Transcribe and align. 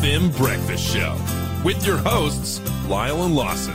FM 0.00 0.34
Breakfast 0.36 0.84
Show 0.94 1.16
with 1.64 1.84
your 1.86 1.96
hosts, 1.98 2.60
Lyle 2.88 3.24
and 3.24 3.34
Lawson. 3.34 3.74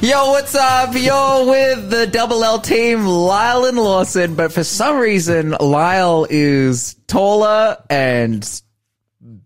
Yo, 0.00 0.30
what's 0.30 0.54
up? 0.54 0.94
You're 0.94 1.46
with 1.46 1.90
the 1.90 2.06
Double 2.06 2.42
L 2.42 2.58
team, 2.60 3.04
Lyle 3.06 3.66
and 3.66 3.76
Lawson, 3.76 4.34
but 4.34 4.52
for 4.52 4.64
some 4.64 4.98
reason, 4.98 5.50
Lyle 5.60 6.26
is 6.28 6.94
taller 7.06 7.76
and 7.90 8.62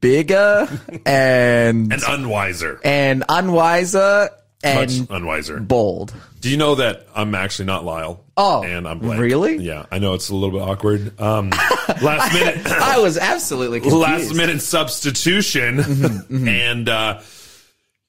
bigger 0.01 0.69
and 1.07 1.93
And 1.93 2.03
unwiser. 2.03 2.79
and 2.85 3.23
unwiser 3.29 4.31
Much 4.65 4.97
and 4.99 5.09
unwiser. 5.09 5.67
bald. 5.67 6.15
Do 6.41 6.49
you 6.51 6.57
know 6.57 6.77
that 6.77 7.07
I'm 7.15 7.35
actually 7.35 7.67
not 7.67 7.85
Lyle? 7.85 8.24
Oh, 8.37 8.63
and 8.65 8.87
I'm 8.89 8.99
Blake. 8.99 9.19
really? 9.21 9.57
Yeah, 9.59 9.87
I 9.93 9.99
know 9.99 10.15
it's 10.15 10.29
a 10.29 10.35
little 10.35 10.59
bit 10.59 10.67
awkward. 10.69 11.21
Um, 11.21 11.51
last 12.03 12.33
minute, 12.35 12.67
I 12.67 12.99
was 12.99 13.17
absolutely 13.17 13.81
confused. 13.83 14.03
last 14.03 14.35
minute 14.35 14.61
substitution, 14.61 15.81
and 16.49 16.89
uh, 16.89 17.21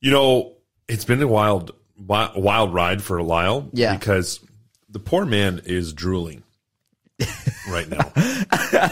you 0.01 0.11
know 0.11 0.53
it's 0.87 1.05
been 1.05 1.21
a 1.21 1.27
wild, 1.27 1.71
wild 1.97 2.73
ride 2.73 3.01
for 3.03 3.21
Lyle. 3.21 3.69
Yeah. 3.73 3.95
because 3.97 4.39
the 4.89 4.99
poor 4.99 5.25
man 5.25 5.61
is 5.65 5.93
drooling 5.93 6.43
right 7.69 7.87
now. 7.89 8.11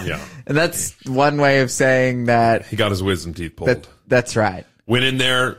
yeah, 0.03 0.23
And 0.47 0.55
that's 0.57 0.93
one 1.05 1.37
way 1.37 1.61
of 1.61 1.69
saying 1.71 2.25
that. 2.25 2.65
he 2.65 2.75
got 2.75 2.91
his 2.91 3.01
wisdom 3.03 3.33
teeth 3.33 3.55
pulled. 3.55 3.69
that 3.69 3.87
that's 4.07 4.35
right. 4.35 4.65
Went 4.85 5.05
in 5.05 5.17
there, 5.17 5.57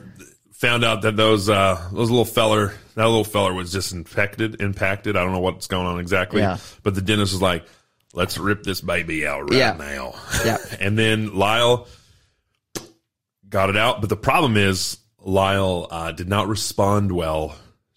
found 0.65 0.85
out 0.85 1.03
that 1.03 1.17
those 1.17 1.49
uh, 1.49 1.77
those 1.93 2.11
little 2.11 2.25
feller, 2.25 2.73
that 2.95 3.05
little 3.05 3.25
feller 3.25 3.53
was 3.53 3.71
just 3.73 3.93
infected, 3.93 4.61
impacted. 4.63 5.17
I 5.17 5.23
don't 5.23 5.33
know 5.33 5.41
what's 5.41 5.67
going 5.67 5.87
on 5.87 6.01
exactly. 6.01 6.41
Yeah. 6.41 6.59
But 6.83 6.95
the 6.95 7.03
dentist 7.03 7.33
was 7.33 7.43
like, 7.43 7.65
"Let's 8.13 8.39
rip 8.39 8.63
this 8.63 8.81
baby 8.81 9.27
out 9.27 9.51
right 9.51 9.59
Yeah. 9.59 9.77
now." 9.77 10.15
Yeah. 10.45 10.59
and 10.81 10.99
then 10.99 11.35
Lyle 11.35 11.87
got 13.49 13.71
it 13.71 13.77
out, 13.77 14.01
but 14.01 14.09
the 14.11 14.17
problem 14.17 14.57
is 14.57 14.99
Lyle 15.21 15.87
uh, 15.91 16.13
did 16.13 16.29
not 16.29 16.49
respond 16.49 17.13
well 17.13 17.57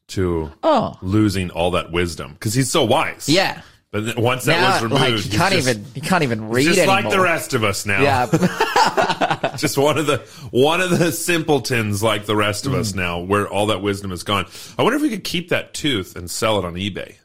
to 0.10 0.52
Oh. 0.64 0.98
losing 1.02 1.50
all 1.52 1.72
that 1.72 1.92
wisdom 1.92 2.34
because 2.34 2.54
he's 2.54 2.70
so 2.72 2.84
wise. 2.86 3.28
Yeah. 3.28 3.62
But 3.90 4.18
once 4.20 4.44
that 4.46 4.60
Now, 4.60 4.74
was 4.74 4.84
removed, 4.84 5.02
like, 5.02 5.12
you 5.32 5.38
can't 5.40 5.54
just- 5.54 5.68
even 5.70 5.86
you 5.96 6.02
can't 6.02 6.24
even 6.24 6.50
read 6.50 6.66
just 6.66 6.80
anymore. 6.80 7.02
like 7.04 7.10
the 7.10 7.22
rest 7.22 7.54
of 7.54 7.64
us 7.64 7.86
now. 7.86 8.02
Yeah. 8.02 8.26
just 9.58 9.78
one 9.78 9.98
of 9.98 10.06
the 10.08 10.18
one 10.52 10.82
of 10.82 10.90
the 11.00 11.12
simpletons 11.12 12.04
like 12.04 12.26
the 12.26 12.36
rest 12.36 12.66
of 12.66 12.74
Mm. 12.74 12.80
us 12.80 12.94
now 12.94 13.20
where 13.20 13.48
all 13.48 13.68
that 13.68 13.82
wisdom 13.82 14.12
is 14.12 14.24
gone 14.24 14.46
i 14.78 14.84
wonder 14.84 14.98
if 14.98 15.02
we 15.02 15.10
could 15.10 15.24
keep 15.24 15.50
that 15.50 15.74
tooth 15.74 16.16
and 16.16 16.30
sell 16.30 16.60
it 16.60 16.66
on 16.66 16.74
ebay 16.76 17.16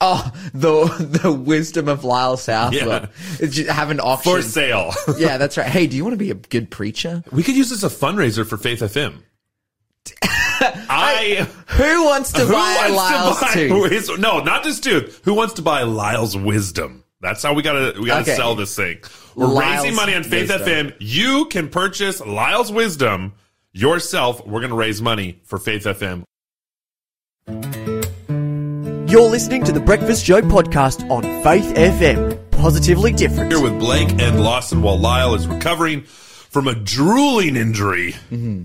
oh, 0.00 0.30
the 0.54 0.86
the 1.22 1.30
wisdom 1.32 1.88
of 1.88 2.02
Lyle 2.04 2.36
Southwood. 2.36 2.82
Yeah. 2.82 3.06
It's 3.40 3.54
just 3.56 3.70
have 3.70 3.90
an 3.90 4.00
auction. 4.00 4.32
for 4.32 4.42
sale 4.42 4.92
Yeah, 5.18 5.38
that's 5.38 5.56
right. 5.56 5.66
Hey, 5.66 5.86
do 5.86 5.96
you 5.96 6.02
want 6.04 6.14
to 6.14 6.18
be 6.18 6.30
a 6.30 6.34
good 6.34 6.70
preacher? 6.70 7.22
we 7.32 7.42
could 7.42 7.56
use 7.56 7.70
this 7.70 7.84
as 7.84 7.92
a 7.92 7.94
fundraiser 7.94 8.46
for 8.46 8.56
faith 8.56 8.80
fm 8.80 9.22
i 10.60 11.46
Who 11.68 12.04
wants 12.04 12.32
to 12.32 12.40
who 12.44 12.52
buy 12.52 12.88
Lyle's 12.88 12.96
wants 12.96 13.40
to 13.40 13.46
buy 13.46 13.52
tooth? 13.68 13.92
his, 13.92 14.18
no 14.18 14.40
not 14.40 14.64
just 14.64 14.82
tooth 14.84 15.20
who 15.24 15.34
wants 15.34 15.54
to 15.54 15.62
buy 15.62 15.82
lyle's 15.82 16.36
wisdom 16.36 17.04
that's 17.20 17.42
how 17.42 17.54
we 17.54 17.62
gotta 17.62 17.98
we 18.00 18.06
gotta 18.06 18.22
Okay. 18.22 18.36
sell 18.36 18.54
this 18.54 18.74
thing 18.76 18.98
we're 19.34 19.46
Lyle's 19.46 19.82
raising 19.84 19.96
money 19.96 20.14
on 20.14 20.22
faith 20.22 20.48
wisdom. 20.50 20.88
fm 20.88 20.96
you 21.00 21.46
can 21.46 21.68
purchase 21.68 22.20
lyle's 22.24 22.70
wisdom 22.72 23.32
yourself 23.72 24.46
we're 24.46 24.60
gonna 24.60 24.74
raise 24.74 25.02
money 25.02 25.40
for 25.44 25.58
faith 25.58 25.84
fm 25.84 26.22
You're 29.08 29.30
listening 29.30 29.64
to 29.64 29.72
the 29.72 29.80
Breakfast 29.80 30.24
Show 30.26 30.40
podcast 30.42 31.08
on 31.10 31.22
Faith 31.44 31.72
FM. 31.76 32.50
Positively 32.50 33.12
different. 33.12 33.52
here 33.52 33.62
with 33.62 33.78
Blake 33.78 34.10
and 34.20 34.42
Lawson 34.42 34.82
while 34.82 34.98
Lyle 34.98 35.34
is 35.34 35.46
recovering 35.46 36.02
from 36.02 36.66
a 36.66 36.74
drooling 36.74 37.54
injury 37.56 38.12
mm-hmm. 38.30 38.64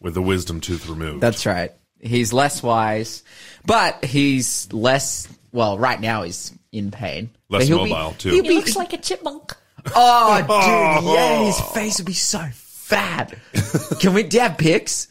With 0.00 0.14
the 0.14 0.22
wisdom 0.22 0.60
tooth 0.60 0.88
removed. 0.88 1.20
That's 1.22 1.46
right. 1.46 1.72
He's 2.00 2.32
less 2.32 2.62
wise, 2.62 3.22
but 3.64 4.04
he's 4.04 4.72
less. 4.72 5.28
Well, 5.52 5.78
right 5.78 6.00
now 6.00 6.22
he's 6.24 6.52
in 6.72 6.90
pain. 6.90 7.30
Less 7.48 7.62
But 7.62 7.66
he'll 7.68 7.84
be- 7.84 7.90
mobile, 7.90 8.12
too. 8.18 8.30
he'll 8.30 8.42
He 8.42 8.48
be- 8.50 8.54
looks 8.56 8.76
like 8.76 8.92
a 8.92 8.98
chipmunk. 8.98 9.54
oh, 9.94 10.38
dude, 10.40 11.14
yeah, 11.14 11.44
his 11.44 11.60
face 11.74 11.98
would 11.98 12.06
be 12.06 12.12
so 12.12 12.44
fat. 12.52 13.34
Can 14.00 14.12
we? 14.14 14.22
Do 14.24 14.36
you 14.36 14.42
have 14.42 14.58
pics? 14.58 15.08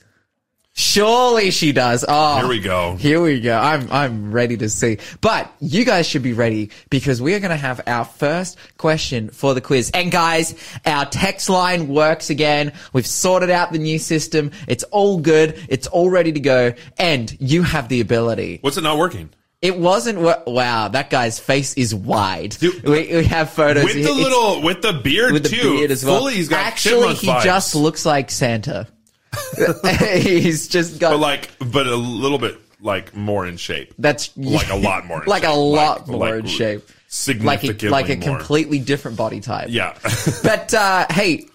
Surely 0.78 1.52
she 1.52 1.72
does. 1.72 2.03
Oh, 2.06 2.38
Here 2.40 2.47
we 2.50 2.59
go. 2.59 2.97
Here 2.97 3.22
we 3.22 3.40
go. 3.40 3.58
I'm 3.58 3.90
I'm 3.90 4.31
ready 4.34 4.58
to 4.58 4.68
see. 4.69 4.97
But 5.22 5.50
you 5.62 5.86
guys 5.86 6.06
should 6.06 6.22
be 6.22 6.34
ready 6.34 6.69
because 6.90 7.22
we 7.22 7.34
are 7.34 7.40
going 7.40 7.52
to 7.52 7.56
have 7.56 7.80
our 7.88 8.03
first 8.03 8.58
question 8.78 9.30
for 9.30 9.53
the 9.53 9.62
quiz. 9.62 9.90
And 9.94 10.12
guys, 10.12 10.53
our 10.85 11.06
text 11.06 11.47
line 11.50 11.88
works 11.88 12.30
again. 12.30 12.74
We've 12.91 13.08
sorted 13.08 13.50
out 13.50 13.72
the 13.72 13.80
new 13.80 13.97
system. 13.97 14.52
It's 14.68 14.84
all 14.84 15.18
good. 15.19 15.66
It's 15.69 15.88
all 15.88 16.09
ready 16.09 16.34
to 16.34 16.41
go. 16.41 16.74
And 16.97 17.34
you 17.40 17.64
have 17.64 17.88
the 17.88 18.02
ability. 18.02 18.59
What's 18.62 18.75
it 18.75 18.81
not 18.84 18.97
working? 18.97 19.30
It 19.62 19.80
wasn't. 19.80 20.19
wo- 20.19 20.44
Wow, 20.46 20.90
that 20.90 21.09
guy's 21.09 21.40
face 21.40 21.74
is 21.75 21.96
wide. 21.96 22.50
Dude, 22.59 22.84
we, 22.84 23.16
we 23.16 23.24
have 23.24 23.50
photos 23.50 23.85
With 23.85 23.94
the 23.94 24.00
It's- 24.02 24.16
little, 24.18 24.62
with 24.62 24.81
the 24.81 24.91
beard 24.91 25.31
with 25.31 25.44
the 25.44 25.50
too. 25.50 25.78
beard 25.78 25.91
as 25.91 26.03
well. 26.03 26.19
Fully, 26.19 26.34
he's 26.35 26.50
got 26.50 26.66
Actually, 26.66 27.14
he 27.16 27.28
vibes. 27.28 27.44
just 27.44 27.75
looks 27.75 28.06
like 28.06 28.30
Santa. 28.30 28.88
He's 30.22 30.68
just 30.68 31.00
got 31.00 31.12
but 31.12 31.19
like, 31.19 31.50
but 31.59 31.88
a 31.88 31.96
little 31.96 32.38
bit 32.40 32.57
like 32.81 33.16
more 33.16 33.46
in 33.47 33.57
shape. 33.57 33.94
That's 33.97 34.35
like 34.38 34.69
a 34.69 34.75
lot 34.88 35.06
more 35.06 35.23
in 35.23 35.29
like 35.29 35.44
a 35.44 35.50
lot 35.51 36.00
Like- 36.01 36.07
more 36.07 36.19
like 36.35 36.40
in 36.41 36.46
shape. 36.47 36.81
Like 36.88 36.91
significantly 37.07 37.88
a, 37.88 37.91
like 37.91 38.09
a 38.09 38.16
more. 38.18 38.38
completely 38.38 38.79
different 38.79 39.16
body 39.16 39.40
type. 39.40 39.68
Yeah. 39.69 39.97
But 40.44 40.73
uh, 40.73 41.06
hey, 41.09 41.46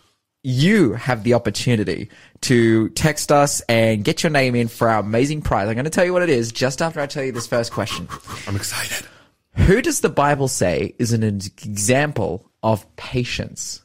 you 0.43 0.95
have 0.95 1.23
the 1.23 1.35
opportunity 1.35 2.09
to 2.43 2.89
text 2.91 3.31
us 3.31 3.61
and 3.69 4.03
get 4.03 4.23
your 4.23 4.31
name 4.31 4.55
in 4.55 4.69
for 4.69 4.89
our 4.89 5.01
amazing 5.01 5.43
prize. 5.43 5.69
I'm 5.69 5.75
going 5.75 5.85
to 5.85 5.91
tell 5.91 6.05
you 6.05 6.15
what 6.15 6.23
it 6.23 6.31
is 6.31 6.51
just 6.51 6.81
after 6.81 6.99
I 7.01 7.07
tell 7.07 7.23
you 7.25 7.33
this 7.33 7.47
first 7.47 7.73
question. 7.73 8.09
I'm 8.47 8.57
excited. 8.57 9.07
Who 9.57 9.83
does 9.83 10.01
the 10.01 10.09
Bible 10.09 10.49
say 10.49 10.95
is 10.99 11.13
an 11.13 11.23
example 11.25 12.51
of 12.63 12.87
patience? 12.97 13.83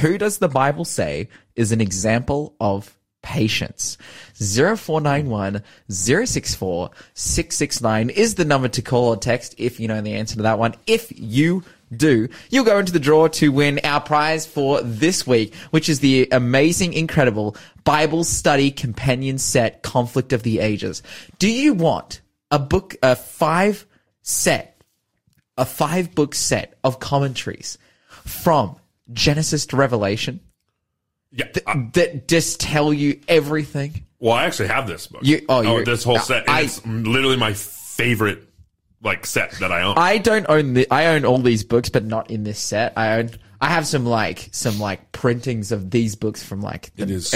Who 0.00 0.18
does 0.18 0.38
the 0.38 0.48
Bible 0.48 0.84
say 0.84 1.28
is 1.56 1.72
an 1.72 1.80
example 1.80 2.54
of 2.60 2.96
patience? 3.22 3.96
0491 4.34 5.62
064 5.88 6.90
669 7.14 8.10
is 8.10 8.34
the 8.34 8.44
number 8.44 8.68
to 8.68 8.82
call 8.82 9.08
or 9.08 9.16
text 9.16 9.54
if 9.58 9.80
you 9.80 9.88
know 9.88 10.00
the 10.00 10.14
answer 10.14 10.36
to 10.36 10.42
that 10.42 10.58
one. 10.58 10.74
If 10.86 11.12
you 11.16 11.64
do, 11.96 12.28
you'll 12.50 12.64
go 12.64 12.78
into 12.78 12.92
the 12.92 13.00
draw 13.00 13.28
to 13.28 13.52
win 13.52 13.80
our 13.84 14.00
prize 14.00 14.46
for 14.46 14.80
this 14.82 15.26
week, 15.26 15.54
which 15.70 15.88
is 15.88 16.00
the 16.00 16.28
amazing, 16.32 16.92
incredible 16.92 17.56
Bible 17.84 18.24
study 18.24 18.70
companion 18.70 19.38
set, 19.38 19.82
Conflict 19.82 20.32
of 20.32 20.42
the 20.42 20.60
Ages. 20.60 21.02
Do 21.38 21.50
you 21.50 21.74
want 21.74 22.20
a 22.50 22.58
book, 22.58 22.96
a 23.02 23.16
five 23.16 23.86
set, 24.22 24.80
a 25.56 25.64
five 25.64 26.14
book 26.14 26.34
set 26.34 26.74
of 26.84 27.00
commentaries 27.00 27.78
from 28.24 28.76
Genesis 29.12 29.66
to 29.66 29.76
Revelation 29.76 30.40
Yeah. 31.32 31.46
I- 31.66 31.88
that 31.94 32.28
just 32.28 32.60
tell 32.60 32.92
you 32.92 33.20
everything? 33.28 34.04
well, 34.18 34.34
I 34.34 34.44
actually 34.44 34.68
have 34.68 34.86
this 34.86 35.06
book. 35.08 35.22
You- 35.24 35.44
oh, 35.48 35.58
oh 35.58 35.62
you're- 35.62 35.84
this 35.84 36.04
whole 36.04 36.18
set. 36.18 36.48
I- 36.48 36.60
it's 36.62 36.84
literally 36.86 37.36
my 37.36 37.54
favorite 37.54 38.48
like 39.02 39.26
set 39.26 39.50
that 39.58 39.72
I 39.72 39.82
own. 39.82 39.94
I 39.98 40.18
don't 40.18 40.46
own 40.48 40.74
the, 40.74 40.86
I 40.90 41.06
own 41.06 41.24
all 41.24 41.38
these 41.38 41.64
books, 41.64 41.88
but 41.88 42.04
not 42.04 42.30
in 42.30 42.44
this 42.44 42.58
set. 42.60 42.92
I 42.96 43.14
own, 43.18 43.30
I 43.60 43.66
have 43.68 43.86
some 43.86 44.06
like, 44.06 44.48
some 44.52 44.78
like 44.78 45.10
printings 45.10 45.72
of 45.72 45.90
these 45.90 46.14
books 46.14 46.42
from 46.42 46.60
like 46.60 46.94
the 46.94 47.02
It 47.04 47.10
is- 47.10 47.34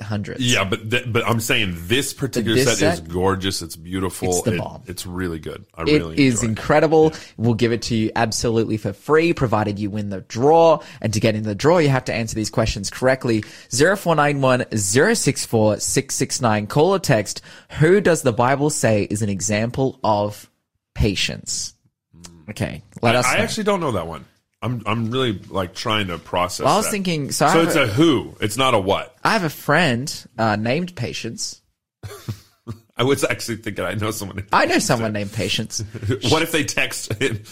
1900s. 0.00 0.36
Yeah, 0.38 0.64
but 0.64 0.90
th- 0.90 1.12
but 1.12 1.26
I'm 1.26 1.40
saying 1.40 1.74
this 1.86 2.12
particular 2.12 2.56
This 2.56 2.78
set, 2.78 2.94
is 2.94 3.00
gorgeous. 3.00 3.62
It's 3.62 3.76
beautiful. 3.76 4.28
It's 4.28 4.42
the 4.42 4.54
It- 4.54 4.58
bomb. 4.58 4.82
it's 4.86 5.06
really 5.06 5.38
good. 5.38 5.64
I 5.74 5.82
It 5.82 5.86
really 5.86 6.18
is 6.18 6.34
enjoy 6.42 6.44
it. 6.46 6.48
incredible. 6.50 7.12
We'll 7.36 7.54
give 7.54 7.72
it 7.72 7.82
to 7.82 7.94
you 7.96 8.10
absolutely 8.16 8.76
for 8.76 8.92
free, 8.92 9.32
provided 9.32 9.78
you 9.78 9.90
win 9.90 10.10
the 10.10 10.20
draw. 10.22 10.80
And 11.00 11.12
to 11.12 11.20
get 11.20 11.34
in 11.34 11.42
the 11.44 11.54
draw, 11.54 11.78
you 11.78 11.88
have 11.88 12.04
to 12.06 12.14
answer 12.14 12.34
these 12.34 12.50
questions 12.50 12.90
correctly. 12.90 13.44
0491 13.70 14.64
064 14.72 15.78
669. 15.80 16.66
Call 16.66 16.94
or 16.94 16.98
text. 16.98 17.42
Who 17.78 18.00
does 18.00 18.22
the 18.22 18.32
Bible 18.32 18.70
say 18.70 19.04
is 19.04 19.22
an 19.22 19.28
example 19.28 19.98
of 20.02 20.48
patience? 20.94 21.74
Mm. 22.16 22.50
Okay. 22.50 22.82
Let 23.02 23.14
us 23.16 23.26
I 23.26 23.38
actually 23.38 23.64
don't 23.64 23.80
know 23.80 23.92
that 23.92 24.06
one. 24.06 24.24
I'm 24.62 24.82
I'm 24.86 25.10
really 25.10 25.40
like 25.48 25.74
trying 25.74 26.08
to 26.08 26.18
process. 26.18 26.64
Well, 26.64 26.74
I 26.74 26.76
was 26.76 26.86
that. 26.86 26.92
thinking- 26.92 27.32
so 27.32 27.48
So 27.48 27.62
it's 27.62 27.76
a- 27.76 27.84
a 27.84 27.86
who. 27.86 28.34
It's 28.40 28.56
not 28.56 28.74
a 28.74 28.78
what. 28.78 29.16
I 29.24 29.32
have 29.32 29.44
a 29.44 29.48
friend 29.50 30.12
uh, 30.38 30.56
named 30.56 30.94
Patience. 30.96 31.62
I 32.96 33.02
was 33.04 33.24
actually 33.24 33.56
thinking 33.56 33.84
I 33.84 33.94
know 33.94 34.10
someone. 34.10 34.46
I 34.52 34.66
know 34.66 34.78
someone 34.78 35.12
named 35.14 35.32
Patience. 35.32 35.80
what 36.28 36.42
if 36.42 36.52
they 36.52 36.64
text 36.64 37.10
in 37.22 37.42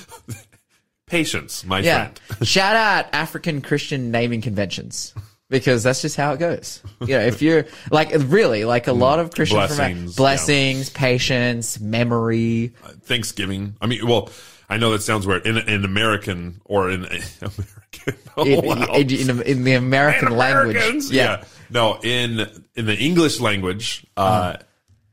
patience, 1.06 1.64
my 1.64 1.80
Yeah. 1.80 2.10
friend? 2.28 2.48
Shout 2.48 2.76
out 2.76 3.06
African 3.14 3.62
Christian 3.62 4.10
naming 4.10 4.40
conventions. 4.42 5.14
because 5.50 5.82
that's 5.82 6.02
just 6.02 6.14
how 6.16 6.34
it 6.34 6.38
goes. 6.38 6.82
You 7.00 7.06
know, 7.14 7.20
if 7.20 7.40
you're 7.40 7.64
like 7.90 8.10
really 8.14 8.66
like 8.66 8.86
a 8.86 8.92
lot 8.92 9.18
of 9.18 9.30
Christians 9.34 9.68
from- 9.68 9.76
Blessings, 9.78 10.16
blessings, 10.16 10.90
patience, 10.90 11.80
memory. 11.80 12.74
Thanksgiving. 13.04 13.74
I 13.80 13.86
mean, 13.86 14.06
well, 14.06 14.28
I 14.68 14.76
know 14.76 14.90
that 14.92 15.02
sounds 15.02 15.26
weird 15.26 15.46
in 15.46 15.56
in 15.56 15.84
American 15.84 16.60
or 16.64 16.90
in 16.90 17.04
American. 17.06 18.14
Oh, 18.36 18.44
In, 18.44 18.64
wow. 18.64 18.84
in, 18.94 19.40
in, 19.40 19.64
the 19.64 19.72
American 19.74 20.30
language, 20.36 20.76
Americans? 20.76 21.10
Yeah. 21.10 21.44
No, 21.70 21.98
in 22.02 22.40
in 22.76 22.86
the 22.86 22.96
English 22.96 23.40
language, 23.40 24.06
uh, 24.16 24.56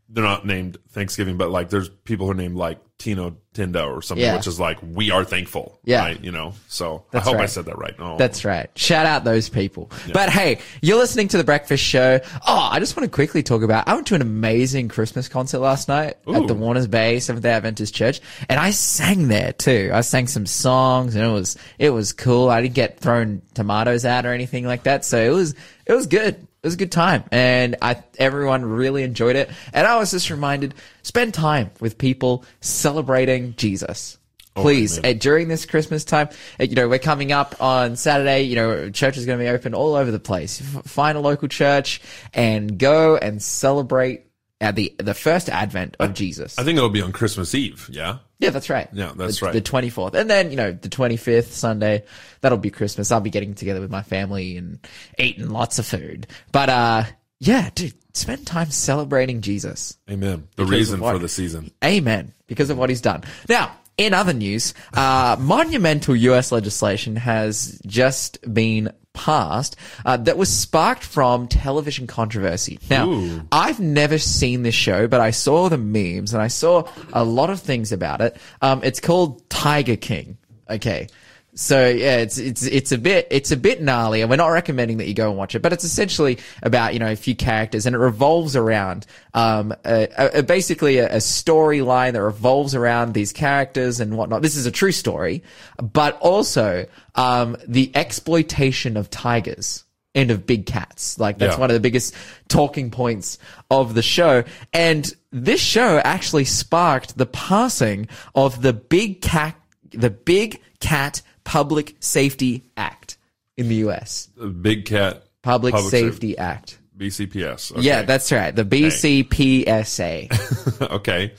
they're 0.10 0.24
not 0.24 0.46
named 0.46 0.78
Thanksgiving, 0.90 1.38
but 1.38 1.50
like 1.50 1.70
there's 1.70 1.90
people 1.90 2.26
who 2.28 2.32
are 2.32 2.36
named 2.36 2.56
like 2.56 2.80
Tino 2.98 3.36
Tindo 3.54 3.88
or 3.94 4.02
something, 4.02 4.24
Yeah. 4.24 4.36
which 4.38 4.48
is 4.48 4.60
like 4.60 4.78
we 4.82 5.12
are 5.12 5.26
thankful. 5.26 5.80
Yeah. 5.84 6.00
Right? 6.00 6.24
You 6.24 6.32
know. 6.32 6.54
So 6.68 7.06
That's 7.12 7.28
I 7.28 7.32
hope 7.32 7.42
I 7.42 7.46
said 7.48 7.66
that 7.66 7.78
right. 7.78 7.94
Oh. 8.00 8.18
That's 8.18 8.46
right. 8.46 8.70
Shout 8.76 9.06
out 9.06 9.24
those 9.24 9.50
people. 9.50 9.92
But 10.14 10.30
hey, 10.30 10.60
you're 10.82 10.98
listening 10.98 11.28
to 11.30 11.38
the 11.38 11.44
Breakfast 11.44 11.84
Show. 11.84 12.20
Oh, 12.48 12.70
I 12.72 12.80
just 12.80 12.96
want 12.96 13.06
to 13.06 13.14
quickly 13.14 13.44
talk 13.44 13.64
about. 13.64 13.88
I 13.88 13.96
went 13.96 14.08
to 14.08 14.16
an 14.16 14.22
amazing 14.22 14.88
Christmas 14.88 15.28
concert 15.28 15.60
last 15.60 15.88
night 15.88 16.16
at 16.28 16.48
the 16.48 16.54
Warners 16.54 16.88
Bay 16.88 17.20
Seventh 17.20 17.44
Day 17.44 17.52
Adventist 17.52 17.94
Church, 17.94 18.22
and 18.48 18.60
I 18.60 18.72
sang 18.72 19.28
there 19.28 19.52
too. 19.54 19.90
I 19.94 20.02
sang 20.02 20.28
some 20.28 20.46
songs, 20.46 21.16
and 21.16 21.26
it 21.26 21.32
was 21.34 21.58
it 21.80 21.90
was 21.90 22.14
cool. 22.14 22.50
I 22.50 22.62
didn't 22.62 22.76
get 22.76 23.00
thrown 23.00 23.42
tomatoes 23.56 24.06
out 24.06 24.26
or 24.26 24.32
anything 24.34 24.66
like 24.66 24.84
that, 24.84 25.04
so 25.04 25.18
it 25.18 25.32
was 25.32 25.56
it 25.86 25.94
was 25.94 26.08
good. 26.08 26.48
It 26.66 26.70
was 26.70 26.74
a 26.74 26.78
good 26.78 26.92
time, 26.92 27.26
and 27.32 27.76
I 27.80 28.04
everyone 28.18 28.66
really 28.66 29.04
enjoyed 29.04 29.36
it. 29.36 29.52
And 29.72 29.86
I 29.86 29.98
was 29.98 30.10
just 30.10 30.32
reminded: 30.32 30.74
spend 31.04 31.36
time 31.36 31.70
with 31.80 32.00
people 32.00 32.44
celebrating 32.60 33.54
Jesus. 33.56 34.18
Please, 34.56 34.98
amen. 34.98 35.16
uh, 35.16 35.20
during 35.20 35.48
this 35.48 35.68
Christmas 35.68 36.04
time, 36.04 36.30
you 36.60 36.74
know, 36.74 36.88
we're 36.88 36.98
coming 36.98 37.32
up 37.32 37.62
on 37.62 37.96
Saturday, 37.96 38.42
you 38.42 38.56
know, 38.56 38.90
church 38.90 39.16
is 39.16 39.28
going 39.28 39.38
to 39.38 39.46
be 39.46 39.50
open 39.50 39.76
all 39.76 39.94
over 39.94 40.10
the 40.10 40.20
place. 40.20 40.60
Find 40.60 41.16
a 41.16 41.22
local 41.22 41.48
church 41.50 42.02
and 42.34 42.80
go 42.80 43.16
and 43.16 43.44
celebrate 43.44 44.26
at 44.62 44.76
the, 44.76 44.96
the 45.00 45.14
first 45.14 45.50
advent 45.50 45.98
of 46.00 46.14
Jesus. 46.14 46.58
I 46.58 46.64
think 46.64 46.78
it'll 46.78 46.90
be 46.90 47.02
on 47.02 47.12
Christmas 47.12 47.54
Eve. 47.54 47.90
Yeah. 47.92 48.20
yeah, 48.40 48.52
that's 48.52 48.70
right. 48.70 48.88
Yeah, 48.94 49.12
that's 49.16 49.40
the, 49.40 49.48
right. 49.48 49.54
The 49.54 49.62
24th. 49.62 50.14
And 50.14 50.30
then, 50.30 50.50
you 50.50 50.58
know, 50.58 50.72
the 50.72 50.90
25th 50.90 51.52
Sunday, 51.52 52.06
that'll 52.42 52.58
be 52.58 52.70
Christmas. 52.70 53.12
I'll 53.12 53.20
be 53.20 53.30
getting 53.30 53.54
together 53.54 53.82
with 53.82 53.92
my 53.92 54.02
family 54.02 54.58
and 54.58 54.80
eating 55.20 55.50
lots 55.50 55.78
of 55.80 55.86
food. 55.86 56.28
But, 56.52 56.70
uh, 56.70 57.04
yeah, 57.40 57.70
dude, 57.76 57.94
spend 58.14 58.48
time 58.48 58.72
celebrating 58.72 59.42
Jesus. 59.42 59.98
Amen. 60.10 60.48
The 60.56 60.66
reason 60.66 61.02
what? 61.02 61.14
for 61.14 61.20
the 61.20 61.30
season. 61.30 61.72
Amen. 61.84 62.34
Because 62.48 62.70
of 62.70 62.78
what 62.78 62.90
he's 62.90 63.02
done. 63.02 63.24
Now, 63.50 63.76
in 63.98 64.14
other 64.14 64.34
news, 64.34 64.74
uh, 64.94 65.36
monumental 65.40 66.16
US 66.16 66.52
legislation 66.52 67.18
has 67.18 67.80
just 67.86 68.40
been 68.54 68.92
passed 69.16 69.76
uh, 70.06 70.18
that 70.18 70.38
was 70.38 70.56
sparked 70.56 71.04
from 71.04 71.48
television 71.48 72.06
controversy. 72.06 72.80
Now, 72.90 73.10
Ooh. 73.10 73.48
I've 73.52 73.80
never 73.80 74.20
seen 74.20 74.62
this 74.62 74.76
show, 74.76 75.08
but 75.08 75.22
I 75.22 75.32
saw 75.32 75.70
the 75.70 75.78
memes 75.78 76.34
and 76.34 76.44
I 76.44 76.50
saw 76.50 76.88
a 77.14 77.24
lot 77.24 77.50
of 77.50 77.62
things 77.62 77.92
about 77.92 78.22
it. 78.22 78.38
Um, 78.62 78.82
it's 78.84 79.00
called 79.00 79.50
Tiger 79.50 79.96
King. 79.96 80.38
Okay. 80.70 81.08
So 81.58 81.88
yeah, 81.88 82.18
it's 82.18 82.38
it's 82.38 82.64
it's 82.64 82.92
a 82.92 82.98
bit 82.98 83.28
it's 83.32 83.52
a 83.52 83.56
bit 83.58 83.82
gnarly, 83.82 84.20
and 84.22 84.30
we're 84.30 84.36
not 84.36 84.48
recommending 84.50 84.98
that 84.98 85.08
you 85.08 85.14
go 85.14 85.30
and 85.30 85.38
watch 85.38 85.56
it. 85.56 85.62
But 85.62 85.72
it's 85.72 85.86
essentially 85.86 86.38
about 86.62 86.94
you 86.94 87.00
know 87.00 87.10
a 87.12 87.16
few 87.16 87.34
characters, 87.34 87.86
and 87.86 87.96
it 87.96 88.00
revolves 88.00 88.58
around 88.58 89.06
um 89.34 89.72
a, 89.86 90.08
a, 90.18 90.40
a- 90.40 90.44
basically 90.44 90.98
a, 90.98 91.08
a 91.14 91.18
storyline 91.20 92.12
that 92.14 92.22
revolves 92.22 92.76
around 92.76 93.14
these 93.14 93.32
characters 93.32 94.02
and 94.02 94.18
whatnot. 94.18 94.42
This 94.42 94.58
is 94.58 94.66
a 94.66 94.72
true 94.72 94.92
story, 94.92 95.44
but 95.82 96.18
also 96.20 96.86
um 97.16 97.56
the 97.66 97.90
exploitation 97.96 98.98
of 98.98 99.10
tigers 99.10 99.86
and 100.14 100.32
of 100.32 100.46
big 100.46 100.66
cats. 100.66 101.18
Like 101.20 101.38
that's 101.38 101.56
Yeah. 101.56 101.60
one 101.62 101.70
of 101.70 101.74
the 101.74 101.80
biggest 101.80 102.14
talking 102.50 102.92
points 102.92 103.38
of 103.72 103.94
the 103.94 104.02
show. 104.02 104.44
And 104.74 105.10
this 105.32 105.62
show 105.62 106.00
actually 106.00 106.46
sparked 106.46 107.18
the 107.18 107.26
passing 107.26 108.08
of 108.34 108.62
the 108.62 108.74
big 108.74 109.22
cat, 109.22 109.56
the 109.92 110.10
Big 110.10 110.62
Cat 110.82 111.22
Public 111.46 111.96
Safety 112.02 112.64
Act 112.76 113.18
in 113.56 113.70
the 113.70 113.76
US. 113.88 114.28
The 114.36 114.48
Big 114.48 114.86
Cat 114.86 115.24
Public, 115.42 115.74
Public 115.74 115.92
Safety 115.92 116.38
Act. 116.38 116.80
BCPS. 116.98 117.74
Okay. 117.74 117.82
Yeah, 117.82 118.02
that's 118.04 118.32
right. 118.32 118.56
The 118.56 118.66
BCPSA. 118.66 120.82
okay. 120.92 121.34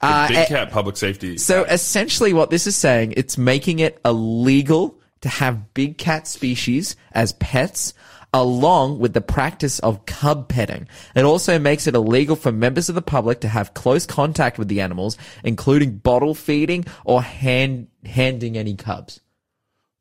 The 0.00 0.06
Uh, 0.06 0.28
Big 0.28 0.36
eh, 0.36 0.46
Cat 0.46 0.70
Public 0.70 0.96
Safety. 0.96 1.38
So 1.38 1.62
Act. 1.62 1.72
essentially 1.72 2.32
what 2.32 2.50
this 2.50 2.66
is 2.66 2.76
saying, 2.76 3.14
it's 3.16 3.36
making 3.36 3.80
it 3.80 4.00
illegal 4.04 4.98
to 5.22 5.28
have 5.28 5.74
big 5.74 5.98
cat 5.98 6.28
species 6.28 6.94
as 7.12 7.32
pets 7.32 7.94
along 8.32 8.98
with 8.98 9.14
the 9.14 9.20
practice 9.20 9.78
of 9.80 10.04
cub 10.06 10.48
petting. 10.48 10.86
It 11.16 11.24
also 11.24 11.58
makes 11.58 11.86
it 11.86 11.94
illegal 11.94 12.36
for 12.36 12.52
members 12.52 12.88
of 12.88 12.94
the 12.94 13.02
public 13.02 13.40
to 13.40 13.48
have 13.48 13.74
close 13.74 14.06
contact 14.06 14.58
with 14.58 14.68
the 14.68 14.82
animals, 14.82 15.16
including 15.42 15.96
bottle 15.96 16.34
feeding 16.34 16.84
or 17.04 17.22
hand 17.22 17.88
handing 18.04 18.56
any 18.56 18.76
cubs. 18.76 19.20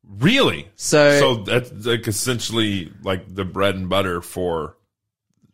Really? 0.10 0.68
So- 0.76 1.20
so 1.20 1.36
that's 1.44 1.86
like 1.86 2.08
essentially 2.08 2.92
like 3.04 3.34
the 3.34 3.46
bread 3.46 3.76
and 3.76 3.90
butter 3.90 4.22
for 4.22 4.78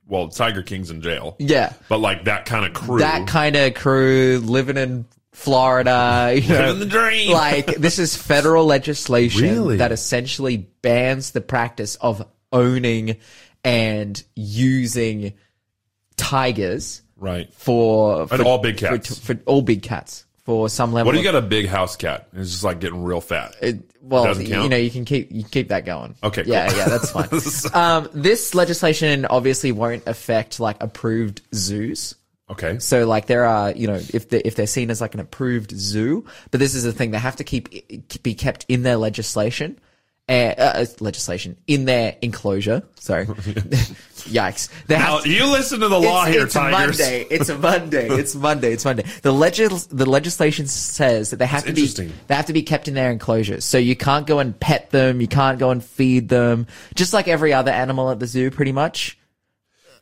well, 0.07 0.27
Tiger 0.27 0.61
King's 0.63 0.91
in 0.91 1.01
jail. 1.01 1.35
Yeah. 1.39 1.73
But 1.87 1.99
like 1.99 2.25
that 2.25 2.45
kind 2.45 2.65
of 2.65 2.73
crew. 2.73 2.99
That 2.99 3.27
kind 3.27 3.55
of 3.55 3.73
crew 3.73 4.41
living 4.43 4.77
in 4.77 5.05
Florida, 5.31 6.33
you 6.35 6.47
know, 6.49 6.67
Living 6.67 6.79
the 6.79 6.85
dream. 6.85 7.31
like 7.31 7.65
this 7.77 7.99
is 7.99 8.15
federal 8.15 8.65
legislation 8.65 9.41
Really? 9.41 9.77
that 9.77 9.91
essentially 9.91 10.57
bans 10.57 11.31
the 11.31 11.41
practice 11.41 11.95
of 11.95 12.25
owning 12.51 13.17
and 13.63 14.21
using 14.35 15.33
tigers 16.17 17.01
right. 17.17 17.51
for, 17.53 18.27
for 18.27 18.43
all 18.43 18.59
big 18.59 18.77
cats. 18.77 19.19
for, 19.19 19.33
for 19.33 19.41
all 19.45 19.61
big 19.61 19.81
cats 19.81 20.25
for 20.43 20.67
some 20.69 20.91
level. 20.93 21.07
What 21.07 21.13
do 21.13 21.17
you 21.19 21.23
got 21.23 21.35
a 21.35 21.41
big 21.41 21.67
house 21.67 21.95
cat? 21.95 22.27
It's 22.33 22.51
just 22.51 22.63
like 22.63 22.79
getting 22.79 23.03
real 23.03 23.21
fat. 23.21 23.55
it- 23.61 23.89
well, 24.01 24.25
Doesn't 24.25 24.45
you 24.45 24.67
know, 24.67 24.75
you 24.75 24.91
can 24.91 25.05
keep 25.05 25.31
you 25.31 25.43
can 25.43 25.49
keep 25.51 25.69
that 25.69 25.85
going. 25.85 26.15
Okay, 26.21 26.43
yeah, 26.45 26.67
cool. 26.67 26.77
yeah, 26.77 26.89
that's 26.89 27.11
fine. 27.11 27.73
um, 27.73 28.09
this 28.13 28.53
legislation 28.53 29.25
obviously 29.25 29.71
won't 29.71 30.05
affect 30.07 30.59
like 30.59 30.75
approved 30.83 31.41
zoos. 31.55 32.13
okay. 32.49 32.79
So 32.79 33.07
like 33.07 33.27
there 33.27 33.45
are, 33.45 33.71
you 33.71 33.87
know, 33.87 34.01
if 34.13 34.27
they 34.27 34.39
if 34.41 34.55
they're 34.55 34.67
seen 34.67 34.91
as 34.91 34.99
like 34.99 35.13
an 35.13 35.21
approved 35.21 35.71
zoo, 35.71 36.25
but 36.51 36.59
this 36.59 36.75
is 36.75 36.83
the 36.83 36.91
thing 36.91 37.11
they 37.11 37.17
have 37.17 37.37
to 37.37 37.45
keep 37.45 37.69
be 38.23 38.35
kept 38.35 38.65
in 38.67 38.83
their 38.83 38.97
legislation. 38.97 39.79
Uh, 40.33 40.55
uh, 40.57 40.85
legislation 40.99 41.55
in 41.67 41.85
their 41.85 42.15
enclosure. 42.23 42.81
Sorry, 42.99 43.25
yikes! 43.27 44.67
They 44.87 44.97
Now, 44.97 45.19
to, 45.19 45.29
you 45.29 45.45
listen 45.45 45.81
to 45.81 45.87
the 45.87 45.99
law 45.99 46.23
it's, 46.23 46.33
here, 46.33 46.45
it's 46.45 46.53
Tigers. 46.55 46.97
Monday. 46.97 47.27
It's 47.29 47.49
a 47.49 47.57
Monday. 47.57 48.09
It's 48.19 48.33
Monday. 48.33 48.73
It's 48.73 48.83
Monday. 48.83 49.03
The 49.21 49.31
legis- 49.31 49.85
the 49.87 50.07
legislation 50.07 50.65
says 50.65 51.29
that 51.29 51.37
they 51.37 51.45
have 51.45 51.65
to 51.65 51.73
be 51.73 51.85
they 51.85 52.35
have 52.35 52.47
to 52.47 52.53
be 52.53 52.63
kept 52.63 52.87
in 52.87 52.95
their 52.95 53.11
enclosures. 53.11 53.63
So 53.63 53.77
you 53.77 53.95
can't 53.95 54.25
go 54.25 54.39
and 54.39 54.59
pet 54.59 54.89
them. 54.89 55.21
You 55.21 55.27
can't 55.27 55.59
go 55.59 55.69
and 55.69 55.83
feed 55.83 56.29
them. 56.29 56.65
Just 56.95 57.13
like 57.13 57.27
every 57.27 57.53
other 57.53 57.71
animal 57.71 58.09
at 58.09 58.19
the 58.19 58.25
zoo, 58.25 58.49
pretty 58.49 58.71
much. 58.71 59.19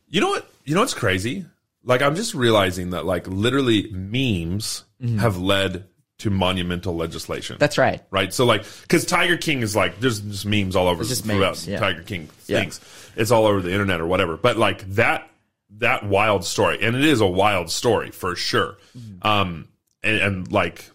You 0.08 0.22
know 0.22 0.30
what? 0.30 0.50
You 0.64 0.76
know 0.76 0.82
what's 0.82 0.94
crazy? 0.94 1.46
Like 1.84 2.02
I'm 2.02 2.16
just 2.16 2.34
realizing 2.34 2.92
that 2.92 3.06
like 3.06 3.28
literally 3.28 3.92
memes 3.92 4.86
have 5.20 5.38
led 5.40 5.88
to 6.22 6.30
monumental 6.30 6.96
legislation. 6.96 7.58
That's 7.60 7.78
right. 7.78 8.02
right. 8.12 8.34
So 8.34 8.46
like, 8.46 8.66
because 8.82 9.06
Tiger 9.06 9.38
King 9.38 9.62
is 9.62 9.76
like, 9.76 10.00
there's 10.00 10.20
just 10.20 10.46
memes 10.46 10.76
all 10.76 10.88
over 10.88 11.04
just 11.04 11.26
throughout 11.26 11.40
memes, 11.56 11.68
yeah. 11.68 11.80
Tiger 11.80 12.04
King 12.04 12.30
Yeah. 12.48 12.62
things. 12.62 12.80
It's 13.16 13.32
all 13.32 13.46
over 13.46 13.62
the 13.62 13.72
internet 13.72 14.00
or 14.00 14.08
whatever. 14.08 14.38
But 14.38 14.58
like 14.58 14.88
that, 14.96 15.28
that 15.78 16.06
wild 16.06 16.46
story, 16.46 16.80
and 16.82 16.96
it 16.96 17.04
is 17.04 17.22
a 17.22 17.28
wild 17.28 17.70
story 17.70 18.12
for 18.12 18.36
sure. 18.36 18.78
Mm-hmm. 18.98 19.28
Um, 19.28 19.68
and, 20.04 20.18
and 20.18 20.52
like 20.52 20.90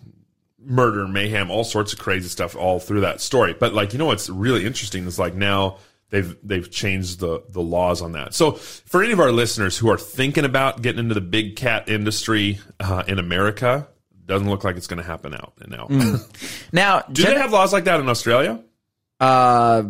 murder, 0.58 1.06
mayhem, 1.06 1.50
all 1.50 1.64
sorts 1.64 1.92
of 1.92 1.98
crazy 1.98 2.28
stuff 2.28 2.56
all 2.56 2.78
through 2.80 3.00
that 3.02 3.20
story. 3.20 3.54
But 3.58 3.72
like, 3.72 3.92
you 3.92 3.98
know 3.98 4.06
what's 4.06 4.28
really 4.28 4.66
interesting 4.66 5.06
is 5.06 5.18
like 5.18 5.34
now 5.34 5.78
they've 6.10 6.36
they've 6.42 6.70
changed 6.70 7.20
the 7.20 7.42
the 7.48 7.60
laws 7.60 8.02
on 8.02 8.12
that. 8.12 8.34
So 8.34 8.52
for 8.52 9.02
any 9.02 9.12
of 9.12 9.20
our 9.20 9.32
listeners 9.32 9.76
who 9.78 9.90
are 9.90 9.98
thinking 9.98 10.44
about 10.44 10.82
getting 10.82 11.00
into 11.00 11.14
the 11.14 11.20
big 11.20 11.56
cat 11.56 11.88
industry 11.88 12.58
uh, 12.80 13.04
in 13.08 13.18
America, 13.18 13.88
doesn't 14.26 14.48
look 14.48 14.64
like 14.64 14.76
it's 14.76 14.86
going 14.86 15.00
to 15.02 15.06
happen 15.06 15.32
out 15.34 15.54
now. 15.66 15.88
Now, 16.72 17.00
Do 17.10 17.22
gen- 17.22 17.34
they 17.34 17.40
have 17.40 17.52
laws 17.52 17.72
like 17.72 17.84
that 17.84 18.00
in 18.00 18.08
Australia? 18.08 18.62
Uh, 19.20 19.84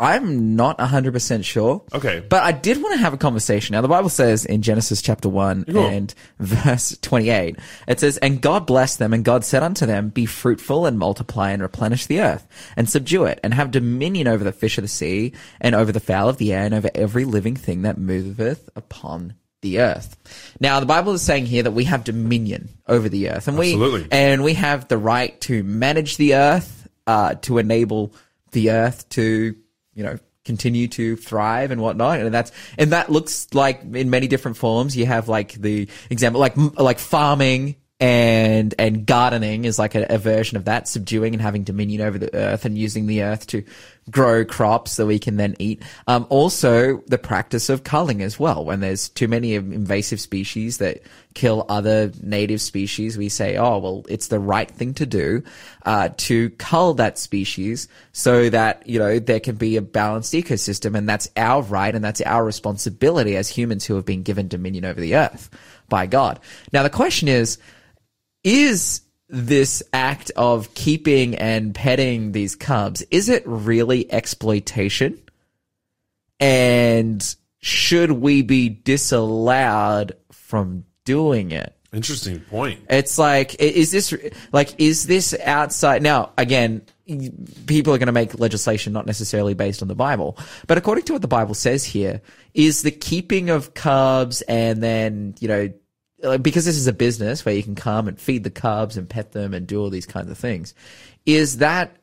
I'm 0.00 0.56
not 0.56 0.78
100% 0.78 1.44
sure. 1.44 1.84
Okay. 1.94 2.24
But 2.28 2.42
I 2.42 2.50
did 2.52 2.82
want 2.82 2.94
to 2.94 2.98
have 2.98 3.12
a 3.14 3.16
conversation. 3.18 3.74
Now, 3.74 3.82
the 3.82 3.88
Bible 3.88 4.08
says 4.08 4.44
in 4.44 4.62
Genesis 4.62 5.00
chapter 5.02 5.28
1 5.28 5.64
Cool. 5.66 5.86
and 5.86 6.12
verse 6.40 6.96
28, 7.02 7.56
it 7.86 8.00
says, 8.00 8.16
And 8.18 8.40
God 8.40 8.66
blessed 8.66 8.98
them, 8.98 9.12
and 9.12 9.24
God 9.24 9.44
said 9.44 9.62
unto 9.62 9.86
them, 9.86 10.08
Be 10.08 10.26
fruitful 10.26 10.86
and 10.86 10.98
multiply 10.98 11.50
and 11.50 11.62
replenish 11.62 12.06
the 12.06 12.20
earth, 12.20 12.46
and 12.76 12.88
subdue 12.88 13.24
it, 13.24 13.38
and 13.44 13.54
have 13.54 13.70
dominion 13.70 14.26
over 14.26 14.42
the 14.42 14.52
fish 14.52 14.76
of 14.78 14.82
the 14.82 14.88
sea, 14.88 15.34
and 15.60 15.74
over 15.74 15.92
the 15.92 16.00
fowl 16.00 16.28
of 16.28 16.38
the 16.38 16.52
air, 16.52 16.64
and 16.64 16.74
over 16.74 16.90
every 16.94 17.24
living 17.24 17.54
thing 17.54 17.82
that 17.82 17.98
moveth 17.98 18.68
upon 18.74 19.34
the 19.62 19.80
earth. 19.80 20.16
Now, 20.60 20.78
the 20.80 20.86
Bible 20.86 21.12
is 21.14 21.22
saying 21.22 21.46
here 21.46 21.62
that 21.62 21.70
we 21.70 21.84
have 21.84 22.04
dominion 22.04 22.68
over 22.86 23.08
the 23.08 23.30
earth, 23.30 23.48
and 23.48 23.56
we 23.56 23.74
and 24.12 24.44
we 24.44 24.54
have 24.54 24.88
the 24.88 24.98
right 24.98 25.40
to 25.42 25.62
manage 25.62 26.18
the 26.18 26.34
earth, 26.34 26.88
uh, 27.06 27.34
to 27.42 27.58
enable 27.58 28.14
the 28.50 28.70
earth 28.72 29.08
to, 29.10 29.56
you 29.94 30.02
know, 30.02 30.18
continue 30.44 30.88
to 30.88 31.16
thrive 31.16 31.70
and 31.70 31.80
whatnot. 31.80 32.18
And 32.18 32.34
that's, 32.34 32.52
and 32.76 32.92
that 32.92 33.10
looks 33.10 33.54
like 33.54 33.82
in 33.94 34.10
many 34.10 34.26
different 34.26 34.56
forms. 34.56 34.96
You 34.96 35.06
have 35.06 35.28
like 35.28 35.52
the 35.52 35.88
example, 36.10 36.40
like, 36.40 36.56
like 36.56 36.98
farming 36.98 37.76
and, 38.00 38.74
and 38.78 39.06
gardening 39.06 39.64
is 39.64 39.78
like 39.78 39.94
a, 39.94 40.06
a 40.10 40.18
version 40.18 40.56
of 40.56 40.64
that, 40.64 40.88
subduing 40.88 41.34
and 41.34 41.40
having 41.40 41.62
dominion 41.62 42.00
over 42.00 42.18
the 42.18 42.34
earth 42.34 42.64
and 42.64 42.76
using 42.76 43.06
the 43.06 43.22
earth 43.22 43.46
to 43.48 43.62
grow 44.10 44.44
crops 44.44 44.96
that 44.96 45.06
we 45.06 45.18
can 45.18 45.36
then 45.36 45.54
eat. 45.58 45.82
Um, 46.06 46.26
also 46.28 46.98
the 47.06 47.18
practice 47.18 47.68
of 47.68 47.84
culling 47.84 48.20
as 48.22 48.38
well. 48.38 48.64
When 48.64 48.80
there's 48.80 49.08
too 49.08 49.28
many 49.28 49.54
invasive 49.54 50.20
species 50.20 50.78
that 50.78 51.02
kill 51.34 51.64
other 51.68 52.10
native 52.20 52.60
species, 52.60 53.16
we 53.16 53.28
say, 53.28 53.56
oh, 53.56 53.78
well, 53.78 54.04
it's 54.08 54.28
the 54.28 54.40
right 54.40 54.70
thing 54.70 54.94
to 54.94 55.06
do, 55.06 55.42
uh, 55.86 56.10
to 56.16 56.50
cull 56.50 56.94
that 56.94 57.16
species 57.16 57.88
so 58.12 58.50
that, 58.50 58.86
you 58.86 58.98
know, 58.98 59.18
there 59.18 59.40
can 59.40 59.54
be 59.54 59.76
a 59.76 59.82
balanced 59.82 60.34
ecosystem. 60.34 60.96
And 60.96 61.08
that's 61.08 61.28
our 61.36 61.62
right 61.62 61.94
and 61.94 62.04
that's 62.04 62.20
our 62.22 62.44
responsibility 62.44 63.36
as 63.36 63.48
humans 63.48 63.84
who 63.84 63.94
have 63.94 64.04
been 64.04 64.22
given 64.22 64.48
dominion 64.48 64.84
over 64.84 65.00
the 65.00 65.14
earth 65.14 65.48
by 65.88 66.06
God. 66.06 66.40
Now, 66.72 66.82
the 66.82 66.90
question 66.90 67.28
is, 67.28 67.58
is 68.42 69.02
this 69.32 69.82
act 69.94 70.30
of 70.36 70.74
keeping 70.74 71.34
and 71.34 71.74
petting 71.74 72.32
these 72.32 72.54
cubs, 72.54 73.02
is 73.10 73.30
it 73.30 73.42
really 73.46 74.12
exploitation? 74.12 75.18
And 76.38 77.34
should 77.60 78.12
we 78.12 78.42
be 78.42 78.68
disallowed 78.68 80.12
from 80.30 80.84
doing 81.06 81.50
it? 81.50 81.74
Interesting 81.94 82.40
point. 82.40 82.80
It's 82.90 83.18
like, 83.18 83.54
is 83.58 83.90
this, 83.90 84.14
like, 84.52 84.74
is 84.78 85.06
this 85.06 85.34
outside? 85.44 86.02
Now, 86.02 86.32
again, 86.36 86.82
people 87.66 87.94
are 87.94 87.98
going 87.98 88.06
to 88.06 88.12
make 88.12 88.38
legislation 88.38 88.92
not 88.92 89.06
necessarily 89.06 89.54
based 89.54 89.82
on 89.82 89.88
the 89.88 89.94
Bible, 89.94 90.38
but 90.66 90.78
according 90.78 91.04
to 91.04 91.14
what 91.14 91.22
the 91.22 91.28
Bible 91.28 91.54
says 91.54 91.84
here, 91.84 92.20
is 92.54 92.82
the 92.82 92.90
keeping 92.90 93.50
of 93.50 93.74
cubs 93.74 94.42
and 94.42 94.82
then, 94.82 95.34
you 95.40 95.48
know, 95.48 95.72
like, 96.22 96.42
because 96.42 96.64
this 96.64 96.76
is 96.76 96.86
a 96.86 96.92
business 96.92 97.44
where 97.44 97.54
you 97.54 97.62
can 97.62 97.74
come 97.74 98.08
and 98.08 98.18
feed 98.18 98.44
the 98.44 98.50
cubs 98.50 98.96
and 98.96 99.08
pet 99.08 99.32
them 99.32 99.54
and 99.54 99.66
do 99.66 99.80
all 99.80 99.90
these 99.90 100.06
kinds 100.06 100.30
of 100.30 100.38
things, 100.38 100.74
is 101.26 101.58
that 101.58 101.96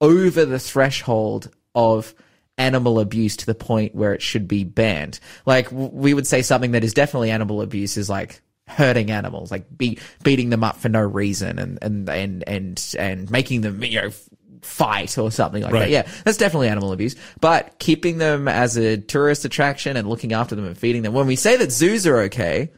over 0.00 0.44
the 0.44 0.58
threshold 0.58 1.50
of 1.74 2.14
animal 2.58 3.00
abuse 3.00 3.36
to 3.38 3.46
the 3.46 3.54
point 3.54 3.94
where 3.94 4.12
it 4.12 4.20
should 4.20 4.46
be 4.46 4.64
banned. 4.64 5.18
Like 5.46 5.68
we 5.70 6.12
would 6.12 6.26
say 6.26 6.42
something 6.42 6.72
that 6.72 6.84
is 6.84 6.92
definitely 6.92 7.30
animal 7.30 7.62
abuse 7.62 7.96
is 7.96 8.10
like 8.10 8.42
hurting 8.66 9.10
animals, 9.10 9.50
like 9.50 9.66
be- 9.76 9.98
beating 10.22 10.50
them 10.50 10.62
up 10.62 10.76
for 10.76 10.88
no 10.88 11.00
reason 11.00 11.58
and, 11.58 11.78
and, 11.80 12.08
and, 12.08 12.44
and, 12.46 12.94
and 12.98 13.30
making 13.30 13.62
them, 13.62 13.82
you 13.82 14.00
know, 14.00 14.08
f- 14.08 14.28
fight 14.60 15.16
or 15.16 15.30
something 15.30 15.62
like 15.62 15.72
that. 15.72 15.90
Yeah, 15.90 16.06
that's 16.24 16.36
definitely 16.36 16.68
animal 16.68 16.92
abuse. 16.92 17.16
But 17.40 17.78
keeping 17.78 18.18
them 18.18 18.46
as 18.46 18.76
a 18.76 18.98
tourist 18.98 19.46
attraction 19.46 19.96
and 19.96 20.06
looking 20.06 20.34
after 20.34 20.54
them 20.54 20.66
and 20.66 20.76
feeding 20.76 21.00
them. 21.00 21.14
When 21.14 21.26
we 21.26 21.36
say 21.36 21.56
that 21.56 21.72
zoos 21.72 22.06
are 22.06 22.18
okay, 22.22 22.70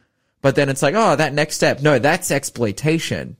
but 0.42 0.56
then 0.56 0.68
it's 0.68 0.82
like, 0.82 0.94
oh, 0.94 1.16
that 1.16 1.32
next 1.32 1.56
step. 1.56 1.80
No, 1.80 1.98
that's 1.98 2.30
exploitation. 2.30 3.36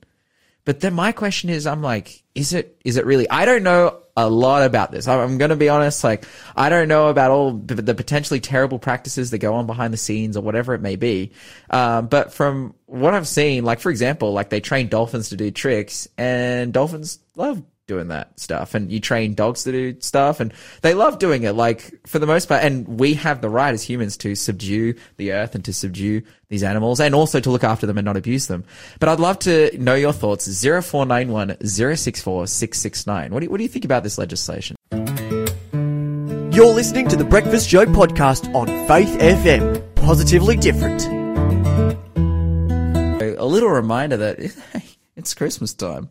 But 0.65 0.79
then 0.79 0.93
my 0.93 1.11
question 1.11 1.49
is, 1.49 1.67
I'm 1.67 1.81
like, 1.81 2.23
is 2.33 2.53
it, 2.53 2.79
is 2.85 2.97
it 2.97 3.05
really? 3.05 3.29
I 3.29 3.45
don't 3.45 3.63
know 3.63 3.99
a 4.15 4.29
lot 4.29 4.63
about 4.63 4.91
this. 4.91 5.07
I'm, 5.07 5.19
I'm 5.19 5.37
going 5.37 5.49
to 5.49 5.57
be 5.57 5.69
honest. 5.69 6.03
Like, 6.03 6.25
I 6.55 6.69
don't 6.69 6.87
know 6.87 7.09
about 7.09 7.31
all 7.31 7.53
the, 7.53 7.75
the 7.75 7.93
potentially 7.93 8.39
terrible 8.39 8.79
practices 8.79 9.31
that 9.31 9.39
go 9.39 9.55
on 9.55 9.65
behind 9.65 9.93
the 9.93 9.97
scenes 9.97 10.37
or 10.37 10.41
whatever 10.41 10.73
it 10.73 10.81
may 10.81 10.95
be. 10.95 11.33
Um, 11.69 12.07
but 12.07 12.33
from 12.33 12.75
what 12.85 13.13
I've 13.13 13.27
seen, 13.27 13.65
like, 13.65 13.81
for 13.81 13.89
example, 13.89 14.31
like 14.31 14.49
they 14.49 14.61
train 14.61 14.87
dolphins 14.87 15.29
to 15.29 15.35
do 15.35 15.51
tricks 15.51 16.07
and 16.17 16.71
dolphins 16.71 17.19
love 17.35 17.61
doing 17.87 18.07
that 18.09 18.39
stuff. 18.39 18.75
And 18.75 18.91
you 18.91 18.99
train 18.99 19.33
dogs 19.33 19.63
to 19.63 19.71
do 19.71 19.99
stuff. 19.99 20.39
And 20.39 20.53
they 20.81 20.93
love 20.93 21.19
doing 21.19 21.43
it 21.43 21.53
like 21.53 22.07
for 22.07 22.19
the 22.19 22.27
most 22.27 22.47
part. 22.47 22.63
And 22.63 22.99
we 22.99 23.15
have 23.15 23.41
the 23.41 23.49
right 23.49 23.73
as 23.73 23.83
humans 23.83 24.17
to 24.17 24.35
subdue 24.35 24.95
the 25.17 25.33
earth 25.33 25.55
and 25.55 25.65
to 25.65 25.73
subdue 25.73 26.21
these 26.49 26.63
animals 26.63 26.99
and 26.99 27.15
also 27.15 27.39
to 27.39 27.49
look 27.49 27.63
after 27.63 27.85
them 27.85 27.97
and 27.97 28.05
not 28.05 28.17
abuse 28.17 28.47
them. 28.47 28.63
But 28.99 29.09
i'd 29.09 29.19
love 29.19 29.39
to 29.39 29.75
know 29.77 29.95
your 29.95 30.13
thoughts. 30.13 30.45
0491 30.61 31.57
064 31.65 32.47
669 32.47 33.33
what 33.33 33.39
do, 33.39 33.45
you, 33.45 33.49
what 33.49 33.57
do 33.57 33.63
you 33.63 33.69
think 33.69 33.85
about 33.85 34.03
this 34.03 34.17
legislation? 34.17 34.75
You're 34.91 36.73
listening 36.73 37.07
to 37.07 37.15
the 37.15 37.25
Breakfast 37.25 37.67
Show 37.67 37.85
podcast 37.85 38.53
on 38.53 38.67
Faith 38.87 39.09
FM. 39.19 39.95
Positively 39.95 40.55
different. 40.55 41.07
a 43.35 43.45
little 43.45 43.69
reminder 43.69 44.15
that 44.15 44.39
it's 45.15 45.33
christmas 45.33 45.73
time 45.73 46.09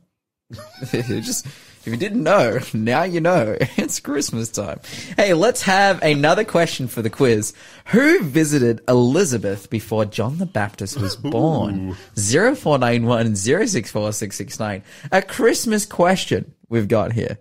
just 0.90 1.46
if 1.46 1.86
you 1.86 1.96
didn't 1.96 2.22
know 2.22 2.58
now 2.74 3.02
you 3.02 3.20
know. 3.20 3.56
It's 3.76 4.00
christmas 4.00 4.48
time. 4.50 4.80
Hey 5.16 5.34
let's 5.34 5.62
have 5.62 6.02
another 6.02 6.44
question 6.44 6.88
for 6.88 7.02
the 7.02 7.10
quiz. 7.10 7.54
Who 7.86 8.22
visited 8.22 8.80
elizabeth 8.88 9.70
before 9.70 10.04
john 10.04 10.38
the 10.38 10.46
baptist 10.46 11.00
was 11.00 11.16
born? 11.16 11.96
0491 12.16 13.36
064 13.36 14.12
669 14.12 14.82
a 15.10 15.22
christmas 15.22 15.86
question 15.86 16.54
we've 16.68 16.88
got 16.88 17.12
here. 17.12 17.38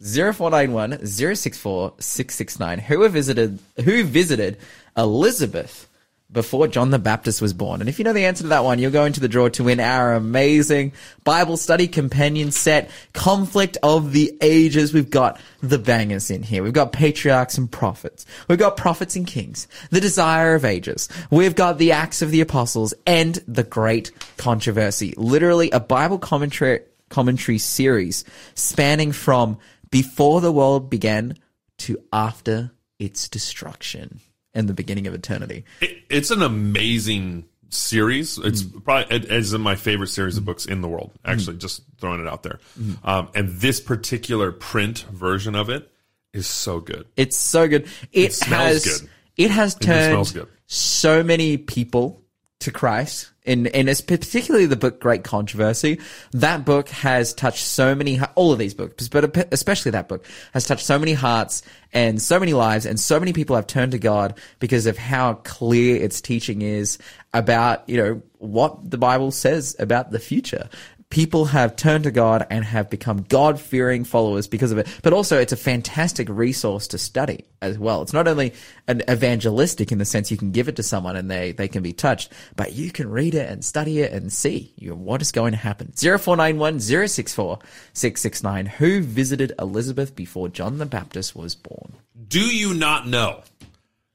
0491 0.00 1.06
064 1.06 1.94
669 1.98 2.78
who 2.80 3.08
visited 3.08 3.58
who 3.84 4.02
visited 4.04 4.58
elizabeth 4.96 5.88
before 6.32 6.66
John 6.66 6.90
the 6.90 6.98
Baptist 6.98 7.42
was 7.42 7.52
born. 7.52 7.80
And 7.80 7.88
if 7.88 7.98
you 7.98 8.04
know 8.04 8.12
the 8.12 8.24
answer 8.24 8.42
to 8.42 8.48
that 8.48 8.64
one, 8.64 8.78
you'll 8.78 8.90
go 8.90 9.04
into 9.04 9.20
the 9.20 9.28
draw 9.28 9.48
to 9.50 9.64
win 9.64 9.80
our 9.80 10.14
amazing 10.14 10.92
Bible 11.24 11.56
study 11.56 11.86
companion 11.86 12.50
set, 12.50 12.90
Conflict 13.12 13.76
of 13.82 14.12
the 14.12 14.36
Ages. 14.40 14.94
We've 14.94 15.10
got 15.10 15.40
the 15.60 15.78
bangers 15.78 16.30
in 16.30 16.42
here. 16.42 16.62
We've 16.62 16.72
got 16.72 16.92
patriarchs 16.92 17.58
and 17.58 17.70
prophets. 17.70 18.24
We've 18.48 18.58
got 18.58 18.76
prophets 18.76 19.14
and 19.14 19.26
kings, 19.26 19.68
the 19.90 20.00
desire 20.00 20.54
of 20.54 20.64
ages. 20.64 21.08
We've 21.30 21.54
got 21.54 21.78
the 21.78 21.92
Acts 21.92 22.22
of 22.22 22.30
the 22.30 22.40
Apostles 22.40 22.94
and 23.06 23.34
the 23.46 23.64
great 23.64 24.10
controversy. 24.38 25.14
Literally 25.16 25.70
a 25.70 25.80
Bible 25.80 26.18
commentary, 26.18 26.80
commentary 27.10 27.58
series 27.58 28.24
spanning 28.54 29.12
from 29.12 29.58
before 29.90 30.40
the 30.40 30.52
world 30.52 30.88
began 30.88 31.36
to 31.76 31.98
after 32.12 32.70
its 32.98 33.28
destruction 33.28 34.20
and 34.54 34.68
the 34.68 34.74
beginning 34.74 35.06
of 35.06 35.14
eternity. 35.14 35.64
It, 35.80 35.98
it's 36.10 36.30
an 36.30 36.42
amazing 36.42 37.46
series. 37.70 38.38
It's 38.38 38.62
mm. 38.62 38.84
probably 38.84 39.16
it 39.16 39.24
is 39.26 39.54
my 39.54 39.76
favorite 39.76 40.08
series 40.08 40.36
of 40.36 40.42
mm. 40.42 40.46
books 40.46 40.66
in 40.66 40.80
the 40.80 40.88
world. 40.88 41.10
Actually, 41.24 41.56
mm. 41.56 41.60
just 41.60 41.82
throwing 41.98 42.20
it 42.20 42.28
out 42.28 42.42
there. 42.42 42.60
Um, 43.04 43.28
and 43.34 43.48
this 43.48 43.80
particular 43.80 44.52
print 44.52 45.06
version 45.10 45.54
of 45.54 45.68
it 45.70 45.90
is 46.32 46.46
so 46.46 46.80
good. 46.80 47.06
It's 47.16 47.36
so 47.36 47.68
good. 47.68 47.88
It, 48.12 48.32
smells 48.32 48.84
has 48.84 49.00
good. 49.00 49.10
it 49.36 49.50
has 49.50 49.74
It 49.76 49.80
turned 49.80 50.34
good. 50.34 50.48
so 50.66 51.22
many 51.22 51.56
people 51.56 52.22
to 52.60 52.70
Christ. 52.70 53.31
And, 53.44 53.66
and 53.68 53.88
it's 53.88 54.00
particularly 54.00 54.66
the 54.66 54.76
book 54.76 55.00
Great 55.00 55.24
Controversy. 55.24 55.98
That 56.30 56.64
book 56.64 56.88
has 56.90 57.34
touched 57.34 57.64
so 57.64 57.94
many, 57.94 58.20
all 58.36 58.52
of 58.52 58.58
these 58.58 58.74
books, 58.74 59.08
but 59.08 59.52
especially 59.52 59.90
that 59.92 60.08
book 60.08 60.24
has 60.54 60.64
touched 60.64 60.86
so 60.86 60.98
many 60.98 61.12
hearts 61.12 61.62
and 61.92 62.22
so 62.22 62.38
many 62.38 62.52
lives 62.52 62.86
and 62.86 63.00
so 63.00 63.18
many 63.18 63.32
people 63.32 63.56
have 63.56 63.66
turned 63.66 63.92
to 63.92 63.98
God 63.98 64.38
because 64.60 64.86
of 64.86 64.96
how 64.96 65.34
clear 65.34 65.96
its 65.96 66.20
teaching 66.20 66.62
is 66.62 66.98
about, 67.34 67.88
you 67.88 67.96
know, 67.96 68.22
what 68.38 68.90
the 68.90 68.98
Bible 68.98 69.32
says 69.32 69.74
about 69.78 70.12
the 70.12 70.18
future 70.20 70.68
people 71.12 71.44
have 71.44 71.76
turned 71.76 72.04
to 72.04 72.10
God 72.10 72.46
and 72.48 72.64
have 72.64 72.88
become 72.88 73.20
God 73.28 73.60
fearing 73.60 74.02
followers 74.02 74.46
because 74.48 74.72
of 74.72 74.78
it. 74.78 74.88
But 75.02 75.12
also, 75.12 75.38
it's 75.38 75.52
a 75.52 75.58
fantastic 75.58 76.26
resource 76.30 76.88
to 76.88 76.96
study 76.98 77.44
as 77.60 77.78
well. 77.78 78.00
It's 78.00 78.14
not 78.14 78.26
only 78.26 78.54
an 78.88 79.02
evangelistic 79.10 79.92
in 79.92 79.98
the 79.98 80.06
sense 80.06 80.30
you 80.30 80.38
can 80.38 80.52
give 80.52 80.68
it 80.68 80.76
to 80.76 80.82
someone 80.82 81.14
and 81.16 81.30
they, 81.30 81.52
they 81.52 81.68
can 81.68 81.82
be 81.82 81.92
touched, 81.92 82.32
but 82.56 82.72
you 82.72 82.90
can 82.90 83.10
read 83.10 83.34
it 83.34 83.50
and 83.50 83.62
study 83.62 84.00
it 84.00 84.10
and 84.10 84.32
see 84.32 84.72
you 84.78 84.88
know, 84.88 84.96
what 84.96 85.20
is 85.20 85.32
going 85.32 85.52
to 85.52 85.58
happen. 85.58 85.92
0491 85.92 86.80
064 86.80 87.58
669. 87.92 88.64
Who 88.66 89.02
visited 89.02 89.52
Elizabeth 89.58 90.16
before 90.16 90.48
John 90.48 90.78
the 90.78 90.86
Baptist 90.86 91.36
was 91.36 91.54
born? 91.54 91.92
Do 92.26 92.40
you 92.40 92.72
not 92.72 93.06
know 93.06 93.42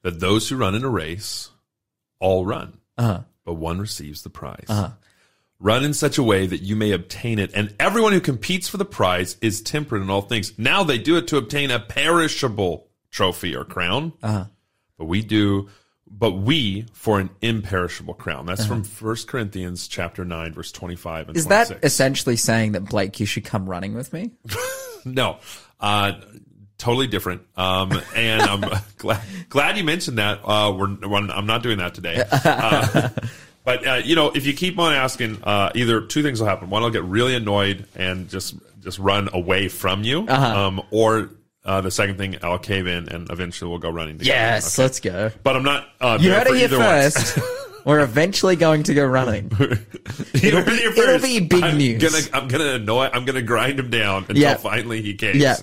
that 0.02 0.20
those 0.20 0.50
who 0.50 0.58
run 0.58 0.74
in 0.74 0.84
a 0.84 0.90
race 0.90 1.52
all 2.20 2.44
run, 2.44 2.80
Uh-huh. 2.98 3.22
but 3.46 3.54
one 3.54 3.78
receives 3.80 4.24
the 4.24 4.32
prize? 4.32 4.66
Run 5.60 5.84
in 5.84 5.94
such 5.96 6.18
a 6.20 6.24
way 6.24 6.46
that 6.46 6.62
you 6.62 6.76
may 6.76 6.92
obtain 6.92 7.40
it, 7.40 7.52
and 7.56 7.74
everyone 7.80 8.14
who 8.14 8.20
competes 8.22 8.68
for 8.68 8.78
the 8.78 8.86
prize 8.86 9.38
is 9.42 9.60
temperate 9.62 10.04
in 10.04 10.10
all 10.12 10.22
things. 10.22 10.54
Now 10.58 10.84
they 10.84 11.00
do 11.00 11.18
it 11.18 11.28
to 11.30 11.38
obtain 11.38 11.72
a 11.72 11.80
perishable 11.80 12.88
trophy 13.10 13.56
or 13.56 13.64
crown, 13.66 14.14
Uh-huh. 14.22 14.46
but 15.00 15.06
we 15.06 15.24
do, 15.24 15.68
but 16.06 16.34
we 16.34 16.86
for 16.94 17.20
an 17.20 17.32
imperishable 17.42 18.14
crown. 18.14 18.46
That's 18.46 18.68
from 18.68 18.84
First 18.84 19.28
Corinthians 19.28 19.88
chapter 19.88 20.24
nine, 20.24 20.54
verse 20.54 20.72
twenty-five 20.72 21.28
and 21.30 21.36
Uh-huh. 21.36 21.40
Is 21.40 21.46
twenty-six. 21.48 21.70
that 21.82 21.84
essentially 21.86 22.36
saying 22.36 22.74
that 22.74 22.82
Blake, 22.86 23.20
you 23.20 23.26
should 23.26 23.44
come 23.46 23.68
running 23.68 23.96
with 23.96 24.14
me? 24.14 24.32
No, 25.06 25.38
uh, 25.80 26.14
totally 26.78 27.08
different. 27.08 27.44
Um, 27.56 27.94
and 28.14 28.42
I'm 28.42 28.62
glad 28.98 29.22
glad 29.48 29.78
you 29.78 29.84
mentioned 29.86 30.18
that. 30.18 30.42
Uh, 30.44 30.74
we're, 30.78 30.96
we're- 31.08 31.30
I'm 31.32 31.46
not 31.46 31.64
doing 31.64 31.78
that 31.78 31.94
today. 31.96 32.24
Uh, 32.44 33.10
but 33.68 33.86
uh, 33.88 33.94
you 33.96 34.16
know, 34.16 34.32
if 34.32 34.46
you 34.48 34.54
keep 34.54 34.80
on 34.80 34.94
asking, 34.94 35.44
uh, 35.44 35.72
either 35.76 36.02
two 36.02 36.24
things 36.24 36.40
will 36.40 36.48
happen. 36.48 36.70
One, 36.70 36.82
I'll 36.84 36.90
get 36.90 37.04
really 37.04 37.36
annoyed 37.36 37.86
and 37.96 38.30
just 38.30 38.56
just 38.82 38.98
run 38.98 39.28
away 39.34 39.68
from 39.68 40.04
you, 40.04 40.28
um, 40.30 40.82
or 40.92 41.30
Uh, 41.66 41.82
the 41.82 41.92
second 41.92 42.18
thing, 42.18 42.38
I'll 42.44 42.58
cave 42.60 42.88
in, 42.88 43.10
and 43.10 43.30
eventually 43.30 43.70
we'll 43.70 43.80
go 43.80 43.90
running. 43.90 44.20
Together. 44.20 44.38
Yes, 44.40 44.78
let's 44.78 45.02
go. 45.02 45.32
But 45.44 45.58
I'm 45.58 45.64
not. 45.64 45.86
Uh, 46.00 46.18
You 46.22 46.32
heard 46.32 46.48
it 46.48 46.56
here 46.56 46.70
first. 46.70 47.38
We're 47.86 48.00
eventually 48.00 48.56
going 48.56 48.84
to 48.84 48.94
go 48.94 49.06
running. 49.06 49.52
You 49.60 50.50
It'll 50.50 50.62
heard 50.62 50.80
it 50.80 50.96
be- 50.96 51.02
it'll 51.02 51.20
be 51.20 51.40
big 51.42 51.64
I'm 51.64 51.78
news. 51.78 52.02
Gonna, 52.02 52.24
I'm 52.44 52.48
gonna 52.48 52.76
annoy. 52.76 53.10
I'm 53.12 53.26
gonna 53.26 53.42
grind 53.42 53.80
him 53.80 53.90
down 53.90 54.24
until 54.30 54.38
Yeah. 54.38 54.56
finally 54.56 55.02
he 55.02 55.16
caves. 55.16 55.40
Yeah. 55.40 55.58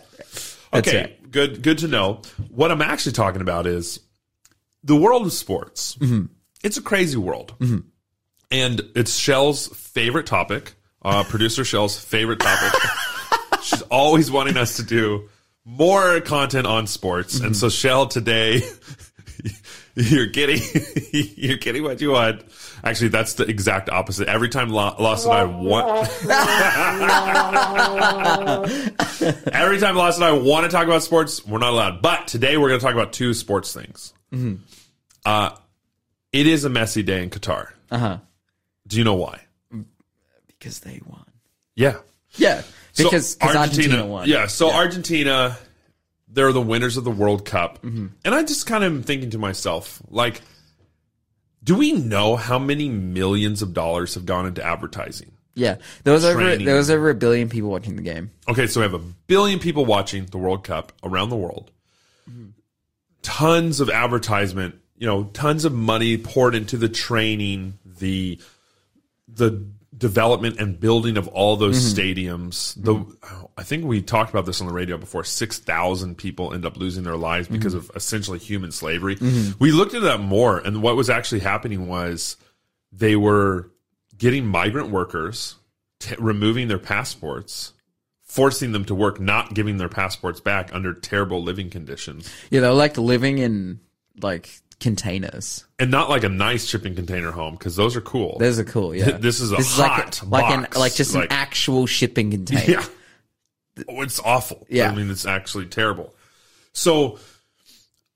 Okay. 0.75 1.05
it. 1.05 1.31
Good. 1.31 1.63
Good 1.63 1.79
to 1.79 1.89
know. 1.89 2.21
What 2.51 2.71
I'm 2.71 2.83
actually 2.83 3.13
talking 3.13 3.41
about 3.41 3.67
is 3.67 4.01
the 4.83 4.97
world 4.97 5.25
of 5.27 5.33
sports. 5.33 5.97
Mm-hmm. 5.97 6.27
It's 6.63 6.77
a 6.77 6.83
crazy 6.83 7.17
world, 7.17 7.55
and 8.55 8.81
it's 8.95 9.17
Shell's 9.17 9.67
favorite 9.69 10.27
topic. 10.27 10.75
Uh, 11.03 11.25
producer 11.25 11.65
Shell's 11.65 11.99
favorite 11.99 12.39
topic. 12.39 12.81
She's 13.63 13.83
always 13.83 14.31
wanting 14.31 14.57
us 14.57 14.77
to 14.77 14.85
do 14.85 15.29
more 15.65 16.21
content 16.21 16.67
on 16.67 16.87
sports, 16.87 17.41
and 17.41 17.57
so 17.57 17.69
Shell 17.69 18.09
today. 18.09 18.63
You're 19.97 20.27
getting, 20.27 20.61
you're 21.13 21.57
getting 21.57 21.85
what 21.85 22.01
you 22.01 22.11
want. 22.11 22.43
Actually, 22.83 23.11
that's 23.11 23.35
the 23.35 23.45
exact 23.45 23.89
opposite. 23.89 24.27
Every 24.27 24.49
time 24.49 24.69
Lo- 24.71 24.97
Lawson 24.99 25.31
I 25.31 25.45
want, 25.45 26.09
every 29.55 29.79
time 29.79 29.95
Lawson 29.95 30.25
I 30.25 30.33
want 30.33 30.65
to 30.65 30.69
talk 30.69 30.87
about 30.87 31.05
sports, 31.05 31.47
we're 31.47 31.59
not 31.59 31.73
allowed. 31.73 32.03
But 32.03 32.27
today 32.27 32.57
we're 32.57 32.71
going 32.71 32.81
to 32.81 32.85
talk 32.85 32.95
about 32.95 33.13
two 33.13 33.35
sports 33.35 33.73
things. 33.73 34.13
Uh, 35.25 35.51
it 36.33 36.49
is 36.49 36.65
a 36.65 36.69
messy 36.69 37.05
day 37.05 37.23
in 37.23 37.31
Qatar. 37.31 37.69
Uh 37.93 37.99
huh. 37.99 38.19
Do 38.87 38.99
you 38.99 39.05
know 39.05 39.15
why? 39.15 39.41
Because 40.47 40.81
they 40.81 41.01
won. 41.07 41.25
Yeah, 41.75 41.99
Yeah. 42.37 42.63
Because 42.97 43.35
because 43.35 43.57
Argentina, 43.57 44.07
won. 44.07 44.29
Yeah, 44.29 44.47
so 44.47 44.71
Argentina, 44.71 45.59
they're 46.29 46.53
the 46.53 46.61
winners 46.61 46.97
of 46.97 47.05
the 47.05 47.11
World 47.11 47.45
Cup. 47.45 47.83
Mm-hmm. 47.83 48.07
And 48.25 48.35
I 48.35 48.45
just 48.45 48.67
kind 48.67 48.85
of 48.85 48.93
am 48.93 49.03
thinking 49.03 49.31
to 49.31 49.39
myself, 49.39 50.01
like, 50.09 50.41
do 51.63 51.75
we 51.75 51.93
know 51.93 52.37
how 52.37 52.59
many 52.59 52.89
millions 52.89 53.63
of 53.63 53.75
dollars 53.75 54.15
have 54.15 54.27
gone 54.27 54.47
into 54.47 54.63
advertising? 54.63 55.33
Yeah. 55.55 55.77
There 56.05 56.13
was 56.13 56.25
over 56.25 56.57
there 56.57 56.77
was 56.77 56.91
over 56.91 57.11
a 57.11 57.15
billion 57.15 57.49
people 57.49 57.71
watching 57.71 57.97
the 57.97 58.03
game. 58.03 58.31
Okay, 58.49 58.67
so 58.67 58.81
we 58.81 58.85
have 58.85 58.95
a 58.95 59.05
billion 59.27 59.59
people 59.59 59.85
watching 59.85 60.27
the 60.27 60.39
World 60.39 60.65
Cup 60.65 60.93
around 61.03 61.31
the 61.31 61.37
world. 61.37 61.71
Tons 63.23 63.81
of 63.81 63.89
advertisement, 63.89 64.75
you 64.97 65.07
know, 65.07 65.25
tons 65.25 65.65
of 65.65 65.73
money 65.73 66.19
poured 66.19 66.55
into 66.55 66.77
the 66.77 66.91
training, 66.91 67.79
the 67.99 68.39
the 69.35 69.67
development 69.97 70.59
and 70.59 70.79
building 70.79 71.17
of 71.17 71.29
all 71.29 71.57
those 71.57 71.79
mm-hmm. 71.79 72.01
stadiums. 72.01 72.75
The 72.83 72.95
mm-hmm. 72.95 73.45
I 73.57 73.63
think 73.63 73.85
we 73.85 74.03
talked 74.03 74.31
about 74.31 74.47
this 74.47 74.61
on 74.61 74.67
the 74.67 74.73
radio 74.73 74.99
before. 74.99 75.25
Six 75.25 75.59
thousand 75.59 76.17
people 76.17 76.53
end 76.53 76.67
up 76.67 76.77
losing 76.77 77.05
their 77.05 77.17
lives 77.17 77.49
because 77.49 77.75
mm-hmm. 77.75 77.91
of 77.91 77.97
essentially 77.97 78.39
human 78.39 78.73
slavery. 78.73 79.17
We 79.59 79.73
looked 79.73 79.95
at 79.95 80.03
that 80.03 80.21
more, 80.21 80.59
and 80.59 80.83
what 80.83 80.97
was 80.97 81.11
actually 81.11 81.41
happening 81.41 81.87
was 81.87 82.37
they 82.93 83.17
were 83.17 83.71
getting 84.17 84.47
migrant 84.47 84.91
workers, 84.91 85.57
t- 86.01 86.15
removing 86.19 86.69
their 86.69 86.79
passports, 86.79 87.73
forcing 88.23 88.73
them 88.73 88.85
to 88.87 88.95
work, 88.95 89.21
not 89.21 89.55
giving 89.55 89.77
their 89.77 89.89
passports 89.89 90.41
back 90.41 90.75
under 90.75 90.95
terrible 90.95 91.43
living 91.43 91.71
conditions, 91.71 92.33
Yeah, 92.51 92.61
they 92.61 92.69
like 92.69 92.97
living 92.99 93.39
in 93.39 93.81
like 94.21 94.51
containers. 94.81 95.65
and 95.79 95.91
not 95.91 96.09
like 96.11 96.25
a 96.25 96.29
nice 96.29 96.67
shipping 96.67 96.95
container 96.95 97.31
home 97.31 97.55
because 97.55 97.77
those 97.77 97.97
are 97.97 98.01
cool. 98.01 98.39
Those 98.39 98.59
are 98.59 98.65
cool. 98.65 98.95
Yeah. 98.95 99.17
This 99.19 99.41
is 99.41 99.51
a 99.53 99.57
like 99.57 99.65
hot 99.67 100.23
like 100.27 100.53
an 100.53 100.61
box, 100.63 100.77
like 100.77 100.95
just 100.95 101.15
like- 101.15 101.25
an 101.25 101.33
actual 101.33 101.87
shipping 101.87 102.31
container. 102.31 102.73
Yeah. 102.81 102.85
Oh, 103.89 104.03
it's 104.03 104.21
awful. 104.21 104.67
Yeah. 104.69 104.91
I 104.91 104.95
mean, 104.95 105.11
it's 105.11 105.27
actually 105.27 105.67
terrible. 105.67 106.15
So 106.73 107.19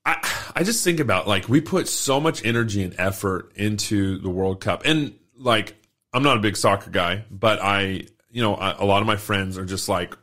I 0.05 0.17
I 0.55 0.63
just 0.63 0.83
think 0.83 0.99
about 0.99 1.27
like 1.27 1.49
we 1.49 1.61
put 1.61 1.87
so 1.87 2.19
much 2.19 2.45
energy 2.45 2.83
and 2.83 2.95
effort 2.97 3.51
into 3.55 4.19
the 4.19 4.29
World 4.29 4.61
Cup. 4.61 4.83
And 4.85 5.13
like 5.37 5.75
I'm 6.13 6.23
not 6.23 6.37
a 6.37 6.39
big 6.39 6.55
soccer 6.57 6.89
guy, 6.89 7.25
but 7.29 7.61
I 7.61 8.03
you 8.31 8.41
know, 8.43 8.55
I, 8.55 8.71
a 8.71 8.85
lot 8.85 9.01
of 9.01 9.07
my 9.07 9.17
friends 9.17 9.57
are 9.57 9.65
just 9.65 9.89
like 9.89 10.15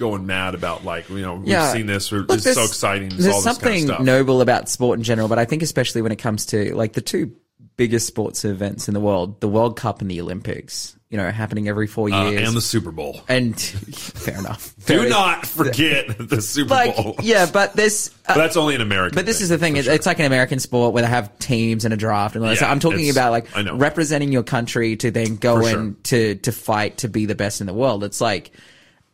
going 0.00 0.26
mad 0.26 0.54
about 0.56 0.84
like, 0.84 1.08
you 1.10 1.20
know, 1.20 1.34
we've 1.36 1.46
Yeah. 1.48 1.72
seen 1.72 1.86
this, 1.86 2.10
Look, 2.10 2.26
it's 2.30 2.42
so 2.52 2.64
exciting, 2.64 3.10
There's 3.10 3.28
all 3.28 3.34
this 3.34 3.44
something 3.44 3.68
kind 3.68 3.90
of 3.90 3.94
stuff. 3.96 4.00
noble 4.04 4.40
about 4.40 4.68
sport 4.68 4.98
in 4.98 5.04
general, 5.04 5.28
but 5.28 5.38
I 5.38 5.44
think 5.44 5.62
especially 5.62 6.02
when 6.02 6.10
it 6.10 6.16
comes 6.18 6.46
to 6.46 6.74
like 6.74 6.94
the 6.94 7.00
two 7.02 7.32
biggest 7.76 8.06
sports 8.06 8.44
events 8.44 8.88
in 8.88 8.94
the 8.94 9.00
world, 9.00 9.40
the 9.40 9.48
World 9.48 9.76
Cup 9.76 10.00
and 10.02 10.10
the 10.10 10.20
Olympics, 10.20 10.96
you 11.08 11.16
know, 11.16 11.30
happening 11.30 11.66
every 11.66 11.86
four 11.86 12.10
Uh, 12.12 12.30
years. 12.30 12.46
and 12.48 12.54
the 12.56 12.60
Super 12.60 12.90
Bowl. 12.90 13.22
And- 13.26 13.58
fair 13.60 14.38
enough. 14.38 14.74
Do 14.86 15.08
not 15.08 15.46
forget 15.58 16.06
the 16.18 16.42
Super 16.42 16.70
like 16.74 16.94
Bowl. 16.96 17.16
yeah, 17.22 17.46
but 17.50 17.74
this 17.76 18.10
uh, 18.26 18.34
But 18.34 18.36
that's 18.36 18.56
only 18.58 18.74
an 18.74 18.80
American. 18.82 19.14
But 19.16 19.24
this 19.26 19.40
is 19.40 19.48
the 19.48 19.56
thing. 19.58 19.76
It's, 19.76 19.88
it's 19.88 20.04
like 20.06 20.18
an 20.18 20.26
American 20.26 20.58
sport 20.58 20.92
where 20.92 21.02
they 21.02 21.08
have 21.08 21.38
teams 21.38 21.84
and 21.86 21.94
a 21.94 21.96
draft 21.96 22.34
and 22.36 22.44
all 22.44 22.50
that. 22.50 22.58
so 22.58 22.66
I'm 22.66 22.80
talking 22.80 23.08
about 23.10 23.32
like 23.32 23.46
representing 23.74 24.30
your 24.30 24.42
country 24.42 24.96
to 24.96 25.10
then 25.10 25.36
go 25.36 25.56
For 25.62 25.68
sure. 25.70 25.78
and 25.80 26.04
to 26.04 26.34
to 26.36 26.52
fight 26.52 26.98
to 26.98 27.08
be 27.08 27.24
the 27.26 27.34
best 27.34 27.60
in 27.62 27.66
the 27.66 27.74
world. 27.74 28.04
It's 28.04 28.20
like 28.20 28.50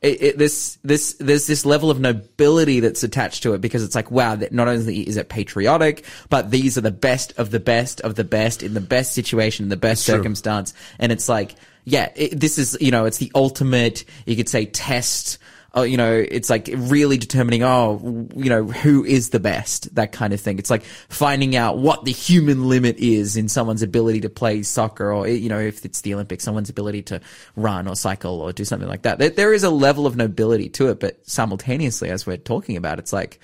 it, 0.02 0.22
it, 0.22 0.38
this 0.38 0.78
this 0.84 1.14
there's 1.14 1.46
this 1.46 1.64
level 1.64 1.90
of 1.90 1.98
nobility 1.98 2.80
that's 2.80 3.02
attached 3.02 3.42
to 3.44 3.54
it 3.54 3.60
because 3.60 3.82
it's 3.82 3.94
like 3.94 4.10
wow, 4.10 4.36
that 4.36 4.52
not 4.52 4.68
only 4.68 5.06
is 5.06 5.16
it 5.16 5.28
patriotic, 5.28 6.04
but 6.28 6.50
these 6.50 6.76
are 6.76 6.82
the 6.82 6.90
best 6.90 7.32
of 7.38 7.50
the 7.50 7.60
best 7.60 8.00
of 8.02 8.14
the 8.14 8.24
best 8.24 8.62
in 8.62 8.74
the 8.74 8.80
best 8.80 9.12
situation, 9.12 9.64
in 9.64 9.68
the 9.68 9.76
best 9.76 10.04
true. 10.04 10.16
circumstance, 10.16 10.74
and 10.98 11.12
it's 11.12 11.28
like 11.28 11.54
yeah, 11.84 12.12
it, 12.14 12.38
this 12.38 12.58
is 12.58 12.76
you 12.80 12.90
know 12.90 13.06
it's 13.06 13.18
the 13.18 13.32
ultimate 13.34 14.04
you 14.26 14.36
could 14.36 14.48
say 14.48 14.66
test 14.66 15.38
oh, 15.76 15.84
you 15.84 15.96
know, 15.96 16.12
it's 16.12 16.50
like 16.50 16.68
really 16.74 17.16
determining, 17.16 17.62
oh, 17.62 18.28
you 18.34 18.50
know, 18.50 18.64
who 18.64 19.04
is 19.04 19.30
the 19.30 19.38
best, 19.38 19.94
that 19.94 20.10
kind 20.10 20.32
of 20.32 20.40
thing. 20.40 20.58
It's 20.58 20.70
like 20.70 20.82
finding 20.82 21.54
out 21.54 21.78
what 21.78 22.04
the 22.04 22.12
human 22.12 22.68
limit 22.68 22.96
is 22.96 23.36
in 23.36 23.48
someone's 23.48 23.82
ability 23.82 24.22
to 24.22 24.28
play 24.28 24.62
soccer 24.64 25.12
or, 25.12 25.28
you 25.28 25.48
know, 25.48 25.60
if 25.60 25.84
it's 25.84 26.00
the 26.00 26.14
Olympics, 26.14 26.42
someone's 26.42 26.70
ability 26.70 27.02
to 27.02 27.20
run 27.54 27.86
or 27.86 27.94
cycle 27.94 28.40
or 28.40 28.52
do 28.52 28.64
something 28.64 28.88
like 28.88 29.02
that. 29.02 29.18
There, 29.18 29.30
there 29.30 29.52
is 29.52 29.62
a 29.62 29.70
level 29.70 30.06
of 30.06 30.16
nobility 30.16 30.68
to 30.70 30.88
it, 30.88 30.98
but 30.98 31.28
simultaneously, 31.28 32.10
as 32.10 32.26
we're 32.26 32.38
talking 32.38 32.76
about, 32.76 32.98
it's 32.98 33.12
like, 33.12 33.38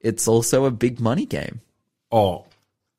it's 0.00 0.28
also 0.28 0.64
a 0.64 0.70
big 0.70 1.00
money 1.00 1.26
game 1.26 1.60
oh, 2.14 2.44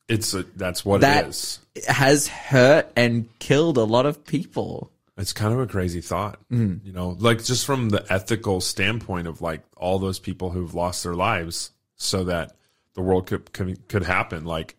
it's 0.08 0.34
a, 0.34 0.44
that's 0.56 0.86
what 0.86 1.02
that 1.02 1.26
it 1.26 1.30
is. 1.30 1.60
has 1.88 2.28
hurt 2.28 2.92
and 2.96 3.28
killed 3.40 3.78
a 3.78 3.84
lot 3.84 4.06
of 4.06 4.26
people. 4.26 4.92
It's 5.18 5.32
kind 5.34 5.54
of 5.54 5.60
a 5.60 5.68
crazy 5.68 6.02
thought, 6.02 6.40
Mm-hmm. 6.52 6.86
you 6.86 6.92
know, 6.92 7.16
like 7.20 7.44
just 7.44 7.66
from 7.66 7.90
the 7.90 8.06
ethical 8.10 8.60
standpoint 8.60 9.28
of 9.28 9.42
like 9.42 9.62
all 9.78 9.98
those 9.98 10.20
people 10.20 10.50
who've 10.50 10.74
lost 10.74 11.04
their 11.04 11.16
lives 11.16 11.72
so 11.96 12.26
that 12.26 12.56
the 12.96 13.02
World 13.02 13.28
Cup 13.28 13.54
could, 13.54 13.88
could 13.88 14.04
happen. 14.04 14.44
Like 14.44 14.76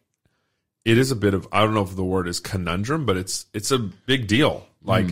it 0.85 0.99
is 0.99 1.11
a 1.11 1.17
bit 1.17 1.33
of, 1.35 1.49
I 1.53 1.63
don't 1.65 1.73
know 1.75 1.83
if 1.83 1.97
the 1.97 2.05
word 2.05 2.29
is 2.29 2.39
conundrum, 2.41 3.07
but 3.07 3.17
it's, 3.17 3.47
it's 3.55 3.71
a 3.71 3.79
big 3.79 4.27
deal. 4.27 4.67
Like, 4.83 5.07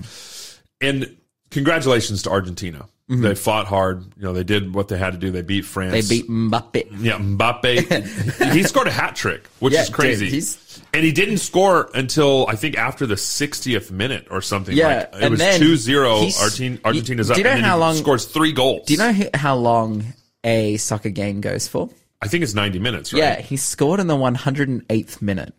and 0.80 1.16
congratulations 1.50 2.22
to 2.24 2.30
Argentina. 2.30 2.86
They 3.06 3.34
fought 3.34 3.66
hard. 3.66 4.02
You 4.16 4.22
know, 4.22 4.32
they 4.32 4.44
did 4.44 4.74
what 4.74 4.88
they 4.88 4.96
had 4.96 5.12
to 5.12 5.18
do. 5.18 5.30
They 5.30 5.42
beat 5.42 5.66
France. 5.66 5.94
Mm-hmm. 6.08 6.08
They 6.08 6.22
beat 6.22 6.30
Mbappe. 6.30 7.02
Yeah, 7.04 7.18
Mbappe. 7.18 8.52
he 8.54 8.62
scored 8.62 8.86
a 8.88 8.90
hat 8.90 9.14
trick, 9.14 9.46
which 9.60 9.74
Yeah, 9.74 9.82
is 9.82 9.90
crazy. 9.90 10.30
dude, 10.30 10.84
and 10.94 11.04
he 11.04 11.12
didn't 11.12 11.38
score 11.38 11.90
until 11.94 12.46
I 12.48 12.56
think 12.56 12.78
after 12.78 13.04
the 13.06 13.16
60th 13.16 13.90
minute 13.90 14.28
or 14.30 14.40
something. 14.40 14.74
Yeah, 14.74 14.86
like, 14.88 14.96
it 15.02 15.10
and 15.22 15.30
was 15.32 15.38
then 15.40 15.60
2-0. 15.60 16.20
he's- 16.22 16.40
Argentina, 16.42 16.78
Argentina's 16.84 17.26
do 17.26 17.32
up. 17.32 17.38
you 17.38 17.44
know 17.44 17.50
and 17.50 17.60
how 17.64 17.74
he 17.76 17.80
long- 17.80 17.96
scores 17.96 18.24
three 18.24 18.52
goals? 18.52 18.86
Do 18.86 18.94
you 18.94 18.98
know 18.98 19.28
how 19.34 19.56
long 19.56 20.04
a 20.42 20.76
soccer 20.78 21.10
game 21.10 21.42
goes 21.42 21.68
for? 21.68 21.90
I 22.22 22.28
think 22.28 22.42
it's 22.42 22.54
90 22.54 22.78
minutes, 22.78 23.12
right? 23.12 23.18
Yeah, 23.18 23.40
he 23.42 23.58
scored 23.58 24.00
in 24.00 24.06
the 24.06 24.16
108th 24.16 25.20
minute. 25.20 25.52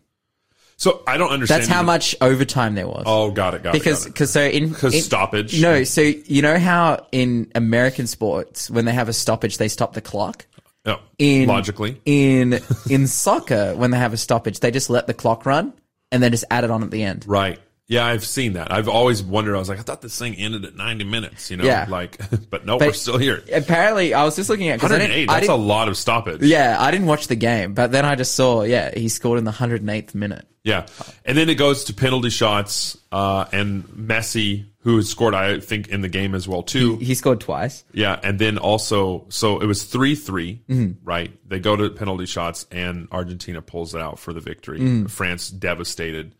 So 0.78 1.02
I 1.06 1.16
don't 1.16 1.30
understand. 1.30 1.62
That's 1.62 1.68
how 1.70 1.76
even- 1.78 1.86
much 1.86 2.14
overtime 2.20 2.74
there 2.74 2.86
was. 2.86 3.04
Oh, 3.06 3.30
got 3.30 3.54
it. 3.54 3.62
Got 3.62 3.72
because 3.72 4.04
it. 4.04 4.12
because 4.12 4.30
so 4.30 4.42
in 4.42 4.74
'Cause 4.74 4.94
in- 4.94 5.00
stoppage. 5.02 5.60
No, 5.60 5.84
so 5.84 6.02
you 6.02 6.42
know 6.42 6.58
how 6.58 7.06
in 7.12 7.50
American 7.54 8.06
sports 8.06 8.68
when 8.70 8.84
they 8.84 8.92
have 8.92 9.08
a 9.08 9.12
stoppage 9.14 9.56
they 9.58 9.68
stop 9.68 9.94
the 9.94 10.02
clock. 10.02 10.46
No, 10.84 10.98
In 11.18 11.48
logically. 11.48 12.00
in 12.04 12.60
in 12.90 13.06
soccer 13.06 13.74
when 13.74 13.90
they 13.90 13.98
have 13.98 14.12
a 14.12 14.16
stoppage 14.18 14.60
they 14.60 14.70
just 14.70 14.90
let 14.90 15.06
the 15.06 15.14
clock 15.14 15.46
run 15.46 15.72
and 16.12 16.22
then 16.22 16.30
just 16.30 16.44
add 16.50 16.62
it 16.64 16.70
on 16.70 16.82
at 16.82 16.90
the 16.90 17.02
end. 17.02 17.24
Right. 17.26 17.58
Yeah, 17.88 18.04
I've 18.04 18.24
seen 18.24 18.54
that. 18.54 18.72
I've 18.72 18.88
always 18.88 19.22
wondered. 19.22 19.54
I 19.54 19.58
was 19.60 19.68
like, 19.68 19.78
I 19.78 19.82
thought 19.82 20.02
this 20.02 20.18
thing 20.18 20.34
ended 20.34 20.64
at 20.64 20.74
90 20.74 21.04
minutes, 21.04 21.52
you 21.52 21.56
know? 21.56 21.62
Yeah. 21.64 21.86
Like, 21.88 22.18
but 22.50 22.66
no, 22.66 22.78
But 22.78 22.88
we're 22.88 22.92
still 22.94 23.16
here. 23.18 23.44
Apparently, 23.52 24.12
I 24.12 24.24
was 24.24 24.34
just 24.34 24.50
looking 24.50 24.68
at 24.70 24.76
because 24.80 24.90
I 24.90 24.94
108, 24.94 25.16
didn't. 25.20 25.28
That's 25.34 25.48
a 25.48 25.54
lot 25.54 25.86
of 25.88 25.96
stoppage. 25.96 26.42
yeah, 26.42 26.76
I 26.80 26.90
didn't 26.90 27.06
watch 27.06 27.28
the 27.28 27.36
game, 27.36 27.74
but 27.74 27.92
then 27.92 28.04
I 28.04 28.16
just 28.16 28.34
saw 28.34 28.62
yeah 28.62 28.92
he 28.92 29.08
scored 29.08 29.38
in 29.38 29.44
the 29.44 29.52
108th 29.52 30.14
minute. 30.16 30.46
Yeah. 30.64 30.86
And 31.24 31.38
then 31.38 31.48
it 31.48 31.54
goes 31.54 31.84
to 31.84 31.94
penalty 31.94 32.28
shots, 32.30 32.98
uh, 33.12 33.44
and 33.52 33.84
Messi, 33.84 34.66
who 34.80 34.96
has 34.96 35.08
scored, 35.08 35.32
I 35.32 35.60
think, 35.60 35.86
in 35.86 36.00
the 36.00 36.08
game 36.08 36.34
as 36.34 36.48
well, 36.48 36.64
too. 36.64 36.96
He 36.96 37.14
scored 37.14 37.38
twice. 37.40 37.84
Yeah. 37.92 38.18
And 38.20 38.40
then 38.40 38.58
also, 38.58 39.26
so 39.28 39.60
it 39.60 39.66
was 39.66 39.84
3 39.84 40.16
3, 40.16 40.62
Mm-hmm. 40.68 41.08
right? 41.08 41.30
They 41.48 41.60
go 41.60 41.76
to 41.76 41.88
penalty 41.90 42.26
shots, 42.26 42.66
and 42.72 43.06
Argentina 43.12 43.62
pulls 43.62 43.94
it 43.94 44.00
out 44.00 44.18
for 44.18 44.32
the 44.32 44.40
victory. 44.40 45.04
France 45.06 45.50
devastated. 45.50 46.32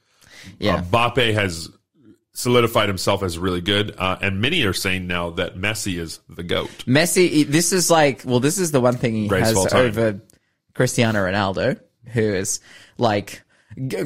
Mm. 0.46 0.54
Yeah. 0.58 0.74
Uh, 0.76 0.82
Mbappe 0.82 1.34
has 1.34 1.68
solidified 2.32 2.88
himself 2.88 3.22
as 3.22 3.38
really 3.38 3.62
good. 3.62 3.94
Uh, 3.96 4.16
and 4.20 4.40
many 4.40 4.62
are 4.64 4.72
saying 4.72 5.06
now 5.06 5.30
that 5.30 5.56
Messi 5.56 5.98
is 5.98 6.20
the 6.28 6.42
goat. 6.42 6.70
Messi, 6.86 7.46
this 7.46 7.72
is 7.72 7.90
like, 7.90 8.22
well, 8.24 8.40
this 8.40 8.58
is 8.58 8.72
the 8.72 8.80
one 8.80 8.96
thing 8.96 9.14
he 9.14 9.28
has 9.28 9.56
over 9.72 10.20
Cristiano 10.74 11.20
Ronaldo, 11.20 11.80
who 12.12 12.20
is 12.20 12.60
like, 12.98 13.42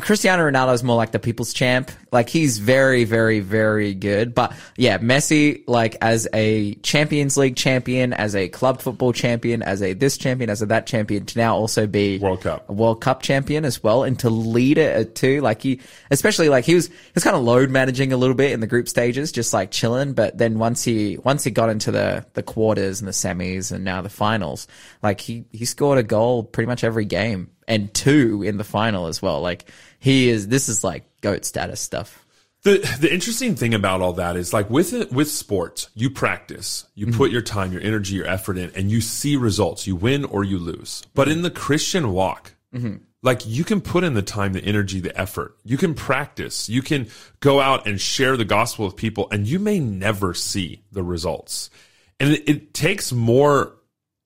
Cristiano 0.00 0.50
Ronaldo 0.50 0.74
is 0.74 0.82
more 0.82 0.96
like 0.96 1.12
the 1.12 1.20
people's 1.20 1.52
champ. 1.52 1.92
Like 2.10 2.28
he's 2.28 2.58
very, 2.58 3.04
very, 3.04 3.38
very 3.38 3.94
good. 3.94 4.34
But 4.34 4.52
yeah, 4.76 4.98
Messi, 4.98 5.62
like 5.68 5.96
as 6.00 6.26
a 6.34 6.74
Champions 6.76 7.36
League 7.36 7.54
champion, 7.54 8.12
as 8.12 8.34
a 8.34 8.48
club 8.48 8.82
football 8.82 9.12
champion, 9.12 9.62
as 9.62 9.80
a 9.80 9.92
this 9.92 10.18
champion, 10.18 10.50
as 10.50 10.60
a 10.60 10.66
that 10.66 10.88
champion, 10.88 11.24
to 11.26 11.38
now 11.38 11.54
also 11.54 11.86
be 11.86 12.18
World 12.18 12.40
Cup. 12.40 12.68
a 12.68 12.72
World 12.72 13.00
Cup 13.00 13.22
champion 13.22 13.64
as 13.64 13.80
well, 13.80 14.02
and 14.02 14.18
to 14.18 14.28
lead 14.28 14.76
it 14.76 14.96
uh, 14.96 15.10
too. 15.14 15.40
Like 15.40 15.62
he, 15.62 15.80
especially 16.10 16.48
like 16.48 16.64
he 16.64 16.74
was, 16.74 16.88
he 16.88 17.12
was 17.14 17.22
kind 17.22 17.36
of 17.36 17.42
load 17.42 17.70
managing 17.70 18.12
a 18.12 18.16
little 18.16 18.34
bit 18.34 18.50
in 18.50 18.58
the 18.58 18.66
group 18.66 18.88
stages, 18.88 19.30
just 19.30 19.52
like 19.52 19.70
chilling. 19.70 20.14
But 20.14 20.36
then 20.36 20.58
once 20.58 20.82
he, 20.82 21.16
once 21.18 21.44
he 21.44 21.52
got 21.52 21.70
into 21.70 21.92
the 21.92 22.26
the 22.34 22.42
quarters 22.42 23.00
and 23.00 23.06
the 23.06 23.12
semis 23.12 23.70
and 23.70 23.84
now 23.84 24.02
the 24.02 24.08
finals, 24.08 24.66
like 25.00 25.20
he 25.20 25.44
he 25.52 25.64
scored 25.64 25.98
a 25.98 26.02
goal 26.02 26.42
pretty 26.42 26.66
much 26.66 26.82
every 26.82 27.04
game 27.04 27.50
and 27.70 27.94
two 27.94 28.42
in 28.42 28.58
the 28.58 28.64
final 28.64 29.06
as 29.06 29.22
well. 29.22 29.40
Like 29.40 29.70
he 29.98 30.28
is, 30.28 30.48
this 30.48 30.68
is 30.68 30.84
like 30.84 31.04
goat 31.22 31.46
status 31.46 31.80
stuff. 31.80 32.26
The 32.62 32.78
the 33.00 33.10
interesting 33.10 33.56
thing 33.56 33.72
about 33.72 34.02
all 34.02 34.12
that 34.14 34.36
is 34.36 34.52
like 34.52 34.68
with 34.68 35.10
with 35.10 35.30
sports, 35.30 35.88
you 35.94 36.10
practice, 36.10 36.86
you 36.94 37.06
mm-hmm. 37.06 37.16
put 37.16 37.30
your 37.30 37.40
time, 37.40 37.72
your 37.72 37.80
energy, 37.80 38.16
your 38.16 38.26
effort 38.26 38.58
in, 38.58 38.70
and 38.74 38.90
you 38.90 39.00
see 39.00 39.36
results. 39.36 39.86
You 39.86 39.96
win 39.96 40.26
or 40.26 40.44
you 40.44 40.58
lose. 40.58 41.02
But 41.14 41.28
mm-hmm. 41.28 41.38
in 41.38 41.42
the 41.42 41.50
Christian 41.50 42.12
walk, 42.12 42.54
mm-hmm. 42.74 42.96
like 43.22 43.46
you 43.46 43.64
can 43.64 43.80
put 43.80 44.04
in 44.04 44.12
the 44.12 44.20
time, 44.20 44.52
the 44.52 44.62
energy, 44.62 45.00
the 45.00 45.18
effort. 45.18 45.56
You 45.64 45.78
can 45.78 45.94
practice. 45.94 46.68
You 46.68 46.82
can 46.82 47.08
go 47.38 47.60
out 47.60 47.86
and 47.86 47.98
share 47.98 48.36
the 48.36 48.44
gospel 48.44 48.84
with 48.84 48.96
people, 48.96 49.28
and 49.30 49.46
you 49.46 49.58
may 49.58 49.80
never 49.80 50.34
see 50.34 50.82
the 50.92 51.02
results. 51.02 51.70
And 52.18 52.32
it, 52.32 52.46
it 52.46 52.74
takes 52.74 53.10
more. 53.10 53.76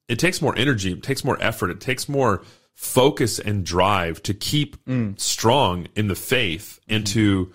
It 0.08 0.18
takes 0.18 0.42
more 0.42 0.58
energy. 0.58 0.92
It 0.92 1.04
takes 1.04 1.24
more 1.24 1.40
effort. 1.40 1.70
It 1.70 1.80
takes 1.80 2.08
more 2.08 2.42
focus 2.74 3.38
and 3.38 3.64
drive 3.64 4.22
to 4.24 4.34
keep 4.34 4.82
mm. 4.84 5.18
strong 5.18 5.86
in 5.94 6.08
the 6.08 6.14
faith 6.14 6.80
and 6.88 7.04
mm-hmm. 7.04 7.12
to 7.14 7.52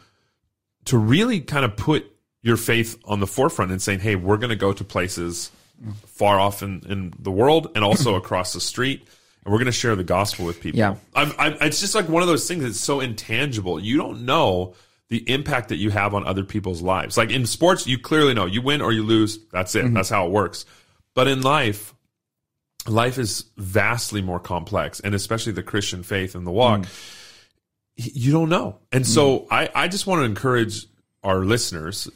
to 0.86 0.98
really 0.98 1.40
kind 1.40 1.66
of 1.66 1.76
put 1.78 2.06
your 2.42 2.58
faith 2.58 2.98
on 3.06 3.20
the 3.20 3.28
forefront 3.28 3.72
and 3.72 3.82
saying, 3.82 4.00
hey, 4.00 4.16
we're 4.16 4.38
going 4.38 4.50
to 4.50 4.56
go 4.56 4.74
to 4.74 4.84
places 4.84 5.52
mm. 5.84 5.94
far 6.08 6.40
off 6.40 6.64
in, 6.64 6.82
in 6.88 7.14
the 7.20 7.32
world 7.32 7.70
and 7.76 7.84
also 7.84 8.16
across 8.24 8.54
the 8.54 8.62
street. 8.62 9.06
And 9.44 9.52
we're 9.52 9.60
going 9.60 9.68
to 9.68 9.72
share 9.72 9.96
the 9.96 10.04
gospel 10.04 10.46
with 10.46 10.60
people. 10.62 10.80
Yeah. 10.80 10.96
I'm, 11.14 11.32
I'm, 11.38 11.58
it's 11.62 11.80
just 11.80 11.96
like 11.96 12.10
one 12.10 12.22
of 12.22 12.28
those 12.28 12.48
things 12.48 12.64
that's 12.64 12.80
so 12.80 13.02
intangible. 13.02 13.80
You 13.80 13.98
don't 13.98 14.26
know 14.26 14.74
the 15.10 15.18
impact 15.30 15.70
that 15.70 15.78
you 15.78 15.90
have 15.90 16.14
on 16.14 16.26
other 16.26 16.44
people's 16.44 16.82
lives. 16.82 17.18
Like 17.18 17.32
in 17.32 17.46
sports, 17.46 17.88
you 17.88 17.98
clearly 17.98 18.34
know 18.34 18.46
you 18.46 18.62
win 18.62 18.82
or 18.82 18.92
you 18.92 19.04
lose. 19.04 19.40
That's 19.52 19.76
it. 19.76 19.86
Mm-hmm. 19.86 19.96
That's 19.96 20.10
how 20.10 20.26
it 20.26 20.32
works. 20.32 20.66
But 21.14 21.28
in 21.28 21.42
life, 21.42 21.94
life 22.88 23.18
is 23.18 23.46
vastly 23.58 24.22
more 24.22 24.40
complex 24.40 25.00
and 25.00 25.14
especially 25.14 25.52
the 25.52 25.64
christian 25.64 26.04
faith 26.04 26.36
and 26.36 26.48
the 26.48 26.52
walk 26.52 26.82
mm. 26.82 27.16
y- 27.98 28.12
you 28.14 28.32
don't 28.32 28.50
know. 28.50 28.78
And 28.92 29.06
so 29.06 29.40
mm. 29.40 29.48
I, 29.52 29.70
I 29.76 29.88
just 29.88 30.08
want 30.08 30.22
to 30.22 30.26
encourage 30.26 30.86
our 31.24 31.44
listeners 31.44 32.10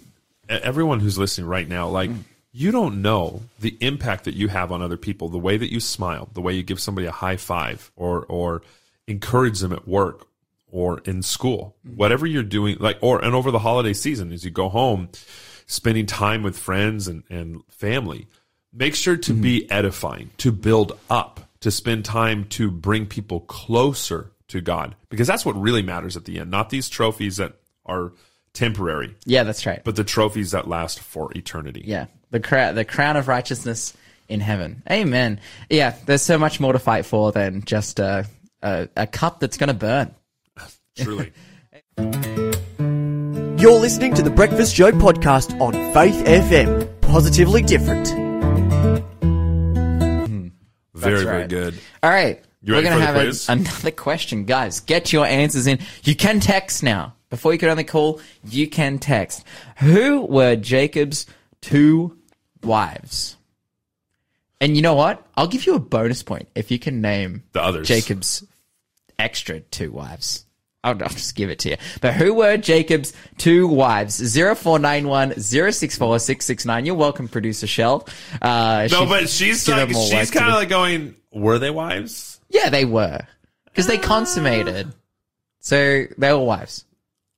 everyone 0.47 0.99
who's 0.99 1.17
listening 1.17 1.47
right 1.47 1.67
now 1.67 1.87
like 1.89 2.09
mm. 2.09 2.23
you 2.51 2.71
don't 2.71 3.01
know 3.01 3.41
the 3.59 3.77
impact 3.81 4.25
that 4.25 4.33
you 4.33 4.47
have 4.47 4.71
on 4.71 4.81
other 4.81 4.97
people 4.97 5.29
the 5.29 5.37
way 5.37 5.57
that 5.57 5.71
you 5.71 5.79
smile 5.79 6.29
the 6.33 6.41
way 6.41 6.53
you 6.53 6.63
give 6.63 6.79
somebody 6.79 7.07
a 7.07 7.11
high 7.11 7.37
five 7.37 7.91
or 7.95 8.25
or 8.27 8.61
encourage 9.07 9.59
them 9.59 9.73
at 9.73 9.87
work 9.87 10.27
or 10.71 10.99
in 11.05 11.21
school. 11.21 11.75
Whatever 11.83 12.25
you're 12.25 12.43
doing 12.43 12.77
like 12.79 12.97
or 13.01 13.23
and 13.23 13.35
over 13.35 13.51
the 13.51 13.59
holiday 13.59 13.93
season 13.93 14.31
as 14.31 14.43
you 14.43 14.51
go 14.51 14.69
home 14.69 15.09
spending 15.65 16.05
time 16.05 16.43
with 16.43 16.57
friends 16.57 17.07
and, 17.07 17.23
and 17.29 17.63
family 17.69 18.27
make 18.73 18.95
sure 18.95 19.17
to 19.17 19.33
be 19.33 19.61
mm-hmm. 19.61 19.73
edifying 19.73 20.31
to 20.37 20.51
build 20.51 20.97
up 21.09 21.39
to 21.61 21.71
spend 21.71 22.03
time 22.03 22.45
to 22.45 22.69
bring 22.71 23.05
people 23.05 23.41
closer 23.41 24.31
to 24.47 24.61
god 24.61 24.95
because 25.09 25.27
that's 25.27 25.45
what 25.45 25.59
really 25.59 25.81
matters 25.81 26.17
at 26.17 26.25
the 26.25 26.39
end 26.39 26.51
not 26.51 26.69
these 26.69 26.89
trophies 26.89 27.37
that 27.37 27.53
are 27.85 28.13
temporary 28.53 29.15
Yeah, 29.25 29.43
that's 29.43 29.65
right. 29.65 29.81
but 29.83 29.95
the 29.95 30.03
trophies 30.03 30.51
that 30.51 30.67
last 30.67 30.99
for 30.99 31.35
eternity 31.35 31.83
Yeah, 31.85 32.05
the 32.31 32.39
crown, 32.39 32.75
the 32.75 32.85
crown 32.85 33.17
of 33.17 33.27
righteousness 33.27 33.93
in 34.29 34.39
heaven. 34.39 34.81
Amen. 34.89 35.39
Yeah, 35.69 35.95
there's 36.05 36.21
so 36.21 36.37
much 36.37 36.59
more 36.59 36.73
to 36.73 36.79
fight 36.79 37.05
for 37.05 37.31
than 37.31 37.63
just 37.63 37.99
a 37.99 38.25
a, 38.61 38.87
a 38.95 39.07
cup 39.07 39.39
that's 39.39 39.57
going 39.57 39.67
to 39.67 39.73
burn. 39.73 40.15
truly 40.97 41.33
You're 41.97 43.79
listening 43.79 44.13
to 44.15 44.21
the 44.21 44.31
Breakfast 44.33 44.75
Show 44.75 44.91
podcast 44.91 45.59
on 45.59 45.73
Faith 45.93 46.25
FM. 46.25 47.01
Positively 47.01 47.61
different. 47.61 48.22
Very 51.03 51.23
very 51.23 51.47
good 51.47 51.77
All 52.01 52.09
right, 52.09 52.41
You 52.61 52.73
we're 52.73 52.81
going 52.81 52.97
to 52.97 53.05
have 53.05 53.15
a, 53.15 53.51
another 53.51 53.91
question, 53.91 54.45
guys. 54.45 54.79
Get 54.79 55.13
your 55.13 55.25
answers 55.25 55.67
in. 55.67 55.79
You 56.03 56.15
can 56.15 56.39
text 56.39 56.83
now. 56.83 57.15
Before 57.29 57.51
you 57.51 57.57
could 57.57 57.69
only 57.69 57.83
call, 57.83 58.21
you 58.43 58.67
can 58.67 58.99
text. 58.99 59.43
Who 59.77 60.21
were 60.21 60.55
Jacob's 60.55 61.25
two 61.61 62.17
wives? 62.63 63.37
And 64.61 64.75
you 64.75 64.81
know 64.81 64.93
what? 64.93 65.25
I'll 65.35 65.47
give 65.47 65.65
you 65.65 65.75
a 65.75 65.79
bonus 65.79 66.23
point 66.23 66.47
if 66.55 66.71
you 66.71 66.79
can 66.79 67.01
name 67.01 67.43
the 67.51 67.61
others 67.61 67.87
Jacob's 67.87 68.45
extra 69.19 69.59
two 69.59 69.91
wives. 69.91 70.45
I'll, 70.83 70.91
I'll 71.03 71.09
just 71.09 71.35
give 71.35 71.49
it 71.49 71.59
to 71.59 71.69
you. 71.71 71.77
But 72.01 72.13
who 72.13 72.33
were 72.33 72.57
Jacob's 72.57 73.13
two 73.37 73.67
wives? 73.67 74.17
0491 74.35 75.39
064 75.39 76.19
669. 76.19 76.85
You're 76.85 76.95
welcome, 76.95 77.27
producer 77.27 77.67
Shell. 77.67 78.07
Uh, 78.41 78.87
no 78.91 79.01
she- 79.01 79.05
but 79.07 79.29
she's 79.29 79.67
like 79.67 79.89
she's 79.89 80.31
kind 80.31 80.49
of 80.49 80.55
like 80.55 80.69
going 80.69 81.15
were 81.31 81.57
they 81.59 81.71
wives 81.71 82.39
Yeah, 82.49 82.69
they 82.69 82.85
were. 82.85 83.19
Because 83.65 83.87
they 83.87 83.97
consummated. 83.97 84.93
So 85.59 86.03
they 86.17 86.31
were 86.33 86.39
wives. 86.43 86.85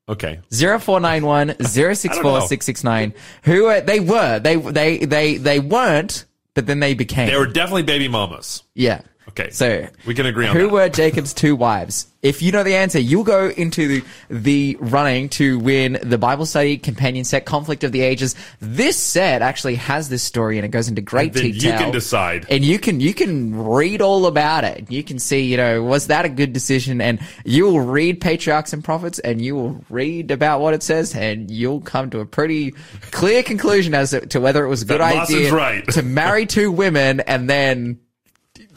okay 0.09 0.39
0491 0.51 1.55
064 1.63 2.41
669. 2.41 3.13
Who 3.43 3.63
were, 3.65 3.81
they 3.81 3.99
were. 3.99 4.39
They, 4.39 4.55
they, 4.57 4.97
they, 4.99 5.37
they 5.37 5.59
weren't, 5.59 6.25
but 6.53 6.65
then 6.67 6.79
they 6.79 6.93
became. 6.93 7.27
they 7.29 7.37
were 7.37 7.47
definitely 7.47 7.83
baby 7.83 8.07
mamas 8.07 8.63
Yeah. 8.73 9.01
Okay. 9.29 9.49
So 9.49 9.87
We 10.05 10.13
can 10.13 10.25
agree 10.27 10.47
on 10.47 10.55
who 10.55 10.63
that. 10.67 10.71
were 10.71 10.89
Jacob's 10.89 11.33
two 11.33 11.55
wives? 11.55 12.07
If 12.21 12.41
you 12.41 12.51
know 12.51 12.63
the 12.63 12.75
answer, 12.75 12.97
you'll 12.99 13.23
go 13.23 13.49
into 13.49 13.87
the, 13.87 14.03
the 14.29 14.77
running 14.79 15.29
to 15.29 15.59
win 15.59 15.99
the 16.01 16.17
Bible 16.17 16.45
study 16.47 16.77
companion 16.77 17.23
set, 17.23 17.45
Conflict 17.45 17.83
of 17.83 17.91
the 17.91 18.01
Ages. 18.01 18.33
This 18.59 18.97
set 18.97 19.41
actually 19.43 19.75
has 19.75 20.09
this 20.09 20.23
story 20.23 20.57
and 20.57 20.65
it 20.65 20.69
goes 20.69 20.87
into 20.87 21.01
great 21.01 21.33
then 21.33 21.45
you 21.53 21.59
can 21.59 21.91
decide. 21.91 22.47
And 22.49 22.63
you 22.63 22.79
can 22.79 22.99
you 22.99 23.13
can 23.13 23.55
read 23.63 24.01
all 24.01 24.25
about 24.25 24.63
it. 24.63 24.89
You 24.91 25.03
can 25.03 25.19
see, 25.19 25.41
you 25.41 25.57
know, 25.57 25.83
was 25.83 26.07
that 26.07 26.25
a 26.25 26.29
good 26.29 26.51
decision? 26.53 26.99
And 27.01 27.19
you 27.45 27.65
will 27.65 27.81
read 27.81 28.21
Patriarchs 28.21 28.73
and 28.73 28.83
Prophets 28.83 29.19
and 29.19 29.39
you 29.41 29.55
will 29.55 29.83
read 29.89 30.31
about 30.31 30.61
what 30.61 30.73
it 30.73 30.81
says 30.81 31.13
and 31.15 31.51
you'll 31.51 31.81
come 31.81 32.09
to 32.11 32.19
a 32.21 32.25
pretty 32.25 32.71
clear 33.11 33.43
conclusion 33.43 33.93
as 33.93 34.15
to- 34.29 34.39
whether 34.39 34.65
it 34.65 34.69
was 34.69 34.81
a 34.81 34.85
good 34.85 35.01
That 35.01 35.29
idea 35.29 35.53
right. 35.53 35.87
to 35.89 36.01
marry 36.01 36.45
two 36.47 36.71
women 36.71 37.19
and 37.19 37.47
then 37.49 37.99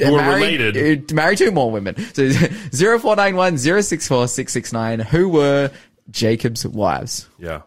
Who 0.00 0.14
are 0.14 0.18
marry, 0.18 0.56
related. 0.58 1.12
Married 1.12 1.38
to 1.38 1.46
two 1.46 1.50
more 1.50 1.70
women. 1.70 1.96
So 2.14 2.28
0491 2.30 3.58
064 3.58 4.28
669. 4.28 5.00
Who 5.00 5.28
were 5.28 5.70
Jacob's 6.10 6.66
wives? 6.66 7.28
Yeah. 7.38 7.62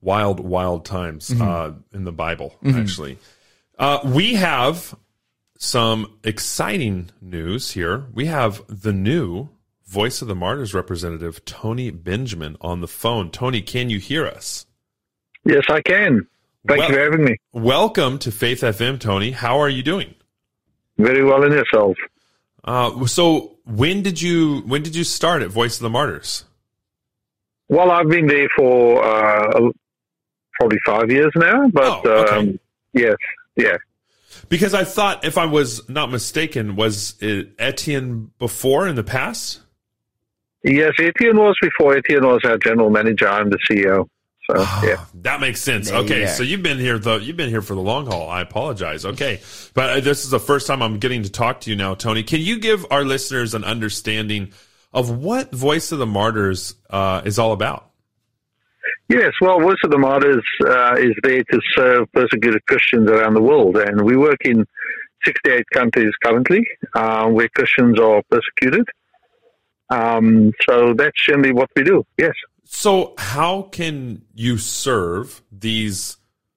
Wild, 0.00 0.40
wild 0.40 0.84
times 0.84 1.30
Mm-hmm. 1.30 1.42
uh, 1.42 1.72
in 1.92 2.04
the 2.04 2.12
Bible, 2.12 2.54
actually. 2.64 3.18
Uh, 3.78 3.98
we 4.04 4.34
have 4.34 4.94
some 5.58 6.12
exciting 6.22 7.10
news 7.20 7.72
here. 7.72 8.04
We 8.14 8.26
have 8.26 8.62
the 8.68 8.92
new 8.92 9.48
Voice 9.86 10.20
of 10.20 10.26
the 10.28 10.34
Martyrs 10.34 10.74
representative, 10.74 11.44
Tony 11.44 11.90
Benjamin, 11.90 12.56
on 12.60 12.80
the 12.80 12.88
phone. 12.88 13.30
Tony, 13.30 13.62
can 13.62 13.88
you 13.88 13.98
hear 14.00 14.26
us? 14.26 14.66
Yes, 15.44 15.62
I 15.70 15.80
can. 15.82 16.26
Thank 16.66 16.80
Well- 16.80 16.88
you 16.88 16.94
for 16.96 17.00
having 17.02 17.24
me. 17.24 17.36
Welcome 17.52 18.18
to 18.18 18.32
Faith 18.32 18.62
FM, 18.62 18.98
Tony. 18.98 19.30
How 19.30 19.58
are 19.60 19.68
you 19.68 19.84
doing? 19.84 20.15
Very 20.98 21.24
well 21.24 21.44
in 21.44 21.52
yourself. 21.52 21.96
Uh, 22.64 23.06
so 23.06 23.56
when 23.64 24.02
did 24.02 24.20
you 24.20 24.60
when 24.66 24.82
did 24.82 24.96
you 24.96 25.04
start 25.04 25.42
at 25.42 25.48
Voice 25.50 25.76
of 25.76 25.82
the 25.82 25.90
Martyrs? 25.90 26.44
Well, 27.68 27.90
I've 27.90 28.08
been 28.08 28.26
there 28.26 28.48
for 28.56 29.04
uh, 29.04 29.70
probably 30.58 30.78
five 30.86 31.10
years 31.10 31.32
now, 31.36 31.68
but 31.68 32.06
Oh, 32.06 32.10
okay. 32.22 32.36
um, 32.36 32.60
yes, 32.92 33.16
yeah. 33.56 33.76
Because 34.48 34.74
I 34.74 34.84
thought, 34.84 35.24
if 35.24 35.36
I 35.38 35.46
was 35.46 35.88
not 35.88 36.10
mistaken, 36.10 36.76
was 36.76 37.14
it 37.20 37.48
Etienne 37.58 38.30
before 38.38 38.86
in 38.86 38.94
the 38.94 39.02
past? 39.02 39.60
Yes, 40.62 40.92
Etienne 41.00 41.36
was 41.36 41.56
before 41.60 41.96
Etienne 41.96 42.24
was 42.26 42.40
our 42.44 42.58
general 42.58 42.90
manager. 42.90 43.28
I'm 43.28 43.50
the 43.50 43.58
CEO. 43.68 44.08
So, 44.46 44.58
yeah. 44.84 45.04
That 45.22 45.40
makes 45.40 45.60
sense. 45.60 45.90
There 45.90 45.98
Okay, 46.00 46.20
go. 46.24 46.26
so 46.30 46.42
you've 46.42 46.62
been 46.62 46.78
here 46.78 46.98
though. 46.98 47.16
You've 47.16 47.36
been 47.36 47.48
here 47.50 47.62
for 47.62 47.74
the 47.74 47.80
long 47.80 48.06
haul. 48.06 48.28
I 48.28 48.40
apologize. 48.42 49.04
Okay, 49.04 49.40
but 49.74 49.90
uh, 49.90 50.00
this 50.00 50.24
is 50.24 50.30
the 50.30 50.38
first 50.40 50.66
time 50.66 50.82
I'm 50.82 50.98
getting 50.98 51.24
to 51.24 51.30
talk 51.30 51.62
to 51.62 51.70
you 51.70 51.76
now, 51.76 51.94
Tony. 51.94 52.22
Can 52.22 52.40
you 52.40 52.58
give 52.60 52.86
our 52.90 53.04
listeners 53.04 53.54
an 53.54 53.64
understanding 53.64 54.52
of 54.92 55.10
what 55.10 55.52
Voice 55.52 55.90
of 55.92 55.98
the 55.98 56.06
Martyrs 56.06 56.74
uh, 56.90 57.22
is 57.24 57.38
all 57.38 57.52
about? 57.52 57.90
Yes, 59.08 59.32
well, 59.40 59.60
Voice 59.60 59.76
of 59.84 59.90
the 59.90 59.98
Martyrs 59.98 60.44
uh, 60.64 60.94
is 60.98 61.12
there 61.22 61.42
to 61.42 61.60
serve 61.76 62.12
persecuted 62.12 62.64
Christians 62.66 63.08
around 63.10 63.34
the 63.34 63.42
world, 63.42 63.76
and 63.76 64.02
we 64.02 64.16
work 64.16 64.38
in 64.44 64.64
68 65.24 65.64
countries 65.72 66.12
currently 66.24 66.64
uh, 66.94 67.26
where 67.28 67.48
Christians 67.48 67.98
are 67.98 68.22
persecuted. 68.30 68.86
Um, 69.90 70.52
so 70.68 70.94
that's 70.94 71.20
generally 71.24 71.52
what 71.52 71.68
we 71.76 71.82
do. 71.84 72.04
Yes. 72.18 72.34
So, 72.68 73.14
how 73.16 73.62
can 73.62 74.22
you 74.34 74.58
serve 74.58 75.40
these 75.52 76.16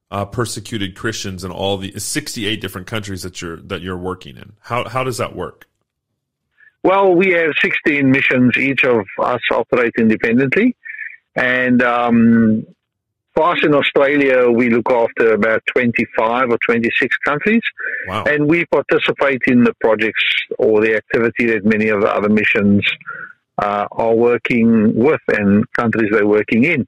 uh, 0.09 0.25
persecuted 0.25 0.95
Christians 0.95 1.43
in 1.43 1.51
all 1.51 1.77
the 1.77 1.97
68 1.99 2.59
different 2.59 2.87
countries 2.87 3.21
that 3.21 3.41
you're 3.41 3.57
that 3.57 3.81
you're 3.81 3.97
working 3.97 4.35
in? 4.35 4.53
How 4.61 4.89
how 4.89 5.03
does 5.03 5.17
that 5.17 5.35
work? 5.35 5.67
Well, 6.81 7.13
we 7.13 7.31
have 7.33 7.51
16 7.61 8.09
missions. 8.09 8.57
Each 8.57 8.83
of 8.85 9.05
us 9.21 9.41
operate 9.51 9.93
independently, 9.99 10.75
and 11.35 11.83
um, 11.83 12.65
for 13.35 13.51
us 13.51 13.59
in 13.63 13.75
Australia, 13.75 14.49
we 14.49 14.69
look 14.71 14.89
after 14.91 15.33
about 15.33 15.61
25 15.75 16.49
or 16.49 16.57
26 16.65 17.15
countries, 17.17 17.61
Wow. 18.07 18.23
and 18.25 18.49
we 18.49 18.65
participate 18.65 19.41
in 19.45 19.63
the 19.63 19.73
projects 19.79 20.23
or 20.57 20.81
the 20.81 20.95
activity 20.95 21.45
that 21.47 21.65
many 21.65 21.89
of 21.89 22.01
the 22.01 22.07
other 22.07 22.29
missions 22.29 22.81
uh, 23.61 23.87
are 23.91 24.15
working 24.15 24.95
with 24.95 25.21
and 25.27 25.65
countries 25.73 26.09
they're 26.11 26.27
working 26.27 26.63
in. 26.63 26.87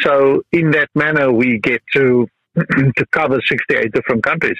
So, 0.00 0.42
in 0.52 0.70
that 0.72 0.88
manner, 0.94 1.32
we 1.32 1.58
get 1.58 1.82
to 1.94 2.28
to 2.56 3.06
cover 3.12 3.40
68 3.48 3.92
different 3.92 4.22
countries. 4.22 4.58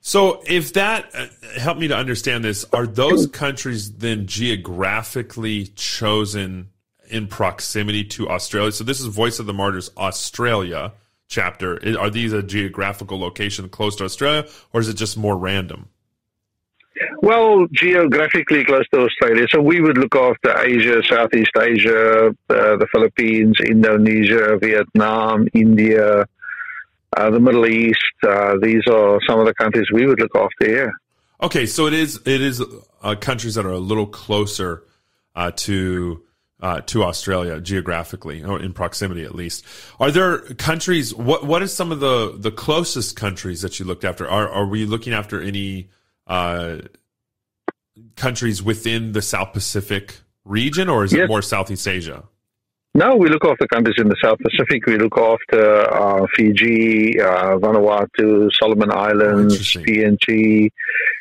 So, 0.00 0.42
if 0.46 0.74
that 0.74 1.10
uh, 1.14 1.26
help 1.58 1.78
me 1.78 1.88
to 1.88 1.96
understand 1.96 2.44
this, 2.44 2.64
are 2.72 2.86
those 2.86 3.26
countries 3.26 3.92
then 3.96 4.26
geographically 4.26 5.66
chosen 5.68 6.70
in 7.08 7.26
proximity 7.26 8.04
to 8.04 8.28
Australia? 8.28 8.72
So, 8.72 8.84
this 8.84 9.00
is 9.00 9.06
Voice 9.06 9.38
of 9.38 9.46
the 9.46 9.54
Martyrs 9.54 9.90
Australia 9.96 10.92
chapter. 11.28 11.98
Are 11.98 12.10
these 12.10 12.32
a 12.32 12.42
geographical 12.42 13.18
location 13.18 13.68
close 13.68 13.96
to 13.96 14.04
Australia, 14.04 14.46
or 14.72 14.80
is 14.80 14.88
it 14.88 14.94
just 14.94 15.16
more 15.16 15.36
random? 15.36 15.88
Well, 17.22 17.66
geographically 17.72 18.64
close 18.64 18.88
to 18.92 19.00
Australia, 19.00 19.46
so 19.50 19.60
we 19.60 19.80
would 19.80 19.98
look 19.98 20.14
after 20.14 20.56
Asia, 20.64 21.02
Southeast 21.08 21.50
Asia, 21.58 22.28
uh, 22.28 22.76
the 22.76 22.86
Philippines, 22.92 23.56
Indonesia, 23.64 24.56
Vietnam, 24.58 25.48
India, 25.54 26.26
uh, 27.16 27.30
the 27.30 27.40
Middle 27.40 27.66
East. 27.66 27.98
Uh, 28.26 28.54
these 28.62 28.82
are 28.86 29.18
some 29.26 29.40
of 29.40 29.46
the 29.46 29.54
countries 29.54 29.86
we 29.92 30.06
would 30.06 30.20
look 30.20 30.36
after. 30.36 30.70
Yeah. 30.70 30.90
Okay, 31.42 31.66
so 31.66 31.86
it 31.86 31.94
is 31.94 32.20
it 32.24 32.40
is 32.40 32.62
uh, 33.02 33.16
countries 33.16 33.56
that 33.56 33.66
are 33.66 33.72
a 33.72 33.78
little 33.78 34.06
closer 34.06 34.84
uh, 35.34 35.50
to 35.56 36.22
uh, 36.60 36.80
to 36.82 37.02
Australia 37.02 37.60
geographically 37.60 38.42
or 38.44 38.60
in 38.60 38.72
proximity 38.72 39.24
at 39.24 39.34
least. 39.34 39.64
Are 39.98 40.10
there 40.10 40.38
countries? 40.38 41.12
What 41.14 41.44
what 41.44 41.62
is 41.62 41.74
some 41.74 41.90
of 41.90 42.00
the 42.00 42.36
the 42.38 42.52
closest 42.52 43.16
countries 43.16 43.62
that 43.62 43.80
you 43.80 43.84
looked 43.84 44.04
after? 44.04 44.28
Are 44.28 44.48
are 44.48 44.66
we 44.66 44.86
looking 44.86 45.12
after 45.12 45.42
any 45.42 45.90
uh, 46.26 46.78
countries 48.16 48.62
within 48.62 49.12
the 49.12 49.22
South 49.22 49.52
Pacific 49.52 50.18
region, 50.44 50.88
or 50.88 51.04
is 51.04 51.12
it 51.12 51.28
more 51.28 51.42
Southeast 51.42 51.86
Asia? 51.86 52.24
No, 52.96 53.16
we 53.16 53.28
look 53.28 53.44
after 53.44 53.66
countries 53.66 53.96
in 53.98 54.08
the 54.08 54.16
South 54.22 54.38
Pacific. 54.38 54.86
We 54.86 54.98
look 54.98 55.18
after 55.18 55.92
uh, 55.92 56.26
Fiji, 56.36 57.20
uh, 57.20 57.58
Vanuatu, 57.58 58.48
Solomon 58.52 58.92
Islands. 58.92 59.74
PNG. 59.74 60.70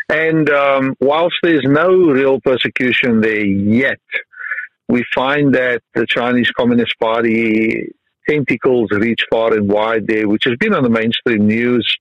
And 0.07 0.49
um, 0.51 0.95
whilst 0.99 1.35
there's 1.41 1.65
no 1.65 1.89
real 1.89 2.39
persecution 2.41 3.21
there 3.21 3.43
yet, 3.43 3.99
we 4.87 5.03
find 5.15 5.55
that 5.55 5.81
the 5.95 6.05
Chinese 6.05 6.51
Communist 6.51 6.93
Party 6.99 7.91
tentacles 8.29 8.91
reach 8.91 9.25
far 9.31 9.53
and 9.53 9.67
wide 9.67 10.05
there, 10.05 10.27
which 10.27 10.43
has 10.45 10.55
been 10.59 10.75
on 10.75 10.83
the 10.83 10.89
mainstream 10.89 11.47
news 11.47 11.97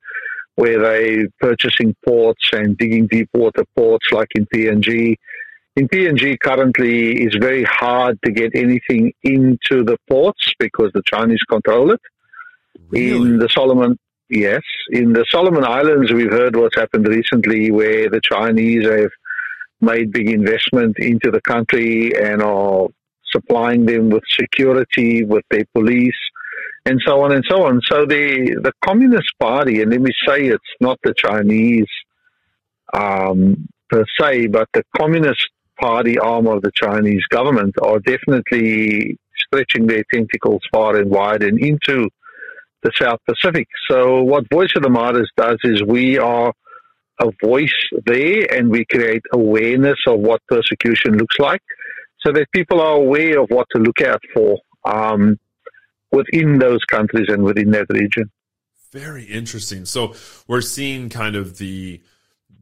where 0.54 0.78
they're 0.78 1.28
purchasing 1.40 1.94
ports 2.04 2.50
and 2.52 2.76
digging 2.76 3.06
deep 3.06 3.28
water 3.32 3.64
ports 3.74 4.06
like 4.12 4.28
in 4.34 4.46
PNG 4.46 5.16
in 5.74 5.88
PNG 5.88 6.38
currently 6.38 7.22
it's 7.22 7.36
very 7.36 7.64
hard 7.64 8.18
to 8.24 8.30
get 8.30 8.54
anything 8.54 9.12
into 9.22 9.84
the 9.84 9.96
ports 10.08 10.52
because 10.58 10.90
the 10.92 11.02
Chinese 11.06 11.42
control 11.48 11.92
it. 11.92 12.00
In 12.92 13.38
the 13.38 13.48
Solomon, 13.48 13.98
yes, 14.28 14.60
in 14.90 15.14
the 15.14 15.24
Solomon 15.30 15.64
Islands, 15.64 16.12
we've 16.12 16.30
heard 16.30 16.56
what's 16.56 16.76
happened 16.76 17.06
recently, 17.06 17.70
where 17.70 18.10
the 18.10 18.20
Chinese 18.22 18.86
have 18.86 19.10
made 19.80 20.12
big 20.12 20.28
investment 20.28 20.98
into 20.98 21.30
the 21.30 21.40
country 21.40 22.12
and 22.14 22.42
are 22.42 22.88
supplying 23.30 23.86
them 23.86 24.10
with 24.10 24.24
security, 24.28 25.24
with 25.24 25.44
their 25.50 25.64
police, 25.74 26.18
and 26.84 27.00
so 27.04 27.22
on 27.22 27.32
and 27.32 27.44
so 27.48 27.64
on. 27.64 27.80
So 27.90 28.06
the 28.06 28.58
the 28.62 28.72
Communist 28.84 29.32
Party, 29.38 29.82
and 29.82 29.90
let 29.90 30.00
me 30.00 30.10
say, 30.26 30.46
it's 30.46 30.64
not 30.80 30.98
the 31.02 31.14
Chinese 31.16 31.86
um, 32.92 33.68
per 33.88 34.04
se, 34.20 34.48
but 34.48 34.68
the 34.72 34.84
Communist 34.96 35.48
Party 35.80 36.18
arm 36.18 36.46
of 36.46 36.62
the 36.62 36.72
Chinese 36.74 37.24
government 37.30 37.74
are 37.82 37.98
definitely 38.00 39.18
stretching 39.36 39.86
their 39.86 40.04
tentacles 40.12 40.62
far 40.72 40.96
and 40.96 41.10
wide 41.10 41.42
and 41.42 41.58
into 41.58 42.08
the 42.82 42.90
South 43.00 43.20
Pacific. 43.26 43.68
So, 43.88 44.22
what 44.22 44.44
Voice 44.52 44.72
of 44.76 44.82
the 44.82 44.90
Martyrs 44.90 45.30
does 45.36 45.58
is 45.64 45.82
we 45.82 46.18
are 46.18 46.52
a 47.20 47.30
voice 47.44 47.70
there 48.06 48.52
and 48.52 48.70
we 48.70 48.84
create 48.84 49.22
awareness 49.32 49.98
of 50.08 50.20
what 50.20 50.40
persecution 50.48 51.16
looks 51.16 51.38
like 51.38 51.62
so 52.20 52.32
that 52.32 52.46
people 52.52 52.80
are 52.80 52.96
aware 52.96 53.40
of 53.40 53.50
what 53.50 53.66
to 53.74 53.80
look 53.80 54.00
out 54.00 54.20
for 54.34 54.58
um, 54.84 55.38
within 56.12 56.58
those 56.58 56.84
countries 56.84 57.26
and 57.28 57.42
within 57.42 57.70
that 57.72 57.86
region. 57.88 58.30
Very 58.92 59.24
interesting. 59.24 59.86
So 59.86 60.14
we're 60.46 60.60
seeing 60.60 61.08
kind 61.08 61.34
of 61.34 61.58
the 61.58 62.02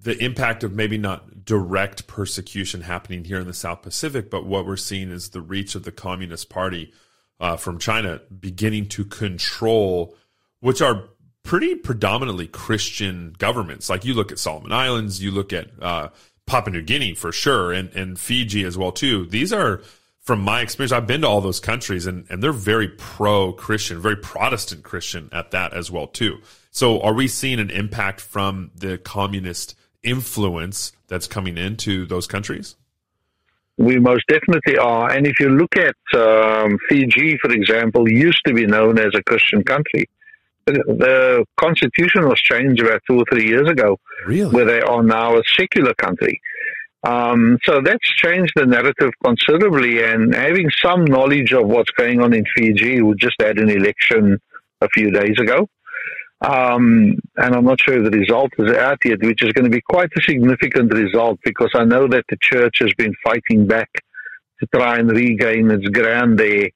the 0.02 0.16
impact 0.24 0.64
of 0.64 0.72
maybe 0.72 0.96
not 0.96 1.44
direct 1.44 2.06
persecution 2.06 2.80
happening 2.80 3.24
here 3.24 3.38
in 3.38 3.46
the 3.46 3.52
South 3.52 3.82
Pacific, 3.82 4.30
but 4.30 4.46
what 4.46 4.64
we're 4.64 4.76
seeing 4.76 5.10
is 5.10 5.30
the 5.30 5.42
reach 5.42 5.74
of 5.74 5.82
the 5.82 5.92
Communist 5.92 6.48
Party 6.48 6.94
uh, 7.38 7.56
from 7.56 7.78
China 7.78 8.20
beginning 8.40 8.86
to 8.86 9.04
control, 9.04 10.16
which 10.60 10.80
are 10.80 11.10
pretty 11.42 11.74
predominantly 11.74 12.46
Christian 12.46 13.34
governments. 13.38 13.90
Like 13.90 14.04
you 14.04 14.14
look 14.14 14.32
at 14.32 14.38
Solomon 14.38 14.72
Islands, 14.72 15.22
you 15.22 15.30
look 15.30 15.52
at 15.52 15.68
uh, 15.82 16.08
Papua 16.46 16.76
New 16.76 16.82
Guinea 16.82 17.14
for 17.14 17.32
sure, 17.32 17.72
and 17.72 17.90
and 17.90 18.18
Fiji 18.18 18.64
as 18.64 18.78
well 18.78 18.92
too. 18.92 19.26
These 19.26 19.52
are 19.52 19.82
from 20.30 20.42
my 20.42 20.60
experience, 20.60 20.92
I've 20.92 21.08
been 21.08 21.22
to 21.22 21.26
all 21.26 21.40
those 21.40 21.58
countries 21.58 22.06
and, 22.06 22.24
and 22.30 22.40
they're 22.40 22.52
very 22.52 22.86
pro 22.86 23.52
Christian, 23.52 24.00
very 24.00 24.14
Protestant 24.14 24.84
Christian 24.84 25.28
at 25.32 25.50
that 25.50 25.72
as 25.72 25.90
well 25.90 26.06
too. 26.06 26.38
So 26.70 27.00
are 27.00 27.12
we 27.12 27.26
seeing 27.26 27.58
an 27.58 27.68
impact 27.68 28.20
from 28.20 28.70
the 28.76 28.96
communist 28.96 29.74
influence 30.04 30.92
that's 31.08 31.26
coming 31.26 31.58
into 31.58 32.06
those 32.06 32.28
countries? 32.28 32.76
We 33.76 33.98
most 33.98 34.22
definitely 34.28 34.78
are. 34.78 35.10
And 35.10 35.26
if 35.26 35.40
you 35.40 35.48
look 35.48 35.76
at 35.76 35.96
um, 36.16 36.78
Fiji, 36.88 37.36
for 37.38 37.50
example, 37.50 38.08
used 38.08 38.42
to 38.46 38.54
be 38.54 38.66
known 38.66 39.00
as 39.00 39.10
a 39.16 39.24
Christian 39.24 39.64
country. 39.64 40.08
The, 40.66 41.44
constitution 41.58 42.28
was 42.28 42.40
changed 42.40 42.80
about 42.80 43.02
two 43.10 43.18
or 43.18 43.24
three 43.32 43.48
years 43.48 43.68
ago, 43.68 43.98
Really? 44.26 44.54
where 44.54 44.64
they 44.64 44.80
are 44.80 45.02
now 45.02 45.36
a 45.38 45.42
secular 45.56 45.92
country. 45.94 46.40
Um, 47.02 47.58
so 47.64 47.80
that's 47.82 48.06
changed 48.16 48.52
the 48.56 48.66
narrative 48.66 49.12
considerably. 49.24 50.02
And 50.02 50.34
having 50.34 50.68
some 50.82 51.04
knowledge 51.04 51.52
of 51.52 51.66
what's 51.66 51.90
going 51.92 52.20
on 52.20 52.34
in 52.34 52.44
Fiji, 52.56 53.02
we 53.02 53.14
just 53.18 53.36
had 53.40 53.58
an 53.58 53.70
election 53.70 54.38
a 54.80 54.88
few 54.88 55.10
days 55.10 55.36
ago. 55.40 55.68
Um, 56.42 57.18
and 57.36 57.54
I'm 57.54 57.64
not 57.64 57.80
sure 57.80 58.02
the 58.02 58.10
result 58.10 58.50
is 58.58 58.74
out 58.74 58.98
yet, 59.04 59.22
which 59.22 59.42
is 59.42 59.52
going 59.52 59.66
to 59.66 59.70
be 59.70 59.82
quite 59.82 60.10
a 60.16 60.22
significant 60.22 60.92
result 60.92 61.38
because 61.44 61.70
I 61.74 61.84
know 61.84 62.08
that 62.08 62.24
the 62.30 62.38
church 62.40 62.78
has 62.80 62.92
been 62.96 63.12
fighting 63.22 63.66
back 63.66 63.90
to 64.60 64.66
try 64.74 64.98
and 64.98 65.10
regain 65.10 65.70
its 65.70 65.86
ground 65.88 66.38
there 66.38 66.70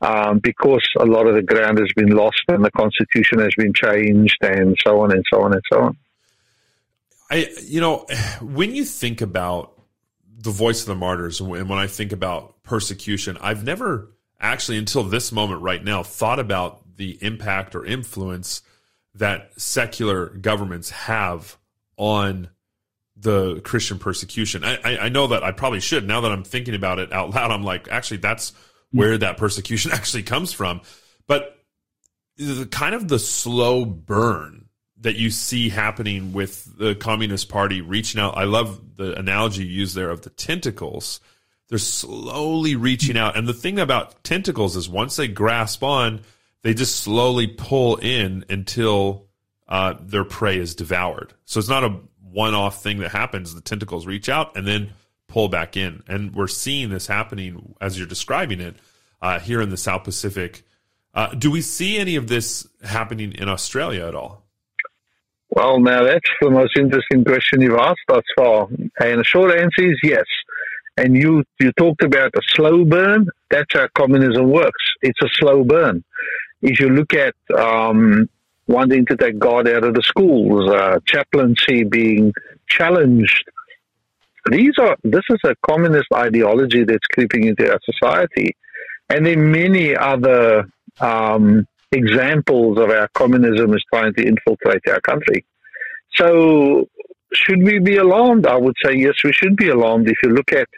um, 0.00 0.40
because 0.40 0.86
a 0.98 1.04
lot 1.04 1.26
of 1.26 1.34
the 1.34 1.42
ground 1.42 1.78
has 1.78 1.88
been 1.94 2.10
lost 2.10 2.42
and 2.48 2.64
the 2.64 2.70
constitution 2.72 3.38
has 3.38 3.54
been 3.56 3.72
changed 3.72 4.38
and 4.42 4.76
so 4.84 5.00
on 5.00 5.12
and 5.12 5.24
so 5.32 5.42
on 5.42 5.52
and 5.52 5.62
so 5.72 5.80
on. 5.82 5.96
I, 7.30 7.48
you 7.62 7.80
know, 7.80 8.06
when 8.40 8.74
you 8.74 8.84
think 8.84 9.20
about 9.20 9.72
the 10.38 10.50
voice 10.50 10.82
of 10.82 10.86
the 10.86 10.94
martyrs 10.94 11.40
and 11.40 11.48
when 11.48 11.72
I 11.72 11.86
think 11.86 12.12
about 12.12 12.62
persecution, 12.62 13.36
I've 13.40 13.64
never 13.64 14.12
actually 14.40 14.78
until 14.78 15.02
this 15.02 15.32
moment 15.32 15.62
right 15.62 15.82
now 15.82 16.02
thought 16.02 16.38
about 16.38 16.96
the 16.96 17.18
impact 17.20 17.74
or 17.74 17.84
influence 17.84 18.62
that 19.14 19.50
secular 19.56 20.28
governments 20.28 20.90
have 20.90 21.56
on 21.96 22.48
the 23.16 23.60
Christian 23.60 23.98
persecution. 23.98 24.62
I, 24.62 24.76
I, 24.84 24.98
I 24.98 25.08
know 25.08 25.28
that 25.28 25.42
I 25.42 25.52
probably 25.52 25.80
should. 25.80 26.06
Now 26.06 26.20
that 26.20 26.32
I'm 26.32 26.44
thinking 26.44 26.74
about 26.74 26.98
it 26.98 27.12
out 27.12 27.30
loud, 27.30 27.50
I'm 27.50 27.64
like, 27.64 27.88
actually, 27.88 28.18
that's 28.18 28.52
where 28.92 29.16
that 29.18 29.38
persecution 29.38 29.90
actually 29.94 30.22
comes 30.22 30.52
from. 30.52 30.82
But 31.26 31.58
the 32.36 32.66
kind 32.66 32.94
of 32.94 33.08
the 33.08 33.18
slow 33.18 33.86
burn 33.86 34.65
that 35.00 35.16
you 35.16 35.30
see 35.30 35.68
happening 35.68 36.32
with 36.32 36.78
the 36.78 36.94
Communist 36.94 37.48
Party 37.48 37.80
reaching 37.80 38.20
out. 38.20 38.36
I 38.36 38.44
love 38.44 38.96
the 38.96 39.18
analogy 39.18 39.64
you 39.64 39.80
use 39.80 39.94
there 39.94 40.10
of 40.10 40.22
the 40.22 40.30
tentacles. 40.30 41.20
They're 41.68 41.78
slowly 41.78 42.76
reaching 42.76 43.18
out. 43.18 43.36
And 43.36 43.46
the 43.46 43.54
thing 43.54 43.78
about 43.78 44.22
tentacles 44.24 44.76
is 44.76 44.88
once 44.88 45.16
they 45.16 45.28
grasp 45.28 45.82
on, 45.82 46.22
they 46.62 46.74
just 46.74 46.96
slowly 46.96 47.46
pull 47.46 47.96
in 47.96 48.44
until 48.48 49.26
uh, 49.68 49.94
their 50.00 50.24
prey 50.24 50.58
is 50.58 50.74
devoured. 50.74 51.34
So 51.44 51.58
it's 51.58 51.68
not 51.68 51.84
a 51.84 52.00
one 52.30 52.54
off 52.54 52.82
thing 52.82 52.98
that 52.98 53.10
happens. 53.10 53.54
The 53.54 53.60
tentacles 53.60 54.06
reach 54.06 54.28
out 54.28 54.56
and 54.56 54.66
then 54.66 54.92
pull 55.28 55.48
back 55.48 55.76
in. 55.76 56.02
And 56.08 56.34
we're 56.34 56.46
seeing 56.46 56.88
this 56.88 57.06
happening 57.06 57.74
as 57.80 57.98
you're 57.98 58.06
describing 58.06 58.60
it 58.60 58.76
uh, 59.20 59.40
here 59.40 59.60
in 59.60 59.70
the 59.70 59.76
South 59.76 60.04
Pacific. 60.04 60.62
Uh, 61.14 61.28
do 61.28 61.50
we 61.50 61.62
see 61.62 61.98
any 61.98 62.16
of 62.16 62.28
this 62.28 62.66
happening 62.82 63.32
in 63.32 63.48
Australia 63.48 64.06
at 64.06 64.14
all? 64.14 64.45
Well, 65.50 65.80
now 65.80 66.02
that's 66.04 66.28
the 66.40 66.50
most 66.50 66.76
interesting 66.76 67.24
question 67.24 67.60
you've 67.60 67.78
asked 67.78 68.00
thus 68.08 68.24
far. 68.36 68.68
And 69.00 69.20
the 69.20 69.24
short 69.24 69.52
answer 69.52 69.90
is 69.90 69.98
yes. 70.02 70.24
And 70.96 71.16
you, 71.16 71.44
you 71.60 71.72
talked 71.72 72.02
about 72.02 72.32
a 72.34 72.40
slow 72.54 72.84
burn. 72.84 73.26
That's 73.50 73.72
how 73.72 73.86
communism 73.94 74.50
works. 74.50 74.82
It's 75.02 75.20
a 75.22 75.28
slow 75.34 75.62
burn. 75.62 76.04
If 76.62 76.80
you 76.80 76.88
look 76.88 77.12
at 77.14 77.34
um, 77.56 78.28
wanting 78.66 79.06
to 79.06 79.16
take 79.16 79.38
God 79.38 79.68
out 79.68 79.84
of 79.84 79.94
the 79.94 80.02
schools, 80.02 80.70
uh, 80.70 80.98
chaplaincy 81.06 81.84
being 81.84 82.32
challenged, 82.68 83.44
these 84.50 84.74
are 84.78 84.96
this 85.02 85.24
is 85.28 85.38
a 85.44 85.54
communist 85.68 86.06
ideology 86.14 86.84
that's 86.84 87.06
creeping 87.12 87.44
into 87.44 87.70
our 87.70 87.80
society, 87.84 88.56
and 89.08 89.26
there 89.26 89.38
are 89.38 89.42
many 89.42 89.96
other 89.96 90.66
um, 91.00 91.66
examples 91.92 92.78
of 92.78 92.90
how 92.90 93.06
communism 93.14 93.74
is 93.74 93.84
trying 93.92 94.14
to 94.14 94.26
infiltrate 94.26 94.82
our 94.88 95.00
country. 95.00 95.44
So, 96.14 96.88
should 97.32 97.62
we 97.62 97.78
be 97.78 97.96
alarmed? 97.96 98.46
I 98.46 98.56
would 98.56 98.76
say 98.84 98.94
yes, 98.94 99.14
we 99.24 99.32
should 99.32 99.56
be 99.56 99.68
alarmed. 99.68 100.08
If 100.08 100.16
you 100.22 100.30
look 100.30 100.52
at 100.52 100.68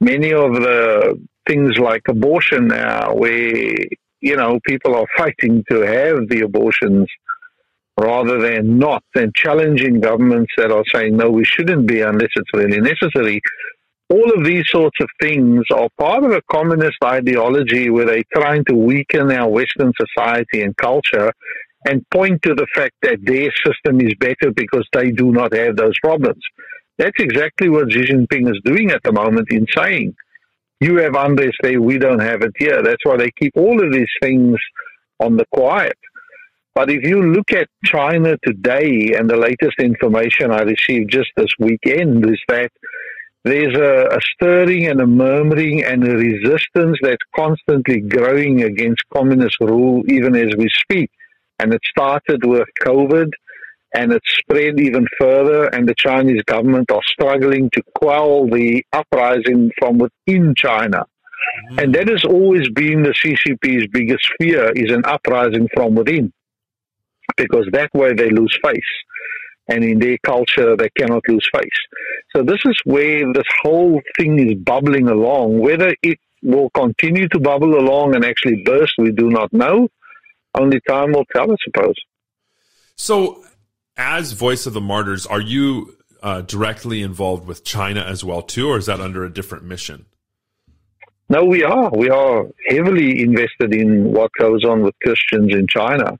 many 0.00 0.32
of 0.32 0.54
the 0.54 1.20
things 1.46 1.78
like 1.78 2.02
abortion 2.08 2.68
now, 2.68 3.14
where 3.14 3.74
you 4.20 4.36
know 4.36 4.58
people 4.66 4.94
are 4.94 5.06
fighting 5.16 5.64
to 5.70 5.80
have 5.80 6.28
the 6.28 6.42
abortions 6.44 7.08
rather 7.98 8.40
than 8.40 8.78
not, 8.78 9.02
and 9.14 9.34
challenging 9.34 10.00
governments 10.00 10.52
that 10.56 10.70
are 10.70 10.84
saying 10.92 11.16
no, 11.16 11.30
we 11.30 11.44
shouldn't 11.44 11.86
be 11.86 12.00
unless 12.00 12.30
it's 12.36 12.54
really 12.54 12.80
necessary 12.80 13.40
all 14.10 14.32
of 14.32 14.44
these 14.44 14.64
sorts 14.68 14.96
of 15.00 15.08
things 15.20 15.64
are 15.74 15.88
part 15.98 16.24
of 16.24 16.32
a 16.32 16.42
communist 16.50 16.96
ideology 17.04 17.90
where 17.90 18.06
they're 18.06 18.24
trying 18.34 18.64
to 18.64 18.74
weaken 18.74 19.30
our 19.30 19.48
Western 19.48 19.92
society 20.00 20.62
and 20.62 20.76
culture 20.76 21.32
and 21.84 22.08
point 22.10 22.40
to 22.42 22.54
the 22.54 22.66
fact 22.74 22.94
that 23.02 23.18
their 23.22 23.50
system 23.64 24.00
is 24.00 24.14
better 24.18 24.50
because 24.54 24.86
they 24.92 25.10
do 25.10 25.30
not 25.30 25.54
have 25.54 25.76
those 25.76 25.98
problems. 26.00 26.42
That's 26.96 27.18
exactly 27.18 27.68
what 27.68 27.92
Xi 27.92 28.00
Jinping 28.00 28.50
is 28.50 28.60
doing 28.64 28.90
at 28.90 29.02
the 29.04 29.12
moment 29.12 29.48
in 29.50 29.66
saying, 29.76 30.14
you 30.80 30.96
have 30.98 31.14
unrest 31.14 31.56
there, 31.62 31.80
we 31.80 31.98
don't 31.98 32.20
have 32.20 32.42
it 32.42 32.52
here. 32.58 32.82
That's 32.82 33.04
why 33.04 33.16
they 33.16 33.30
keep 33.38 33.52
all 33.56 33.84
of 33.84 33.92
these 33.92 34.10
things 34.22 34.56
on 35.20 35.36
the 35.36 35.44
quiet. 35.52 35.98
But 36.74 36.90
if 36.90 37.02
you 37.02 37.32
look 37.32 37.52
at 37.52 37.68
China 37.84 38.36
today 38.44 39.12
and 39.16 39.28
the 39.28 39.36
latest 39.36 39.80
information 39.80 40.52
I 40.52 40.62
received 40.62 41.10
just 41.10 41.30
this 41.36 41.50
weekend 41.58 42.24
is 42.28 42.40
that 42.48 42.70
there's 43.44 43.74
a, 43.74 44.16
a, 44.16 44.20
stirring 44.34 44.86
and 44.86 45.00
a 45.00 45.06
murmuring 45.06 45.84
and 45.84 46.06
a 46.06 46.16
resistance 46.16 46.98
that's 47.00 47.22
constantly 47.34 48.00
growing 48.00 48.62
against 48.62 49.02
communist 49.14 49.56
rule 49.60 50.02
even 50.08 50.34
as 50.34 50.54
we 50.56 50.68
speak. 50.68 51.10
And 51.58 51.72
it 51.72 51.80
started 51.88 52.44
with 52.44 52.68
COVID 52.82 53.30
and 53.94 54.12
it 54.12 54.22
spread 54.26 54.80
even 54.80 55.06
further 55.18 55.66
and 55.68 55.88
the 55.88 55.94
Chinese 55.96 56.42
government 56.42 56.90
are 56.90 57.02
struggling 57.06 57.70
to 57.72 57.82
quell 57.94 58.46
the 58.46 58.84
uprising 58.92 59.70
from 59.78 59.98
within 59.98 60.54
China. 60.56 61.06
Mm. 61.72 61.82
And 61.82 61.94
that 61.94 62.08
has 62.08 62.24
always 62.24 62.68
been 62.70 63.02
the 63.02 63.14
CCP's 63.14 63.86
biggest 63.92 64.28
fear 64.40 64.70
is 64.74 64.90
an 64.92 65.04
uprising 65.04 65.68
from 65.74 65.94
within 65.94 66.32
because 67.36 67.66
that 67.72 67.90
way 67.94 68.12
they 68.14 68.30
lose 68.30 68.56
face 68.62 68.82
and 69.68 69.84
in 69.84 69.98
their 69.98 70.18
culture 70.24 70.76
they 70.76 70.88
cannot 70.96 71.22
lose 71.28 71.48
face. 71.52 71.68
So 72.34 72.42
this 72.42 72.60
is 72.64 72.78
where 72.84 73.32
this 73.32 73.46
whole 73.62 74.00
thing 74.18 74.38
is 74.38 74.54
bubbling 74.56 75.08
along. 75.08 75.58
Whether 75.60 75.94
it 76.02 76.18
will 76.42 76.70
continue 76.70 77.28
to 77.28 77.38
bubble 77.38 77.78
along 77.78 78.14
and 78.14 78.24
actually 78.24 78.62
burst, 78.64 78.94
we 78.98 79.12
do 79.12 79.30
not 79.30 79.52
know. 79.52 79.88
Only 80.54 80.80
time 80.88 81.12
will 81.12 81.24
tell, 81.34 81.50
I 81.50 81.56
suppose. 81.64 81.94
So, 82.96 83.44
as 83.96 84.32
Voice 84.32 84.66
of 84.66 84.72
the 84.72 84.80
Martyrs, 84.80 85.26
are 85.26 85.40
you 85.40 85.96
uh, 86.22 86.42
directly 86.42 87.02
involved 87.02 87.46
with 87.46 87.64
China 87.64 88.00
as 88.00 88.24
well 88.24 88.42
too, 88.42 88.68
or 88.68 88.78
is 88.78 88.86
that 88.86 89.00
under 89.00 89.24
a 89.24 89.32
different 89.32 89.64
mission? 89.64 90.06
No, 91.28 91.44
we 91.44 91.62
are. 91.62 91.90
We 91.90 92.08
are 92.08 92.46
heavily 92.68 93.20
invested 93.20 93.74
in 93.74 94.12
what 94.12 94.30
goes 94.38 94.64
on 94.64 94.82
with 94.82 94.94
Christians 95.02 95.52
in 95.52 95.66
China 95.68 96.18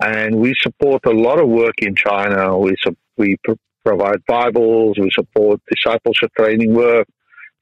and 0.00 0.36
we 0.36 0.54
support 0.60 1.04
a 1.06 1.10
lot 1.10 1.40
of 1.40 1.48
work 1.48 1.74
in 1.78 1.94
China. 1.94 2.58
We 2.58 2.74
we 3.16 3.36
pr- 3.42 3.52
provide 3.84 4.24
Bibles, 4.26 4.98
we 4.98 5.10
support 5.12 5.60
discipleship 5.70 6.32
training 6.36 6.74
work, 6.74 7.06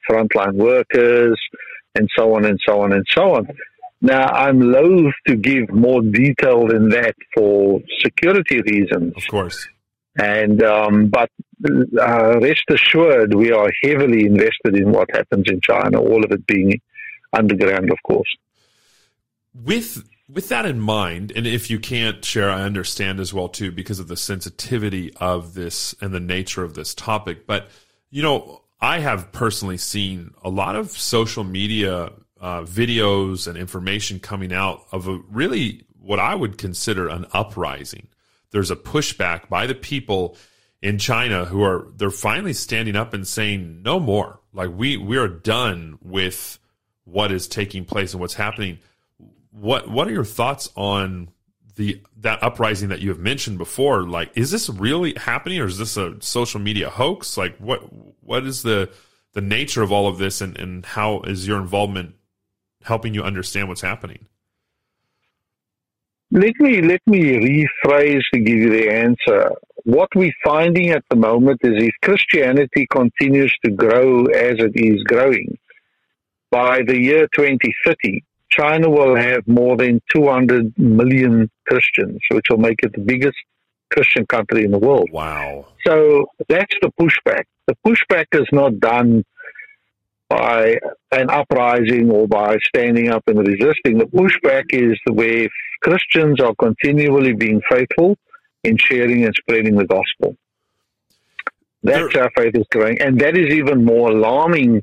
frontline 0.09 0.55
workers, 0.55 1.39
and 1.95 2.09
so 2.17 2.35
on 2.35 2.45
and 2.45 2.59
so 2.67 2.81
on 2.81 2.93
and 2.93 3.07
so 3.11 3.35
on. 3.37 3.49
Now, 4.01 4.27
I'm 4.27 4.61
loath 4.61 5.15
to 5.29 5.37
give 5.37 5.71
more 5.71 6.03
detail 6.03 6.67
than 6.67 6.91
that 6.91 7.15
for 7.35 7.81
security 8.01 8.61
reasons. 8.61 9.15
Of 9.17 9.27
course. 9.29 9.67
And 10.17 10.63
um, 10.63 11.09
but 11.09 11.31
uh, 11.67 12.39
rest 12.41 12.65
assured, 12.69 13.35
we 13.35 13.51
are 13.51 13.71
heavily 13.83 14.27
invested 14.27 14.77
in 14.77 14.93
what 14.93 15.09
happens 15.13 15.47
in 15.49 15.61
China. 15.61 16.01
All 16.01 16.25
of 16.25 16.31
it 16.31 16.47
being 16.47 16.81
underground, 17.33 17.91
of 17.91 17.99
course. 18.07 18.29
With 19.55 20.05
with 20.29 20.49
that 20.49 20.67
in 20.67 20.81
mind, 20.81 21.33
and 21.37 21.47
if 21.47 21.71
you 21.71 21.79
can't 21.79 22.25
share, 22.25 22.51
I 22.51 22.63
understand 22.63 23.21
as 23.21 23.35
well 23.35 23.49
too, 23.49 23.71
because 23.71 23.99
of 23.99 24.09
the 24.09 24.17
sensitivity 24.17 25.13
of 25.17 25.55
this 25.55 25.95
and 26.01 26.15
the 26.15 26.21
nature 26.21 26.65
of 26.65 26.75
this 26.75 26.95
topic. 26.95 27.47
But 27.47 27.69
you 28.11 28.23
know, 28.23 28.63
I 28.81 29.01
have 29.01 29.33
personally 29.33 29.77
seen 29.77 30.33
a 30.43 30.49
lot 30.49 30.77
of 30.77 30.91
social 30.91 31.45
media 31.45 32.13
uh, 32.41 32.63
videos 32.63 33.47
and 33.47 33.57
information 33.57 34.21
coming 34.21 34.53
out 34.53 34.85
of 34.93 35.09
a 35.09 35.19
really 35.31 35.87
what 35.99 36.21
I 36.21 36.35
would 36.35 36.59
consider 36.59 37.09
an 37.09 37.27
uprising. 37.33 38.09
There's 38.51 38.71
a 38.71 38.77
pushback 38.77 39.49
by 39.49 39.67
the 39.67 39.75
people 39.75 40.37
in 40.83 40.99
China 40.99 41.47
who 41.47 41.63
are 41.63 41.89
they're 41.97 42.11
finally 42.11 42.53
standing 42.53 42.97
up 42.97 43.15
and 43.15 43.27
saying 43.27 43.83
no 43.83 43.99
more. 43.99 44.41
Like 44.53 44.71
we 44.75 44.97
we 44.97 45.17
are 45.17 45.29
done 45.29 45.99
with 46.03 46.59
what 47.05 47.33
is 47.33 47.49
taking 47.49 47.85
place 47.85 48.13
and 48.13 48.21
what's 48.21 48.35
happening 48.35 48.79
what 49.55 49.89
what 49.89 50.09
are 50.09 50.13
your 50.13 50.25
thoughts 50.25 50.69
on 50.75 51.31
the 51.77 52.01
that 52.21 52.43
uprising 52.43 52.89
that 52.89 53.01
you 53.01 53.11
have 53.11 53.19
mentioned 53.19 53.59
before? 53.59 54.03
Like, 54.03 54.31
is 54.37 54.51
this 54.51 54.69
really 54.69 55.15
happening, 55.15 55.61
or 55.61 55.67
is 55.67 55.79
this 55.79 55.97
a 55.97 56.21
social 56.21 56.61
media 56.61 56.91
hoax? 56.91 57.37
Like, 57.37 57.57
what 57.59 57.81
what 58.23 58.45
is 58.45 58.63
the 58.63 58.91
the 59.33 59.41
nature 59.41 59.83
of 59.83 59.93
all 59.93 60.09
of 60.09 60.19
this, 60.19 60.41
and 60.41 60.59
and 60.59 60.85
how 60.85 61.21
is 61.23 61.47
your 61.47 61.59
involvement 61.59 62.15
helping 62.83 63.15
you 63.15 63.23
understand 63.23 63.69
what's 63.69 63.81
happening? 63.81 64.27
Let 66.31 66.55
me 66.59 66.83
let 66.83 67.01
me 67.07 67.67
rephrase 67.85 68.23
to 68.33 68.41
give 68.41 68.57
you 68.57 68.71
the 68.71 68.91
answer. 68.91 69.53
What 69.85 70.09
we're 70.17 70.33
finding 70.45 70.91
at 70.91 71.05
the 71.11 71.17
moment 71.17 71.61
is 71.63 71.75
if 71.77 71.95
Christianity 72.03 72.87
continues 72.91 73.55
to 73.65 73.71
grow 73.71 74.25
as 74.27 74.57
it 74.59 74.73
is 74.75 75.03
growing, 75.05 75.57
by 76.51 76.83
the 76.83 76.99
year 76.99 77.29
2030, 77.35 78.25
China 78.57 78.89
will 78.89 79.17
have 79.17 79.47
more 79.47 79.77
than 79.77 80.01
200 80.15 80.79
million 80.79 81.51
Christians, 81.67 82.21
which 82.31 82.47
will 82.51 82.59
make 82.59 82.81
it 82.83 82.93
the 82.93 83.01
biggest 83.01 83.37
Christian 83.93 84.27
country 84.27 84.65
in 84.65 84.71
the 84.71 84.79
world. 84.79 85.09
Wow. 85.11 85.67
So 85.87 86.27
that's 86.49 86.75
the 86.83 86.91
pushback. 87.01 87.45
The 87.67 87.77
pushback 87.87 88.27
is 88.33 88.47
not 88.53 88.79
done 88.79 89.25
by 90.29 90.79
an 91.13 91.31
uprising 91.31 92.11
or 92.11 92.27
by 92.27 92.59
standing 92.67 93.09
up 93.11 93.23
and 93.27 93.39
resisting. 93.39 93.99
The 93.99 94.07
pushback 94.07 94.65
is 94.71 94.99
the 95.07 95.13
way 95.13 95.49
Christians 95.83 96.41
are 96.41 96.55
continually 96.55 97.35
being 97.35 97.61
faithful 97.69 98.17
in 98.63 98.77
sharing 98.79 99.25
and 99.25 99.35
spreading 99.35 99.77
the 99.77 99.87
gospel. 99.87 100.37
That's 101.83 102.17
how 102.17 102.29
faith 102.35 102.55
is 102.55 102.65
growing. 102.71 103.01
And 103.01 103.21
that 103.21 103.37
is 103.37 103.53
even 103.55 103.85
more 103.85 104.11
alarming 104.11 104.83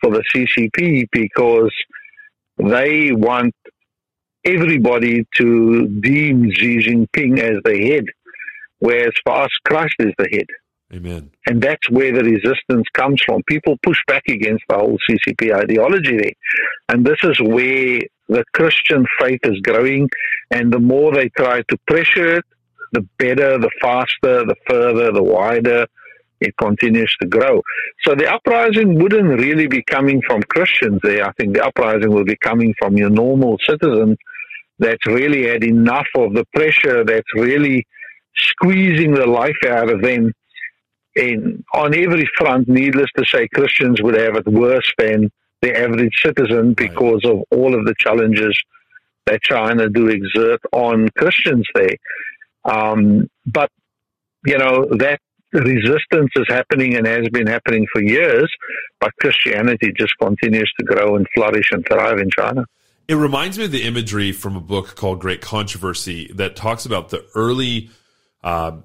for 0.00 0.10
the 0.10 0.22
CCP 0.34 1.08
because 1.10 1.72
they 2.58 3.12
want 3.12 3.54
everybody 4.44 5.26
to 5.36 5.86
deem 6.00 6.50
Xi 6.52 6.78
Jinping 6.78 7.38
as 7.38 7.62
the 7.64 7.78
head, 7.88 8.04
whereas 8.78 9.12
for 9.24 9.42
us, 9.42 9.50
Christ 9.64 9.94
is 9.98 10.12
the 10.18 10.28
head. 10.30 10.46
Amen. 10.92 11.30
And 11.46 11.60
that's 11.60 11.90
where 11.90 12.12
the 12.12 12.22
resistance 12.22 12.86
comes 12.92 13.20
from. 13.26 13.42
People 13.48 13.76
push 13.82 13.98
back 14.06 14.22
against 14.28 14.64
the 14.68 14.76
whole 14.76 14.98
CCP 15.08 15.52
ideology 15.52 16.16
there. 16.16 16.32
And 16.88 17.04
this 17.04 17.18
is 17.24 17.40
where 17.40 18.00
the 18.28 18.44
Christian 18.52 19.04
faith 19.18 19.40
is 19.44 19.58
growing. 19.60 20.08
And 20.50 20.72
the 20.72 20.78
more 20.78 21.12
they 21.12 21.30
try 21.30 21.62
to 21.62 21.78
pressure 21.86 22.36
it, 22.36 22.44
the 22.92 23.06
better, 23.18 23.58
the 23.58 23.70
faster, 23.80 24.44
the 24.44 24.54
further, 24.68 25.10
the 25.10 25.22
wider 25.22 25.86
it 26.44 26.56
continues 26.56 27.14
to 27.20 27.26
grow. 27.26 27.62
So 28.04 28.14
the 28.14 28.32
uprising 28.32 28.98
wouldn't 29.00 29.40
really 29.40 29.66
be 29.66 29.82
coming 29.82 30.22
from 30.26 30.42
Christians 30.42 31.00
there. 31.02 31.26
I 31.26 31.32
think 31.32 31.54
the 31.54 31.64
uprising 31.64 32.10
will 32.10 32.24
be 32.24 32.36
coming 32.36 32.74
from 32.78 32.96
your 32.96 33.10
normal 33.10 33.58
citizens 33.68 34.16
that's 34.78 35.06
really 35.06 35.48
had 35.48 35.64
enough 35.64 36.06
of 36.16 36.34
the 36.34 36.44
pressure 36.54 37.04
that's 37.04 37.32
really 37.34 37.86
squeezing 38.36 39.14
the 39.14 39.26
life 39.26 39.56
out 39.66 39.90
of 39.90 40.02
them. 40.02 40.32
And 41.16 41.64
on 41.72 41.94
every 41.94 42.28
front, 42.36 42.68
needless 42.68 43.10
to 43.16 43.24
say, 43.24 43.46
Christians 43.48 44.02
would 44.02 44.18
have 44.18 44.36
it 44.36 44.46
worse 44.46 44.90
than 44.98 45.30
the 45.62 45.78
average 45.78 46.14
citizen 46.24 46.74
because 46.74 47.20
of 47.24 47.42
all 47.50 47.78
of 47.78 47.86
the 47.86 47.94
challenges 47.98 48.58
that 49.26 49.40
China 49.42 49.88
do 49.88 50.08
exert 50.08 50.60
on 50.72 51.08
Christians 51.16 51.66
there. 51.74 51.96
Um, 52.64 53.30
but, 53.46 53.70
you 54.44 54.58
know, 54.58 54.86
that 54.98 55.20
resistance 55.60 56.30
is 56.36 56.46
happening 56.48 56.94
and 56.96 57.06
has 57.06 57.28
been 57.28 57.46
happening 57.46 57.86
for 57.92 58.02
years, 58.02 58.50
but 59.00 59.12
Christianity 59.20 59.92
just 59.96 60.12
continues 60.20 60.72
to 60.78 60.84
grow 60.84 61.16
and 61.16 61.26
flourish 61.34 61.70
and 61.70 61.84
thrive 61.86 62.18
in 62.18 62.30
China. 62.36 62.66
It 63.06 63.14
reminds 63.14 63.58
me 63.58 63.66
of 63.66 63.70
the 63.70 63.82
imagery 63.82 64.32
from 64.32 64.56
a 64.56 64.60
book 64.60 64.96
called 64.96 65.20
Great 65.20 65.42
Controversy 65.42 66.32
that 66.34 66.56
talks 66.56 66.86
about 66.86 67.10
the 67.10 67.24
early, 67.34 67.90
uh, 68.42 68.78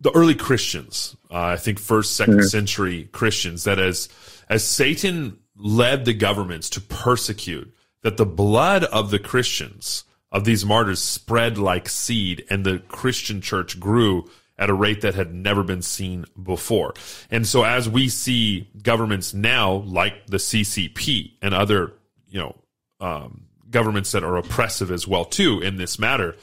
the 0.00 0.10
early 0.14 0.34
Christians. 0.34 1.16
Uh, 1.30 1.40
I 1.40 1.56
think 1.56 1.78
first, 1.78 2.20
2nd 2.20 2.26
mm-hmm. 2.26 2.42
century 2.42 3.04
Christians. 3.04 3.64
That 3.64 3.78
as 3.78 4.08
as 4.50 4.64
Satan 4.64 5.38
led 5.56 6.04
the 6.04 6.14
governments 6.14 6.70
to 6.70 6.80
persecute, 6.80 7.74
that 8.02 8.18
the 8.18 8.26
blood 8.26 8.84
of 8.84 9.10
the 9.10 9.18
Christians 9.18 10.04
of 10.30 10.44
these 10.44 10.64
martyrs 10.64 11.00
spread 11.00 11.56
like 11.56 11.88
seed, 11.88 12.44
and 12.50 12.64
the 12.64 12.80
Christian 12.80 13.40
church 13.40 13.80
grew 13.80 14.28
at 14.58 14.70
a 14.70 14.74
rate 14.74 15.02
that 15.02 15.14
had 15.14 15.32
never 15.32 15.62
been 15.62 15.82
seen 15.82 16.24
before. 16.42 16.94
And 17.30 17.46
so 17.46 17.62
as 17.62 17.88
we 17.88 18.08
see 18.08 18.68
governments 18.82 19.32
now, 19.32 19.72
like 19.72 20.26
the 20.26 20.38
CCP 20.38 21.34
and 21.40 21.54
other, 21.54 21.92
you 22.28 22.40
know, 22.40 22.56
um, 23.00 23.44
governments 23.70 24.12
that 24.12 24.24
are 24.24 24.36
oppressive 24.36 24.90
as 24.90 25.06
well 25.06 25.24
too 25.24 25.60
in 25.60 25.76
this 25.76 25.98
matter, 25.98 26.34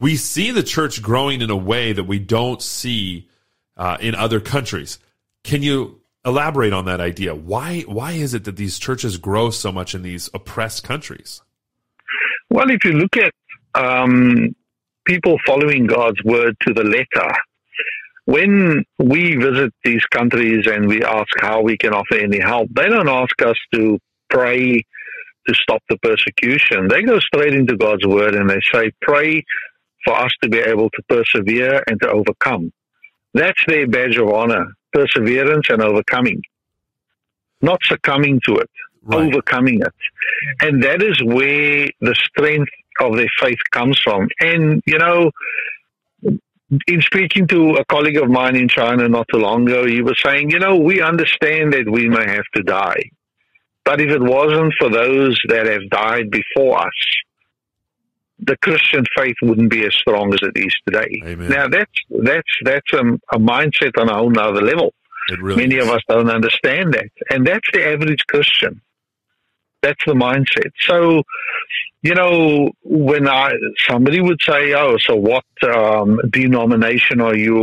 we 0.00 0.16
see 0.16 0.50
the 0.50 0.64
church 0.64 1.00
growing 1.00 1.40
in 1.40 1.50
a 1.50 1.56
way 1.56 1.92
that 1.92 2.04
we 2.04 2.18
don't 2.18 2.60
see 2.60 3.28
uh, 3.76 3.96
in 4.00 4.14
other 4.14 4.40
countries. 4.40 4.98
Can 5.44 5.62
you 5.62 6.00
elaborate 6.24 6.72
on 6.72 6.86
that 6.86 7.00
idea? 7.00 7.34
Why 7.34 7.82
why 7.82 8.12
is 8.12 8.34
it 8.34 8.44
that 8.44 8.56
these 8.56 8.78
churches 8.78 9.16
grow 9.16 9.50
so 9.50 9.70
much 9.70 9.94
in 9.94 10.02
these 10.02 10.28
oppressed 10.34 10.82
countries? 10.82 11.42
Well, 12.50 12.70
if 12.70 12.84
you 12.84 12.92
look 12.92 13.16
at 13.16 13.32
um, 13.74 14.54
people 15.06 15.38
following 15.46 15.86
God's 15.86 16.22
word 16.24 16.56
to 16.66 16.74
the 16.74 16.84
letter, 16.84 17.34
when 18.24 18.84
we 18.98 19.36
visit 19.36 19.72
these 19.84 20.04
countries 20.06 20.66
and 20.66 20.86
we 20.86 21.02
ask 21.02 21.28
how 21.38 21.60
we 21.62 21.76
can 21.76 21.92
offer 21.92 22.14
any 22.14 22.40
help, 22.40 22.68
they 22.74 22.88
don't 22.88 23.08
ask 23.08 23.40
us 23.42 23.56
to 23.74 23.98
pray 24.30 24.84
to 25.48 25.54
stop 25.54 25.82
the 25.88 25.98
persecution. 25.98 26.88
They 26.88 27.02
go 27.02 27.18
straight 27.18 27.54
into 27.54 27.76
God's 27.76 28.06
word 28.06 28.34
and 28.34 28.48
they 28.48 28.60
say, 28.72 28.92
pray 29.00 29.44
for 30.04 30.14
us 30.14 30.30
to 30.42 30.48
be 30.48 30.58
able 30.58 30.88
to 30.90 31.02
persevere 31.08 31.82
and 31.88 32.00
to 32.00 32.10
overcome. 32.10 32.72
That's 33.34 33.58
their 33.66 33.88
badge 33.88 34.16
of 34.16 34.28
honor, 34.28 34.66
perseverance 34.92 35.66
and 35.70 35.82
overcoming. 35.82 36.42
Not 37.60 37.80
succumbing 37.84 38.40
to 38.46 38.56
it, 38.56 38.70
right. 39.04 39.26
overcoming 39.26 39.80
it. 39.80 39.94
And 40.60 40.82
that 40.84 41.02
is 41.02 41.20
where 41.24 41.88
the 42.00 42.14
strength 42.14 42.70
of 43.00 43.16
their 43.16 43.30
faith 43.40 43.58
comes 43.70 43.98
from. 44.02 44.28
And, 44.40 44.82
you 44.86 44.98
know, 44.98 45.30
in 46.86 47.02
speaking 47.02 47.46
to 47.48 47.74
a 47.74 47.84
colleague 47.84 48.16
of 48.16 48.30
mine 48.30 48.56
in 48.56 48.68
China 48.68 49.08
not 49.08 49.26
too 49.32 49.38
long 49.38 49.68
ago, 49.68 49.86
he 49.86 50.00
was 50.00 50.20
saying, 50.24 50.50
you 50.50 50.58
know, 50.58 50.76
we 50.76 51.02
understand 51.02 51.72
that 51.72 51.90
we 51.90 52.08
may 52.08 52.26
have 52.26 52.44
to 52.54 52.62
die. 52.62 53.02
But 53.84 54.00
if 54.00 54.10
it 54.10 54.22
wasn't 54.22 54.72
for 54.78 54.88
those 54.88 55.38
that 55.48 55.66
have 55.66 55.90
died 55.90 56.30
before 56.30 56.78
us, 56.78 56.92
the 58.38 58.56
Christian 58.56 59.04
faith 59.16 59.36
wouldn't 59.42 59.70
be 59.70 59.84
as 59.84 59.94
strong 59.94 60.32
as 60.32 60.40
it 60.42 60.58
is 60.58 60.74
today. 60.86 61.22
Amen. 61.24 61.48
Now 61.48 61.68
that's 61.68 61.92
that's 62.10 62.52
that's 62.64 62.92
a, 62.92 63.04
a, 63.32 63.38
mindset 63.38 63.96
on 63.98 64.08
a 64.08 64.14
whole 64.14 64.36
other 64.38 64.62
level. 64.62 64.92
Really 65.40 65.62
Many 65.62 65.76
is. 65.76 65.86
of 65.86 65.94
us 65.94 66.02
don't 66.08 66.30
understand 66.30 66.94
that, 66.94 67.08
and 67.30 67.46
that's 67.46 67.68
the 67.72 67.86
average 67.86 68.24
Christian. 68.26 68.80
That's 69.82 70.00
the 70.06 70.14
mindset. 70.14 70.70
So, 70.80 71.22
you 72.02 72.14
know, 72.14 72.70
when 72.82 73.28
I 73.28 73.52
somebody 73.88 74.20
would 74.20 74.40
say, 74.42 74.74
"Oh, 74.74 74.96
so 74.98 75.14
what 75.14 75.44
um, 75.62 76.18
denomination 76.30 77.20
are 77.20 77.36
you?" 77.36 77.56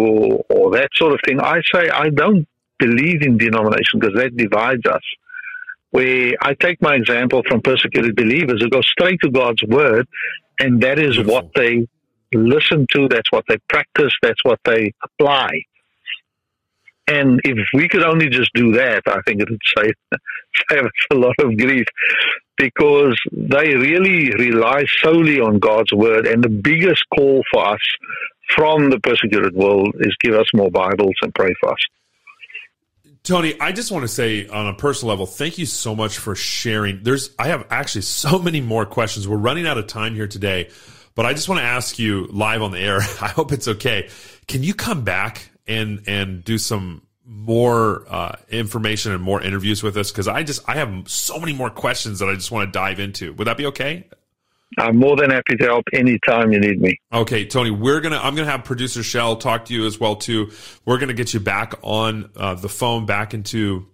or 0.50 0.72
that 0.72 0.90
sort 0.96 1.14
of 1.14 1.20
thing, 1.26 1.42
I 1.42 1.62
say 1.74 1.90
I 1.90 2.10
don't 2.10 2.48
believe 2.80 3.22
in 3.22 3.38
denomination 3.38 4.00
because 4.00 4.16
that 4.16 4.36
divides 4.38 4.86
us. 4.86 5.02
Where 5.92 6.34
I 6.42 6.54
take 6.54 6.82
my 6.82 6.96
example 6.96 7.42
from 7.48 7.62
persecuted 7.62 8.16
believers 8.16 8.62
who 8.62 8.70
go 8.70 8.82
straight 8.82 9.20
to 9.24 9.30
God's 9.30 9.64
word, 9.64 10.08
and 10.60 10.82
that 10.84 11.00
is 11.00 11.16
Beautiful. 11.16 11.34
what 11.34 11.54
they 11.56 11.88
listen 12.34 12.88
to. 12.92 13.10
That's 13.10 13.32
what 13.32 13.44
they 13.50 13.58
practice. 13.68 14.14
That's 14.22 14.44
what 14.46 14.60
they 14.64 14.94
apply. 15.04 15.50
And 17.08 17.42
if 17.44 17.58
we 17.74 17.90
could 17.90 18.04
only 18.04 18.30
just 18.30 18.52
do 18.54 18.72
that, 18.74 19.02
I 19.08 19.20
think 19.26 19.42
it 19.42 19.50
would 19.50 19.60
save, 19.78 19.94
save 20.70 20.86
us 20.86 20.92
a 21.12 21.16
lot 21.16 21.36
of 21.40 21.58
grief 21.58 21.88
because 22.60 23.18
they 23.32 23.74
really 23.74 24.32
rely 24.36 24.84
solely 25.02 25.40
on 25.40 25.60
God's 25.60 25.94
word. 25.94 26.28
And 26.28 26.44
the 26.44 26.50
biggest 26.50 27.04
call 27.16 27.42
for 27.52 27.66
us 27.70 27.80
from 28.56 28.90
the 28.90 29.00
persecuted 29.00 29.56
world 29.56 29.96
is 30.00 30.14
give 30.20 30.36
us 30.36 30.46
more 30.54 30.70
Bibles 30.70 31.16
and 31.22 31.34
pray 31.34 31.54
for 31.62 31.72
us. 31.72 31.80
Tony, 33.24 33.56
I 33.62 33.72
just 33.72 33.92
want 33.92 34.04
to 34.04 34.08
say 34.10 34.48
on 34.48 34.68
a 34.68 34.74
personal 34.74 35.10
level, 35.10 35.26
thank 35.26 35.58
you 35.58 35.66
so 35.66 35.96
much 35.96 36.18
for 36.18 36.36
sharing. 36.36 37.02
There's, 37.02 37.34
I 37.40 37.48
have 37.48 37.66
actually 37.70 38.02
so 38.04 38.40
many 38.40 38.60
more 38.60 38.86
questions. 38.86 39.28
We're 39.28 39.38
running 39.38 39.66
out 39.66 39.78
of 39.78 39.88
time 39.88 40.14
here 40.14 40.28
today, 40.28 40.70
but 41.16 41.26
I 41.26 41.34
just 41.34 41.48
want 41.48 41.60
to 41.60 41.66
ask 41.66 41.98
you 41.98 42.28
live 42.28 42.62
on 42.62 42.72
the 42.72 42.80
air. 42.80 42.98
I 43.22 43.30
hope 43.30 43.54
it's 43.54 43.70
okay. 43.70 44.10
Can 44.48 44.64
you 44.64 44.74
come 44.74 45.04
back 45.06 45.50
and 45.66 46.02
and 46.08 46.44
do 46.44 46.58
some 46.58 47.04
more 47.30 48.06
uh, 48.10 48.36
information 48.50 49.12
and 49.12 49.22
more 49.22 49.42
interviews 49.42 49.84
with 49.84 49.96
us 49.98 50.12
because 50.12 50.28
I 50.28 50.42
just 50.42 50.68
I 50.68 50.76
have 50.76 51.08
so 51.08 51.40
many 51.40 51.54
more 51.54 51.70
questions 51.70 52.20
that 52.20 52.28
I 52.28 52.34
just 52.34 52.50
want 52.50 52.68
to 52.68 52.72
dive 52.72 53.00
into. 53.00 53.34
Would 53.34 53.46
that 53.48 53.58
be 53.58 53.68
okay? 53.68 54.08
I'm 54.78 54.98
more 54.98 55.16
than 55.16 55.30
happy 55.30 55.56
to 55.58 55.64
help 55.66 55.86
anytime 55.94 56.52
you 56.52 56.60
need 56.60 56.82
me. 56.82 57.00
Okay, 57.14 57.46
Tony, 57.46 57.72
we're 57.72 58.02
gonna 58.02 58.18
I'm 58.18 58.36
gonna 58.36 58.50
have 58.50 58.64
producer 58.64 59.04
Shell 59.04 59.38
talk 59.38 59.66
to 59.66 59.74
you 59.74 59.86
as 59.86 60.00
well 60.00 60.16
too. 60.16 60.52
We're 60.86 60.98
gonna 60.98 61.14
get 61.14 61.34
you 61.34 61.40
back 61.40 61.76
on 61.84 62.32
uh, 62.36 62.56
the 62.56 62.70
phone, 62.70 63.06
back 63.06 63.34
into 63.34 63.88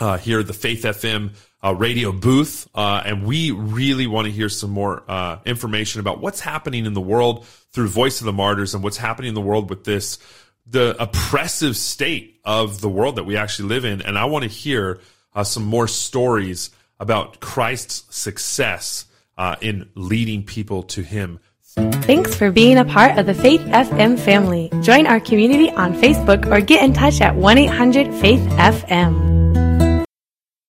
uh, 0.00 0.18
here 0.18 0.42
the 0.42 0.52
Faith 0.52 0.82
FM 0.82 1.36
uh, 1.64 1.74
radio 1.74 2.10
booth, 2.10 2.68
uh, 2.74 3.02
and 3.04 3.24
we 3.24 3.52
really 3.52 4.08
want 4.08 4.26
to 4.26 4.32
hear 4.32 4.48
some 4.48 4.70
more 4.70 5.04
uh, 5.06 5.38
information 5.44 6.00
about 6.00 6.20
what's 6.20 6.40
happening 6.40 6.86
in 6.86 6.94
the 6.94 7.00
world 7.00 7.46
through 7.72 7.88
Voice 7.88 8.20
of 8.20 8.24
the 8.24 8.32
Martyrs 8.32 8.74
and 8.74 8.82
what's 8.82 8.96
happening 8.96 9.28
in 9.28 9.34
the 9.34 9.40
world 9.40 9.70
with 9.70 9.84
this 9.84 10.18
the 10.66 10.96
oppressive 11.02 11.76
state 11.76 12.40
of 12.44 12.80
the 12.80 12.88
world 12.88 13.16
that 13.16 13.24
we 13.24 13.36
actually 13.36 13.68
live 13.68 13.84
in. 13.84 14.02
And 14.02 14.18
I 14.18 14.24
want 14.26 14.44
to 14.44 14.48
hear 14.48 15.00
uh, 15.34 15.44
some 15.44 15.64
more 15.64 15.88
stories 15.88 16.70
about 17.00 17.40
Christ's 17.40 18.04
success 18.14 19.06
uh, 19.36 19.56
in 19.60 19.88
leading 19.94 20.44
people 20.44 20.82
to 20.84 21.02
Him. 21.02 21.40
Thanks 21.74 22.34
for 22.34 22.50
being 22.50 22.76
a 22.76 22.84
part 22.84 23.18
of 23.18 23.26
the 23.26 23.34
Faith 23.34 23.62
FM 23.62 24.18
family. 24.18 24.70
Join 24.82 25.06
our 25.06 25.20
community 25.20 25.70
on 25.70 25.94
Facebook 25.94 26.46
or 26.50 26.60
get 26.60 26.84
in 26.84 26.92
touch 26.92 27.20
at 27.20 27.34
1 27.34 27.58
800 27.58 28.14
Faith 28.20 28.40
FM. 28.40 29.41